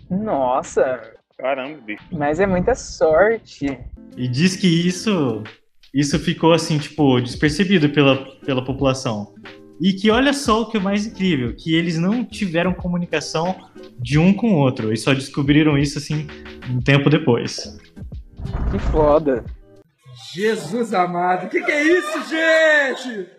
Nossa! 0.10 1.14
Caramba, 1.38 1.78
bicho. 1.82 2.04
Mas 2.12 2.40
é 2.40 2.48
muita 2.48 2.74
sorte. 2.74 3.78
E 4.16 4.28
diz 4.28 4.56
que 4.56 4.68
isso 4.68 5.44
isso 5.94 6.18
ficou 6.18 6.54
assim, 6.54 6.80
tipo, 6.80 7.22
despercebido 7.22 7.88
pela, 7.90 8.16
pela 8.46 8.64
população. 8.66 9.36
E 9.82 9.94
que 9.94 10.10
olha 10.10 10.34
só 10.34 10.62
o 10.62 10.66
que 10.70 10.78
é 10.78 10.80
mais 10.80 11.06
incrível, 11.06 11.56
que 11.56 11.76
eles 11.76 11.98
não 11.98 12.24
tiveram 12.24 12.74
comunicação 12.74 13.56
de 14.00 14.18
um 14.18 14.34
com 14.34 14.54
o 14.54 14.58
outro. 14.58 14.94
E 14.94 14.98
só 14.98 15.14
descobriram 15.14 15.78
isso 15.78 15.98
assim 15.98 16.28
um 16.70 16.80
tempo 16.80 17.10
depois. 17.10 17.78
Que 18.72 18.80
foda. 18.92 19.44
Jesus 20.34 20.94
amado, 20.94 21.50
que 21.50 21.62
que 21.62 21.72
é 21.72 21.84
isso, 21.84 22.30
gente? 22.30 23.30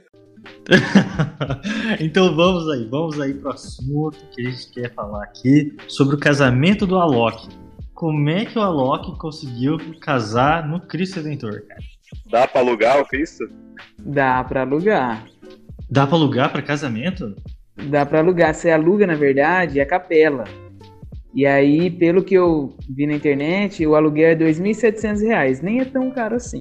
então 2.01 2.35
vamos 2.35 2.68
aí, 2.68 2.85
vamos 2.85 3.20
aí 3.20 3.35
pro 3.35 3.51
assunto 3.51 4.18
que 4.35 4.47
a 4.47 4.51
gente 4.51 4.70
quer 4.70 4.95
falar 4.95 5.24
aqui 5.24 5.76
sobre 5.89 6.16
o 6.16 6.18
casamento 6.18 6.87
do 6.87 6.99
Alok. 6.99 7.49
Como 7.95 8.28
é 8.28 8.45
que 8.45 8.59
o 8.59 8.62
Alok 8.62 9.16
conseguiu 9.18 9.78
casar 10.01 10.66
no 10.66 10.80
Cristo 10.80 11.16
Redentor, 11.16 11.62
cara? 11.66 11.80
Dá 12.30 12.47
pra 12.47 12.61
alugar 12.61 13.01
o 13.01 13.07
Cristo? 13.07 13.45
Dá 13.99 14.43
pra 14.45 14.62
alugar. 14.62 15.26
Dá 15.91 16.07
pra 16.07 16.16
alugar 16.16 16.51
pra 16.51 16.62
casamento? 16.62 17.35
Dá 17.91 18.05
pra 18.07 18.20
alugar. 18.20 18.55
Você 18.55 18.70
aluga, 18.70 19.07
na 19.07 19.14
verdade, 19.14 19.80
a 19.80 19.87
capela. 19.87 20.45
E 21.35 21.45
aí, 21.47 21.91
pelo 21.91 22.22
que 22.22 22.35
eu 22.35 22.76
vi 22.89 23.07
na 23.07 23.14
internet, 23.14 23.85
o 23.87 23.95
aluguel 23.97 24.30
é 24.30 24.35
R$ 24.35 24.53
2.700. 24.53 25.61
Nem 25.62 25.80
é 25.80 25.85
tão 25.85 26.11
caro 26.11 26.37
assim. 26.37 26.61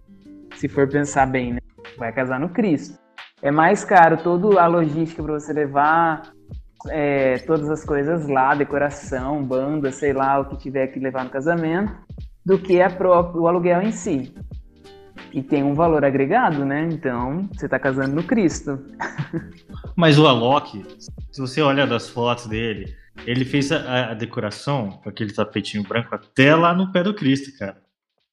Se 0.56 0.68
for 0.68 0.88
pensar 0.90 1.28
bem, 1.28 1.54
né? 1.54 1.60
Vai 1.98 2.12
casar 2.12 2.40
no 2.40 2.50
Cristo. 2.50 2.98
É 3.42 3.52
mais 3.52 3.84
caro 3.84 4.18
toda 4.18 4.60
a 4.62 4.68
logística 4.68 5.22
para 5.22 5.34
você 5.34 5.54
levar 5.54 6.34
é, 6.90 7.38
todas 7.40 7.70
as 7.70 7.84
coisas 7.84 8.28
lá, 8.28 8.56
decoração, 8.56 9.44
banda, 9.44 9.92
sei 9.92 10.14
lá, 10.14 10.40
o 10.40 10.46
que 10.46 10.58
tiver 10.58 10.88
que 10.88 11.00
levar 11.00 11.24
no 11.24 11.30
casamento, 11.30 11.94
do 12.46 12.58
que 12.58 12.82
a 12.82 12.90
própria, 12.90 13.42
o 13.42 13.48
aluguel 13.48 13.82
em 13.82 13.92
si. 13.92 14.34
E 15.34 15.42
tem 15.42 15.64
um 15.64 15.74
valor 15.74 16.06
agregado, 16.06 16.64
né? 16.64 16.88
Então, 16.92 17.50
você 17.54 17.68
tá 17.68 17.80
casando 17.80 18.16
no 18.16 18.24
Cristo. 18.24 18.80
Mas 19.98 20.20
o 20.20 20.28
Alok, 20.28 20.86
se 21.32 21.42
você 21.42 21.62
olha 21.62 21.88
das 21.88 22.08
fotos 22.08 22.46
dele, 22.46 22.96
ele 23.26 23.44
fez 23.44 23.72
a, 23.72 24.12
a 24.12 24.14
decoração 24.14 24.92
com 25.04 25.10
aquele 25.10 25.34
tapetinho 25.34 25.84
branco 25.84 26.14
até 26.14 26.56
lá 26.56 26.74
no 26.74 26.92
pé 26.92 27.02
do 27.02 27.16
Cristo, 27.16 27.58
cara. 27.58 27.82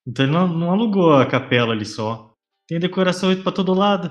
Então 0.07 0.27
ele 0.27 0.33
não, 0.33 0.47
não 0.47 0.71
alugou 0.73 1.15
a 1.15 1.27
capela 1.27 1.73
ali 1.73 1.87
só. 1.87 2.35
Tem 2.69 2.79
decoração 2.79 3.35
para 3.37 3.53
todo 3.53 3.73
lado. 3.73 4.11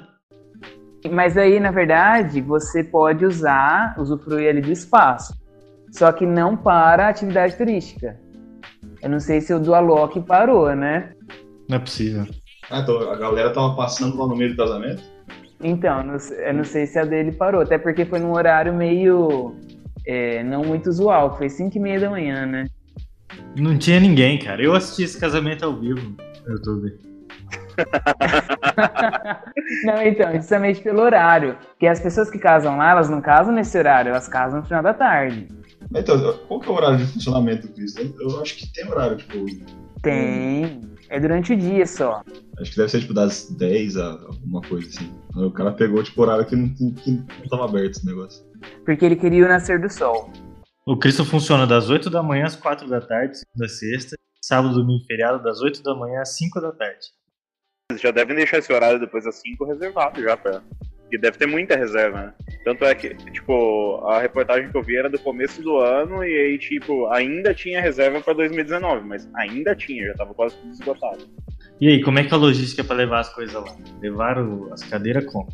Mas 1.11 1.37
aí, 1.37 1.59
na 1.59 1.71
verdade, 1.71 2.41
você 2.41 2.83
pode 2.83 3.25
usar, 3.25 3.95
usufruir 3.97 4.49
ali 4.49 4.61
do 4.61 4.71
espaço. 4.71 5.33
Só 5.91 6.11
que 6.11 6.25
não 6.25 6.57
para 6.57 7.05
a 7.05 7.09
atividade 7.09 7.55
turística. 7.55 8.19
Eu 9.01 9.09
não 9.09 9.19
sei 9.19 9.41
se 9.41 9.53
o 9.53 9.59
do 9.59 9.73
Alok 9.73 10.19
parou, 10.21 10.75
né? 10.75 11.13
Não 11.69 11.77
é 11.77 11.79
possível. 11.79 12.27
Ah, 12.69 12.79
então 12.79 13.09
a 13.11 13.15
galera 13.15 13.51
tava 13.51 13.75
passando 13.75 14.17
lá 14.17 14.27
no 14.27 14.35
meio 14.35 14.51
do 14.51 14.57
casamento? 14.57 15.01
Então, 15.61 16.03
não- 16.03 16.15
eu 16.17 16.53
não 16.53 16.63
sei 16.63 16.85
se 16.85 16.97
a 16.99 17.05
dele 17.05 17.31
parou. 17.31 17.61
Até 17.61 17.77
porque 17.77 18.05
foi 18.05 18.19
num 18.19 18.31
horário 18.31 18.73
meio... 18.73 19.55
é, 20.05 20.43
não 20.43 20.63
muito 20.63 20.89
usual. 20.89 21.37
Foi 21.37 21.49
5 21.49 21.77
e 21.77 21.79
meia 21.79 21.99
da 21.99 22.09
manhã, 22.09 22.45
né? 22.45 22.65
Não 23.57 23.77
tinha 23.77 23.99
ninguém, 23.99 24.37
cara. 24.39 24.61
Eu 24.61 24.73
assisti 24.73 25.03
esse 25.03 25.19
casamento 25.19 25.65
ao 25.65 25.75
vivo 25.75 26.15
no 26.45 26.53
YouTube. 26.53 26.97
Não, 29.83 30.01
então, 30.01 30.33
justamente 30.35 30.81
pelo 30.81 31.01
horário. 31.01 31.55
Porque 31.69 31.87
as 31.87 31.99
pessoas 31.99 32.29
que 32.29 32.39
casam 32.39 32.77
lá, 32.77 32.91
elas 32.91 33.09
não 33.09 33.21
casam 33.21 33.53
nesse 33.53 33.77
horário, 33.77 34.09
elas 34.09 34.27
casam 34.27 34.59
no 34.59 34.65
final 34.65 34.83
da 34.83 34.93
tarde. 34.93 35.47
Então, 35.95 36.19
qual 36.47 36.59
que 36.59 36.67
é 36.67 36.71
o 36.71 36.75
horário 36.75 36.97
de 36.97 37.05
funcionamento 37.05 37.67
do 37.67 37.73
Cristo? 37.73 38.01
Eu 38.01 38.29
eu 38.29 38.41
acho 38.41 38.55
que 38.57 38.71
tem 38.73 38.87
horário, 38.89 39.17
tipo. 39.17 39.45
Tem. 40.01 40.81
É 41.09 41.19
durante 41.19 41.53
o 41.53 41.57
dia 41.57 41.85
só. 41.87 42.21
Acho 42.59 42.71
que 42.71 42.77
deve 42.77 42.89
ser 42.89 43.01
tipo 43.01 43.13
das 43.13 43.49
10 43.57 43.97
a 43.97 44.11
alguma 44.11 44.61
coisa 44.61 44.87
assim. 44.87 45.11
O 45.35 45.51
cara 45.51 45.71
pegou 45.71 46.03
tipo 46.03 46.21
horário 46.21 46.45
que 46.45 46.55
não, 46.55 46.73
que 46.73 47.11
não 47.11 47.47
tava 47.49 47.65
aberto 47.65 47.97
esse 47.97 48.05
negócio. 48.05 48.45
Porque 48.85 49.05
ele 49.05 49.15
queria 49.15 49.45
o 49.45 49.47
nascer 49.47 49.79
do 49.81 49.89
sol. 49.89 50.31
O 50.85 50.97
Cristo 50.97 51.25
funciona 51.25 51.65
das 51.65 51.89
8 51.89 52.09
da 52.09 52.21
manhã 52.21 52.45
às 52.45 52.55
4 52.55 52.87
da 52.87 53.01
tarde, 53.01 53.37
segunda 53.37 53.65
a 53.65 53.69
sexta. 53.69 54.15
Sábado, 54.41 54.73
domingo 54.73 55.03
e 55.03 55.05
feriado, 55.05 55.43
das 55.43 55.61
8 55.61 55.83
da 55.83 55.95
manhã 55.95 56.21
às 56.21 56.35
5 56.35 56.61
da 56.61 56.71
tarde. 56.71 57.07
Eles 57.91 58.01
já 58.01 58.11
devem 58.11 58.35
deixar 58.35 58.59
esse 58.59 58.71
horário 58.71 58.99
depois 58.99 59.23
das 59.23 59.35
5 59.35 59.65
reservado 59.65 60.21
já 60.21 60.37
pra. 60.37 60.61
Porque 61.09 61.17
deve 61.17 61.39
ter 61.39 61.47
muita 61.47 61.75
reserva, 61.75 62.17
né? 62.21 62.33
Tanto 62.63 62.85
é 62.85 62.93
que, 62.93 63.15
tipo, 63.31 63.95
a 64.05 64.21
reportagem 64.21 64.69
que 64.69 64.77
eu 64.77 64.83
vi 64.83 64.95
era 64.95 65.09
do 65.09 65.17
começo 65.17 65.59
do 65.59 65.75
ano 65.77 66.23
e 66.23 66.27
aí, 66.39 66.59
tipo, 66.59 67.07
ainda 67.07 67.51
tinha 67.51 67.81
reserva 67.81 68.21
pra 68.21 68.31
2019, 68.33 69.07
mas 69.07 69.27
ainda 69.35 69.75
tinha, 69.75 70.05
já 70.05 70.13
tava 70.13 70.35
quase 70.35 70.55
tudo 70.57 70.71
esgotado. 70.71 71.27
E 71.81 71.87
aí, 71.87 72.03
como 72.03 72.19
é 72.19 72.23
que 72.23 72.31
é 72.31 72.37
a 72.37 72.39
logística 72.39 72.83
pra 72.83 72.95
levar 72.95 73.21
as 73.21 73.29
coisas 73.33 73.55
lá? 73.55 73.75
Levaram 73.99 74.71
as 74.71 74.83
cadeiras 74.83 75.25
como? 75.25 75.47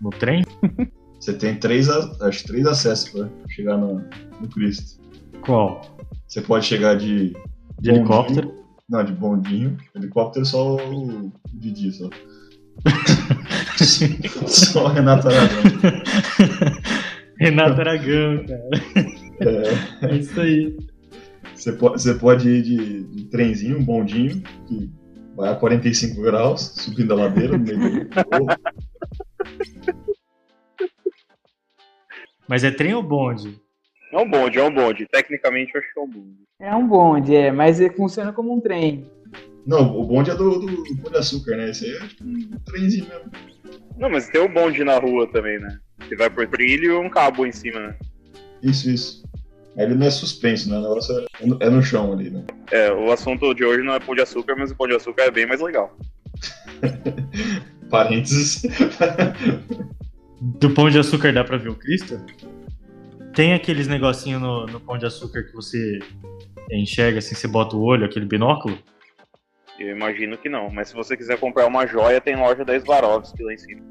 No 0.00 0.10
trem? 0.10 0.42
Você 1.20 1.32
tem 1.34 1.54
três, 1.54 1.88
a- 1.88 2.16
acho, 2.22 2.44
três 2.44 2.66
acessos 2.66 3.08
pra 3.10 3.28
chegar 3.48 3.76
no, 3.76 4.04
no 4.40 4.48
Cristo. 4.52 5.00
Qual? 5.40 5.80
Você 6.26 6.40
pode 6.40 6.66
chegar 6.66 6.96
de. 6.96 7.28
De 7.28 7.90
bondinho. 7.92 7.96
helicóptero? 7.96 8.54
Não, 8.88 9.04
de 9.04 9.12
bondinho. 9.12 9.76
Helicóptero 9.94 10.44
só 10.44 10.74
o 10.76 11.32
Didi 11.54 11.92
só. 11.92 12.10
só 14.46 14.84
o 14.84 14.88
Renato 14.88 15.28
Aragão. 15.28 15.62
Renato 17.38 17.80
Aragão, 17.80 18.44
cara. 18.46 18.70
É, 19.40 20.06
É 20.08 20.16
isso 20.16 20.40
aí. 20.40 20.76
você, 21.54 21.72
pode, 21.72 22.02
você 22.02 22.14
pode 22.14 22.48
ir 22.48 22.62
de, 22.62 23.04
de 23.04 23.24
trenzinho, 23.26 23.78
um 23.78 23.84
bondinho, 23.84 24.42
que 24.66 24.90
vai 25.34 25.50
a 25.50 25.54
45 25.56 26.22
graus, 26.22 26.72
subindo 26.76 27.12
a 27.12 27.16
ladeira 27.16 27.58
no 27.58 27.64
meio 27.64 27.78
do. 27.80 28.10
Mas 32.48 32.64
é 32.64 32.70
trem 32.70 32.94
ou 32.94 33.02
bonde? 33.02 33.60
É 34.12 34.18
um 34.18 34.30
bonde, 34.30 34.58
é 34.58 34.62
um 34.62 34.72
bonde. 34.72 35.06
Tecnicamente 35.10 35.72
eu 35.74 35.80
acho 35.80 35.92
que 35.92 35.98
é 35.98 36.02
um 36.02 36.08
bonde. 36.08 36.36
É 36.60 36.74
um 36.74 36.86
bonde, 36.86 37.34
é, 37.34 37.52
mas 37.52 37.80
ele 37.80 37.92
funciona 37.94 38.32
como 38.32 38.54
um 38.54 38.60
trem. 38.60 39.04
Não, 39.66 39.98
o 39.98 40.04
bonde 40.04 40.30
é 40.30 40.34
do, 40.34 40.60
do, 40.60 40.66
do 40.84 40.96
Pão 41.02 41.10
de 41.10 41.18
Açúcar, 41.18 41.56
né? 41.56 41.70
Esse 41.70 41.86
aí 41.86 41.96
é 41.96 42.06
tipo 42.06 42.24
um 42.24 42.58
trenzinho 42.64 43.06
mesmo. 43.08 43.30
Não, 43.98 44.08
mas 44.08 44.28
tem 44.28 44.40
um 44.40 44.52
bonde 44.52 44.84
na 44.84 44.98
rua 44.98 45.26
também, 45.32 45.58
né? 45.58 45.78
Você 46.00 46.14
vai 46.14 46.30
por 46.30 46.46
trilho 46.46 46.92
e 46.92 46.96
um 46.96 47.10
cabo 47.10 47.44
em 47.44 47.50
cima, 47.50 47.80
né? 47.80 47.96
Isso, 48.62 48.88
isso. 48.88 49.24
Aí 49.76 49.84
Ele 49.84 49.94
não 49.94 50.06
é 50.06 50.10
suspenso, 50.10 50.70
né? 50.70 50.78
O 50.78 50.82
negócio 50.82 51.18
é 51.18 51.46
no, 51.46 51.58
é 51.60 51.68
no 51.68 51.82
chão 51.82 52.12
ali, 52.12 52.30
né? 52.30 52.44
É, 52.70 52.92
o 52.92 53.10
assunto 53.10 53.52
de 53.54 53.64
hoje 53.64 53.82
não 53.82 53.94
é 53.94 53.98
pão 53.98 54.14
de 54.14 54.20
açúcar, 54.20 54.54
mas 54.56 54.70
o 54.70 54.76
pão 54.76 54.86
de 54.86 54.94
açúcar 54.94 55.22
é 55.22 55.30
bem 55.32 55.46
mais 55.46 55.60
legal. 55.60 55.98
Parênteses. 57.90 58.62
Do 60.40 60.70
pão 60.70 60.88
de 60.88 60.98
açúcar 60.98 61.32
dá 61.32 61.42
pra 61.42 61.56
ver 61.56 61.70
o 61.70 61.74
Cristo? 61.74 62.20
Tem 63.34 63.52
aqueles 63.52 63.88
negocinho 63.88 64.38
no, 64.38 64.66
no 64.66 64.80
pão 64.80 64.96
de 64.96 65.06
açúcar 65.06 65.42
que 65.42 65.52
você 65.52 65.98
enxerga 66.70 67.18
assim, 67.18 67.34
você 67.34 67.48
bota 67.48 67.76
o 67.76 67.82
olho, 67.82 68.04
aquele 68.04 68.26
binóculo? 68.26 68.78
Eu 69.78 69.94
imagino 69.94 70.38
que 70.38 70.48
não, 70.48 70.70
mas 70.70 70.88
se 70.88 70.94
você 70.94 71.16
quiser 71.16 71.38
comprar 71.38 71.66
uma 71.66 71.86
joia, 71.86 72.20
tem 72.20 72.36
loja 72.36 72.64
da 72.64 72.78
Swarovski 72.80 73.42
lá 73.42 73.52
em 73.52 73.58
cima. 73.58 73.82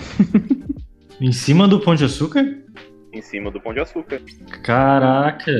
Em 1.21 1.31
cima 1.31 1.67
do 1.67 1.79
pão 1.79 1.95
de 1.95 2.03
açúcar? 2.03 2.43
Em 3.13 3.21
cima 3.21 3.49
do 3.49 3.61
pão 3.61 3.73
de 3.73 3.79
açúcar. 3.79 4.21
Caraca! 4.61 5.51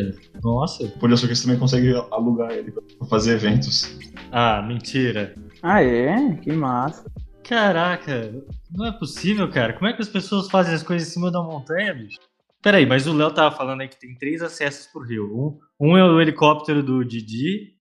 Nossa! 0.43 0.83
O 0.83 0.91
Pão 0.99 1.07
de 1.07 1.13
Açúcar 1.13 1.35
você 1.35 1.43
também 1.43 1.59
consegue 1.59 1.93
alugar 2.11 2.51
ele 2.51 2.71
pra 2.71 3.07
fazer 3.07 3.35
eventos. 3.35 3.97
Ah, 4.31 4.61
mentira! 4.61 5.33
Ah, 5.63 5.81
é? 5.81 6.33
Que 6.41 6.51
massa. 6.51 7.09
Caraca! 7.43 8.33
Não 8.69 8.85
é 8.85 8.91
possível, 8.91 9.49
cara. 9.49 9.71
Como 9.71 9.87
é 9.87 9.93
que 9.93 10.01
as 10.01 10.09
pessoas 10.09 10.49
fazem 10.49 10.73
as 10.73 10.83
coisas 10.83 11.07
em 11.07 11.11
cima 11.11 11.31
da 11.31 11.41
montanha, 11.41 11.93
bicho? 11.93 12.19
Peraí, 12.61 12.85
mas 12.85 13.07
o 13.07 13.13
Léo 13.13 13.31
tava 13.31 13.55
falando 13.55 13.81
aí 13.81 13.87
que 13.87 13.99
tem 13.99 14.15
três 14.15 14.41
acessos 14.41 14.87
pro 14.87 15.03
rio. 15.03 15.59
Um, 15.79 15.91
um 15.91 15.97
é 15.97 16.03
o 16.03 16.19
helicóptero 16.19 16.83
do 16.83 17.05
Didi, 17.05 17.74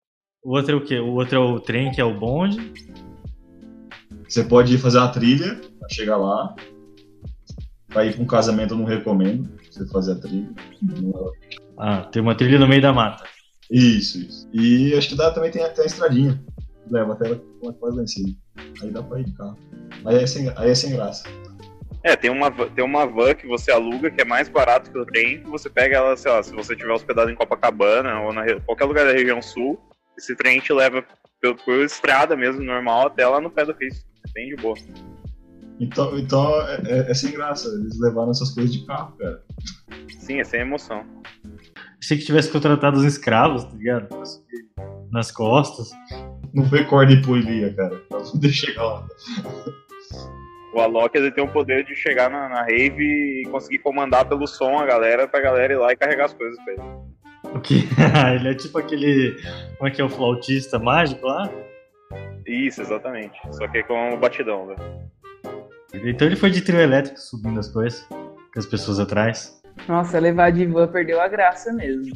o 0.45 0.51
outro 0.51 0.73
é 0.73 0.77
o 0.77 0.85
quê? 0.85 0.99
O 1.01 1.15
outro 1.15 1.37
é 1.37 1.39
o 1.39 1.59
trem, 1.59 1.91
que 1.91 2.01
é 2.01 2.05
o 2.05 2.13
bonde. 2.13 2.73
Você 4.29 4.45
pode 4.45 4.75
ir 4.75 4.79
fazer 4.79 4.99
uma 4.99 5.09
trilha 5.09 5.59
pra 5.79 5.89
chegar 5.89 6.19
lá. 6.19 6.55
Pra 7.89 8.05
ir 8.05 8.15
pra 8.15 8.23
um 8.23 8.27
casamento 8.27 8.75
eu 8.75 8.79
não 8.79 8.85
recomendo 8.85 9.49
você 9.71 9.87
fazer 9.89 10.13
a 10.13 10.17
trilha. 10.17 10.51
Ah, 11.79 12.03
tem 12.03 12.21
uma 12.21 12.35
trilha 12.35 12.59
no 12.59 12.69
meio 12.69 12.83
da 12.83 12.93
mata. 12.93 13.25
Isso, 13.71 14.19
isso. 14.19 14.49
E 14.53 14.95
acho 14.95 15.09
que 15.09 15.17
dá, 15.17 15.31
também 15.31 15.51
tem 15.51 15.65
até 15.65 15.83
a 15.83 15.87
estradinha. 15.87 16.43
Leva 16.91 17.15
até 17.15 17.41
quase 17.81 17.97
lá 17.97 18.03
em 18.03 18.07
cima. 18.07 18.37
Aí 18.83 18.91
dá 18.91 19.03
pra 19.03 19.21
ir 19.21 19.25
de 19.25 19.33
carro. 19.33 19.57
Aí 20.05 20.17
é 20.17 20.27
sem, 20.27 20.53
aí 20.57 20.71
é 20.71 20.75
sem 20.75 20.93
graça. 20.93 21.25
É, 22.03 22.15
tem 22.15 22.31
uma, 22.31 22.51
tem 22.51 22.85
uma 22.85 23.07
van 23.07 23.35
que 23.35 23.47
você 23.47 23.71
aluga 23.71 24.11
que 24.11 24.21
é 24.21 24.25
mais 24.27 24.47
barato 24.51 24.91
que 24.91 24.99
o 24.99 25.07
trem. 25.07 25.43
Você 25.45 25.71
pega 25.71 25.97
ela, 25.97 26.17
sei 26.17 26.31
lá, 26.31 26.43
se 26.43 26.55
você 26.55 26.77
tiver 26.77 26.93
hospedado 26.93 27.31
em 27.31 27.35
Copacabana 27.35 28.21
ou 28.21 28.33
na 28.33 28.45
qualquer 28.61 28.85
lugar 28.85 29.07
da 29.07 29.13
região 29.13 29.41
sul, 29.41 29.81
esse 30.17 30.35
trem 30.37 30.61
te 30.61 30.73
leva 30.73 31.05
por, 31.41 31.57
por 31.65 31.85
estrada 31.85 32.37
mesmo, 32.37 32.63
normal, 32.63 33.09
até 33.09 33.27
lá 33.27 33.41
no 33.41 33.51
pé 33.51 33.65
do 33.65 33.75
Cristo. 33.75 34.05
Bem 34.33 34.49
de 34.49 34.57
boa. 34.57 34.77
Então, 35.81 36.17
então 36.19 36.61
é, 36.69 36.83
é, 36.87 37.11
é 37.11 37.15
sem 37.15 37.33
graça, 37.33 37.69
eles 37.69 37.99
levaram 38.01 38.31
essas 38.31 38.51
coisas 38.51 38.73
de 38.73 38.87
carro, 38.87 39.17
cara. 39.17 39.43
Sim, 40.19 40.41
é 40.41 40.45
sem 40.45 40.61
emoção. 40.61 41.05
Achei 42.01 42.19
que 42.19 42.25
tivesse 42.25 42.51
contratado 42.51 42.99
os 42.99 43.05
escravos, 43.05 43.65
tá 43.65 43.77
ligado? 43.77 44.09
Nas 45.11 45.31
costas. 45.31 45.91
Não 46.53 46.65
foi 46.69 46.85
corda 46.85 47.13
e 47.13 47.23
poelia, 47.23 47.75
cara. 47.75 47.97
Pra 48.09 48.21
poder 48.21 48.51
chegar 48.51 48.83
lá. 48.83 49.07
O 50.75 50.81
Alok 50.81 51.17
ele 51.17 51.31
tem 51.31 51.45
o 51.45 51.53
poder 51.53 51.85
de 51.85 51.95
chegar 51.95 52.29
na, 52.31 52.49
na 52.49 52.63
rave 52.63 53.03
e 53.43 53.49
conseguir 53.51 53.79
comandar 53.79 54.29
pelo 54.29 54.47
som 54.47 54.79
a 54.79 54.87
galera 54.87 55.29
pra 55.29 55.41
galera 55.41 55.73
ir 55.73 55.77
lá 55.77 55.93
e 55.93 55.97
carregar 55.97 56.27
as 56.27 56.35
coisas 56.35 56.57
pra 56.65 56.73
ele. 56.73 56.83
O 57.55 57.61
que? 57.61 57.89
ele 58.35 58.49
é 58.49 58.55
tipo 58.55 58.79
aquele. 58.79 59.37
Como 59.77 59.89
é 59.89 59.91
que 59.91 60.01
é 60.01 60.05
o 60.05 60.09
flautista 60.09 60.79
mágico 60.79 61.27
lá? 61.27 61.51
Isso, 62.47 62.83
exatamente. 62.83 63.39
Só 63.53 63.67
que 63.69 63.83
com 63.85 64.15
o 64.15 64.17
batidão, 64.19 64.67
velho. 64.67 64.81
Então 66.05 66.27
ele 66.27 66.37
foi 66.37 66.51
de 66.51 66.61
trio 66.61 66.81
elétrico 66.81 67.19
subindo 67.19 67.59
as 67.61 67.69
coisas, 67.69 68.05
com 68.09 68.59
as 68.59 68.67
pessoas 68.67 68.99
atrás. 68.99 69.63
Nossa, 69.89 70.19
levar 70.19 70.51
de 70.51 70.67
van 70.67 70.89
perdeu 70.89 71.21
a 71.21 71.29
graça 71.29 71.73
mesmo. 71.73 72.13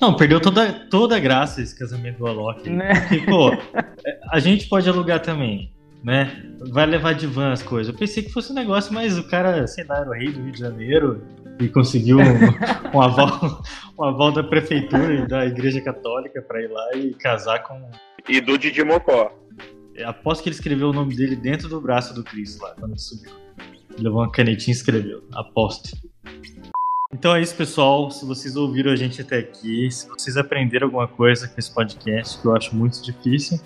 Não, 0.00 0.14
perdeu 0.14 0.40
toda, 0.40 0.86
toda 0.88 1.16
a 1.16 1.20
graça 1.20 1.60
esse 1.60 1.76
casamento 1.76 2.18
do 2.18 2.26
Alok. 2.26 2.68
Né? 2.68 2.94
Porque, 3.00 3.18
pô, 3.26 3.50
a 4.30 4.38
gente 4.38 4.68
pode 4.68 4.88
alugar 4.88 5.20
também, 5.20 5.72
né? 6.04 6.47
Vai 6.60 6.86
levar 6.86 7.14
de 7.14 7.26
van 7.26 7.52
as 7.52 7.62
coisas. 7.62 7.92
Eu 7.92 7.98
pensei 7.98 8.22
que 8.22 8.32
fosse 8.32 8.50
um 8.50 8.54
negócio, 8.54 8.92
mas 8.92 9.16
o 9.16 9.26
cara, 9.28 9.66
sei 9.66 9.84
lá, 9.84 9.98
era 9.98 10.10
o 10.10 10.12
rei 10.12 10.30
do 10.30 10.42
Rio 10.42 10.52
de 10.52 10.58
Janeiro 10.58 11.22
e 11.60 11.68
conseguiu 11.68 12.18
um, 12.18 12.22
um, 12.96 13.00
aval, 13.00 13.62
um 13.98 14.04
aval 14.04 14.32
da 14.32 14.42
prefeitura 14.42 15.14
e 15.14 15.26
da 15.26 15.46
igreja 15.46 15.80
católica 15.80 16.42
pra 16.42 16.60
ir 16.60 16.68
lá 16.68 16.96
e 16.96 17.14
casar 17.14 17.62
com... 17.62 17.90
E 18.28 18.40
do 18.40 18.58
Didi 18.58 18.82
Mocó. 18.84 19.32
Aposto 20.04 20.42
que 20.42 20.48
ele 20.48 20.56
escreveu 20.56 20.90
o 20.90 20.92
nome 20.92 21.14
dele 21.14 21.36
dentro 21.36 21.68
do 21.68 21.80
braço 21.80 22.14
do 22.14 22.22
Cristo 22.22 22.62
lá, 22.62 22.74
quando 22.78 22.92
ele 22.92 23.00
subiu. 23.00 23.32
Ele 23.94 24.04
levou 24.04 24.20
uma 24.20 24.30
canetinha 24.30 24.74
e 24.74 24.76
escreveu. 24.76 25.22
Aposto. 25.32 25.96
Então 27.12 27.34
é 27.34 27.40
isso, 27.40 27.54
pessoal. 27.54 28.10
Se 28.10 28.24
vocês 28.26 28.54
ouviram 28.54 28.92
a 28.92 28.96
gente 28.96 29.22
até 29.22 29.38
aqui, 29.38 29.90
se 29.90 30.08
vocês 30.08 30.36
aprenderam 30.36 30.88
alguma 30.88 31.08
coisa 31.08 31.48
com 31.48 31.54
esse 31.58 31.72
podcast, 31.72 32.40
que 32.40 32.46
eu 32.46 32.54
acho 32.54 32.76
muito 32.76 33.02
difícil, 33.02 33.58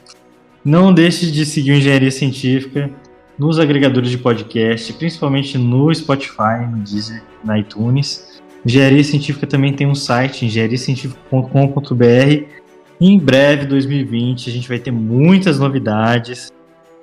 não 0.64 0.92
deixe 0.92 1.30
de 1.30 1.44
seguir 1.44 1.72
o 1.72 1.74
Engenharia 1.74 2.10
Científica 2.10 2.90
nos 3.38 3.58
agregadores 3.58 4.10
de 4.10 4.18
podcast, 4.18 4.92
principalmente 4.92 5.58
no 5.58 5.92
Spotify, 5.92 6.66
no 6.70 6.78
Deezer, 6.78 7.22
na 7.44 7.58
iTunes. 7.58 8.40
Engenharia 8.64 9.02
Científica 9.02 9.46
também 9.46 9.72
tem 9.72 9.86
um 9.86 9.94
site, 9.94 10.46
engenhariacientifica.com.br. 10.46 12.46
Em 13.00 13.18
breve, 13.18 13.66
2020, 13.66 14.48
a 14.48 14.52
gente 14.52 14.68
vai 14.68 14.78
ter 14.78 14.92
muitas 14.92 15.58
novidades, 15.58 16.52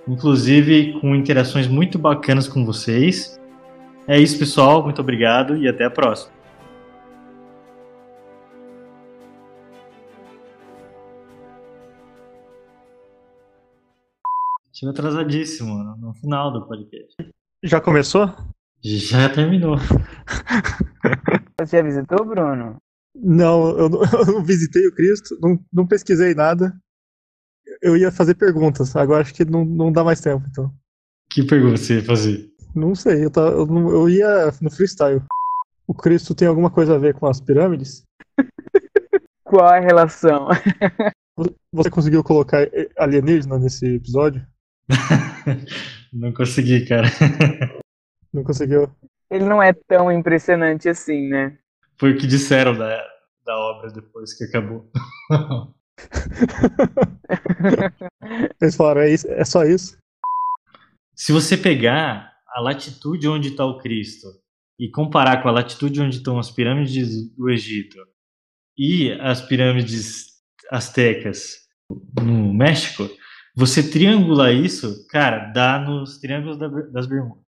inclusive 0.08 0.94
com 1.02 1.14
interações 1.14 1.68
muito 1.68 2.00
bacanas 2.00 2.48
com 2.48 2.66
vocês. 2.66 3.38
É 4.08 4.18
isso, 4.18 4.40
pessoal. 4.40 4.82
Muito 4.84 5.02
obrigado 5.02 5.58
e 5.58 5.68
até 5.68 5.84
a 5.84 5.90
próxima. 5.90 6.39
Chegou 14.80 14.92
atrasadíssimo 14.92 15.84
no 15.98 16.14
final 16.14 16.54
do 16.54 16.66
podcast. 16.66 17.14
Já 17.62 17.82
começou? 17.82 18.34
Já 18.82 19.28
terminou. 19.28 19.76
Você 21.60 21.76
já 21.76 21.84
visitou, 21.84 22.24
Bruno? 22.24 22.78
Não, 23.14 23.78
eu 23.78 23.90
não, 23.90 24.02
eu 24.18 24.26
não 24.26 24.42
visitei 24.42 24.88
o 24.88 24.96
Cristo, 24.96 25.38
não, 25.42 25.60
não, 25.74 25.86
pesquisei 25.86 26.34
nada. 26.34 26.74
Eu 27.82 27.98
ia 27.98 28.10
fazer 28.10 28.36
perguntas, 28.36 28.96
agora 28.96 29.22
acho 29.22 29.34
que 29.34 29.44
não, 29.44 29.66
não 29.66 29.92
dá 29.92 30.02
mais 30.02 30.22
tempo, 30.22 30.46
então. 30.50 30.74
Que 31.30 31.44
pergunta 31.44 31.76
você 31.76 31.96
ia 31.96 32.06
fazer? 32.06 32.50
Não 32.74 32.96
sei, 32.96 33.26
eu, 33.26 33.30
tava, 33.30 33.50
eu, 33.50 33.68
eu 33.68 34.10
ia 34.10 34.46
no 34.62 34.72
freestyle. 34.72 35.22
O 35.86 35.94
Cristo 35.94 36.34
tem 36.34 36.48
alguma 36.48 36.72
coisa 36.72 36.96
a 36.96 36.98
ver 36.98 37.14
com 37.16 37.28
as 37.28 37.42
pirâmides? 37.42 38.04
Qual 39.44 39.66
a 39.66 39.80
relação? 39.82 40.48
Você 41.74 41.90
conseguiu 41.90 42.24
colocar 42.24 42.66
alienígena 42.98 43.60
nesse 43.60 43.86
episódio? 43.96 44.42
não 46.14 46.34
consegui, 46.34 46.86
cara. 46.86 47.08
Não 48.32 48.44
conseguiu? 48.44 48.88
Ele 49.32 49.46
não 49.46 49.62
é 49.62 49.74
tão 49.74 50.12
impressionante 50.12 50.88
assim, 50.88 51.30
né? 51.30 51.58
Foi 51.98 52.12
o 52.12 52.18
que 52.18 52.28
disseram 52.28 52.78
da, 52.78 53.04
da 53.44 53.58
obra 53.58 53.92
depois 53.92 54.36
que 54.36 54.44
acabou. 54.44 54.92
Eles 58.62 58.76
falaram, 58.76 59.02
é, 59.02 59.12
isso, 59.12 59.28
é 59.28 59.44
só 59.44 59.64
isso? 59.64 59.98
Se 61.16 61.32
você 61.32 61.58
pegar 61.58 62.32
a 62.48 62.62
latitude 62.62 63.28
onde 63.28 63.50
está 63.50 63.66
o 63.66 63.80
Cristo 63.80 64.28
e 64.80 64.90
comparar 64.90 65.42
com 65.42 65.50
a 65.50 65.52
latitude 65.52 66.02
onde 66.02 66.18
estão 66.18 66.38
as 66.38 66.52
pirâmides 66.52 67.36
do 67.36 67.50
Egito 67.50 67.98
e 68.78 69.12
as 69.20 69.42
pirâmides 69.42 70.28
astecas 70.72 71.68
no 72.22 72.54
México, 72.54 73.10
você 73.60 73.84
triangular 73.92 74.54
isso, 74.54 75.06
cara, 75.10 75.52
dá 75.52 75.78
nos 75.78 76.18
triângulos 76.18 76.58
das 76.58 77.06
Bermudas. 77.06 77.44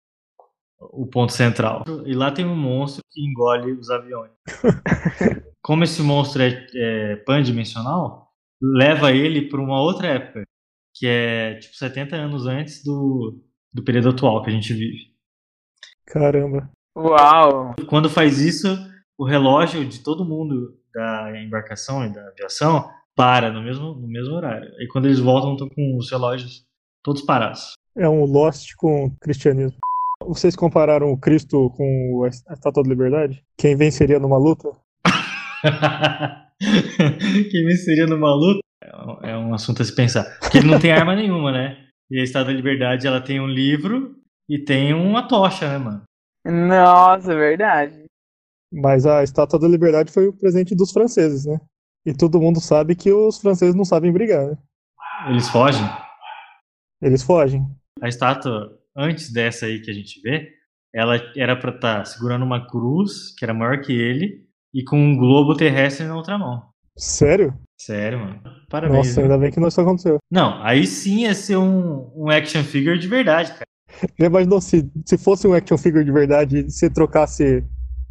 O 0.79 1.05
ponto 1.05 1.31
central. 1.31 1.83
E 2.03 2.15
lá 2.15 2.31
tem 2.31 2.45
um 2.45 2.55
monstro 2.55 3.03
que 3.11 3.21
engole 3.21 3.73
os 3.73 3.91
aviões. 3.91 4.31
Como 5.61 5.83
esse 5.83 6.01
monstro 6.01 6.41
é, 6.41 6.65
é 6.73 7.15
pandimensional, 7.17 8.27
leva 8.59 9.11
ele 9.11 9.49
para 9.49 9.61
uma 9.61 9.79
outra 9.79 10.07
época, 10.07 10.47
que 10.95 11.05
é 11.05 11.59
tipo 11.59 11.75
70 11.75 12.15
anos 12.15 12.47
antes 12.47 12.83
do, 12.83 13.39
do 13.71 13.83
período 13.83 14.09
atual 14.09 14.41
que 14.41 14.49
a 14.49 14.53
gente 14.53 14.73
vive. 14.73 15.13
Caramba. 16.07 16.71
Uau! 16.97 17.75
Quando 17.87 18.09
faz 18.09 18.39
isso, 18.39 18.67
o 19.15 19.25
relógio 19.25 19.85
de 19.85 19.99
todo 19.99 20.25
mundo 20.25 20.75
da 20.91 21.39
embarcação 21.39 22.03
e 22.03 22.11
da 22.11 22.29
aviação 22.29 22.89
para 23.19 23.51
no 23.51 23.61
mesmo, 23.61 23.95
no 23.95 24.07
mesmo 24.07 24.33
horário. 24.33 24.71
E 24.79 24.87
quando 24.87 25.07
eles 25.07 25.19
voltam, 25.19 25.51
estão 25.51 25.67
com 25.67 25.97
os 25.97 26.09
relógios 26.09 26.63
todos 27.03 27.21
parados. 27.21 27.73
É 27.97 28.07
um 28.07 28.23
Lost 28.23 28.73
com 28.77 29.07
o 29.07 29.11
cristianismo. 29.19 29.77
Vocês 30.25 30.55
compararam 30.55 31.11
o 31.11 31.19
Cristo 31.19 31.69
com 31.75 32.23
a 32.23 32.29
Estátua 32.29 32.81
da 32.81 32.89
Liberdade? 32.89 33.43
Quem 33.57 33.75
venceria 33.75 34.19
numa 34.19 34.37
luta? 34.37 34.69
Quem 37.51 37.65
venceria 37.65 38.07
numa 38.07 38.33
luta? 38.33 38.61
É 39.21 39.35
um 39.35 39.53
assunto 39.53 39.81
a 39.81 39.85
se 39.85 39.93
pensar. 39.93 40.23
Porque 40.39 40.59
ele 40.59 40.71
não 40.71 40.79
tem 40.79 40.93
arma 40.93 41.13
nenhuma, 41.13 41.51
né? 41.51 41.77
E 42.09 42.21
a 42.21 42.23
Estátua 42.23 42.53
da 42.53 42.57
Liberdade, 42.57 43.05
ela 43.05 43.19
tem 43.19 43.41
um 43.41 43.47
livro 43.47 44.15
e 44.49 44.63
tem 44.63 44.93
uma 44.93 45.27
tocha, 45.27 45.67
né, 45.67 45.77
mano? 45.77 46.03
Nossa, 46.45 47.35
verdade. 47.35 48.05
Mas 48.71 49.05
a 49.05 49.23
Estátua 49.23 49.59
da 49.59 49.67
Liberdade 49.67 50.09
foi 50.09 50.25
o 50.27 50.33
presente 50.33 50.73
dos 50.73 50.93
franceses, 50.93 51.45
né? 51.45 51.59
E 52.05 52.13
todo 52.13 52.39
mundo 52.39 52.59
sabe 52.59 52.95
que 52.95 53.11
os 53.11 53.39
franceses 53.39 53.75
não 53.75 53.85
sabem 53.85 54.11
brigar, 54.11 54.47
né? 54.47 54.57
Eles 55.27 55.49
fogem? 55.49 55.85
Eles 57.01 57.23
fogem. 57.23 57.65
A 58.01 58.07
estátua, 58.07 58.77
antes 58.95 59.31
dessa 59.31 59.65
aí 59.65 59.81
que 59.81 59.91
a 59.91 59.93
gente 59.93 60.21
vê, 60.21 60.49
ela 60.93 61.15
era 61.35 61.55
pra 61.55 61.71
estar 61.71 61.99
tá 61.99 62.05
segurando 62.05 62.43
uma 62.43 62.65
cruz, 62.67 63.33
que 63.37 63.43
era 63.43 63.53
maior 63.53 63.81
que 63.81 63.93
ele, 63.93 64.45
e 64.73 64.83
com 64.83 64.97
um 64.97 65.17
globo 65.17 65.55
terrestre 65.55 66.05
na 66.05 66.15
outra 66.15 66.37
mão. 66.37 66.63
Sério? 66.97 67.57
Sério, 67.79 68.19
mano. 68.19 68.41
Parabéns. 68.69 69.07
Nossa, 69.07 69.21
ainda 69.21 69.37
bem 69.37 69.51
que 69.51 69.59
não 69.59 69.67
isso 69.67 69.79
aconteceu. 69.79 70.17
Não, 70.29 70.61
aí 70.61 70.85
sim 70.85 71.21
ia 71.21 71.33
ser 71.33 71.57
um, 71.57 72.11
um 72.15 72.29
action 72.29 72.63
figure 72.63 72.99
de 72.99 73.07
verdade, 73.07 73.51
cara. 73.53 73.63
Já 74.19 74.25
imaginou 74.25 74.61
se, 74.61 74.89
se 75.05 75.17
fosse 75.17 75.47
um 75.47 75.53
action 75.53 75.77
figure 75.77 76.03
de 76.03 76.11
verdade 76.11 76.57
e 76.57 76.69
você 76.69 76.89
trocasse 76.89 77.63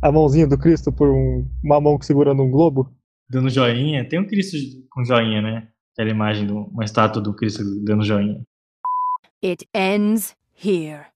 a 0.02 0.10
mãozinha 0.10 0.46
do 0.46 0.58
Cristo 0.58 0.92
por 0.92 1.08
um, 1.08 1.46
uma 1.62 1.80
mão 1.80 2.00
segurando 2.00 2.42
um 2.42 2.50
globo? 2.50 2.90
Dando 3.30 3.50
joinha. 3.50 4.08
Tem 4.08 4.18
um 4.18 4.26
Cristo 4.26 4.56
com 4.90 5.04
joinha, 5.04 5.42
né? 5.42 5.68
Aquela 5.92 6.10
imagem 6.10 6.46
de 6.46 6.52
uma 6.52 6.84
estátua 6.84 7.20
do 7.20 7.34
Cristo 7.34 7.62
dando 7.84 8.04
joinha. 8.04 8.40
It 9.44 9.68
ends 9.74 10.36
here. 10.54 11.07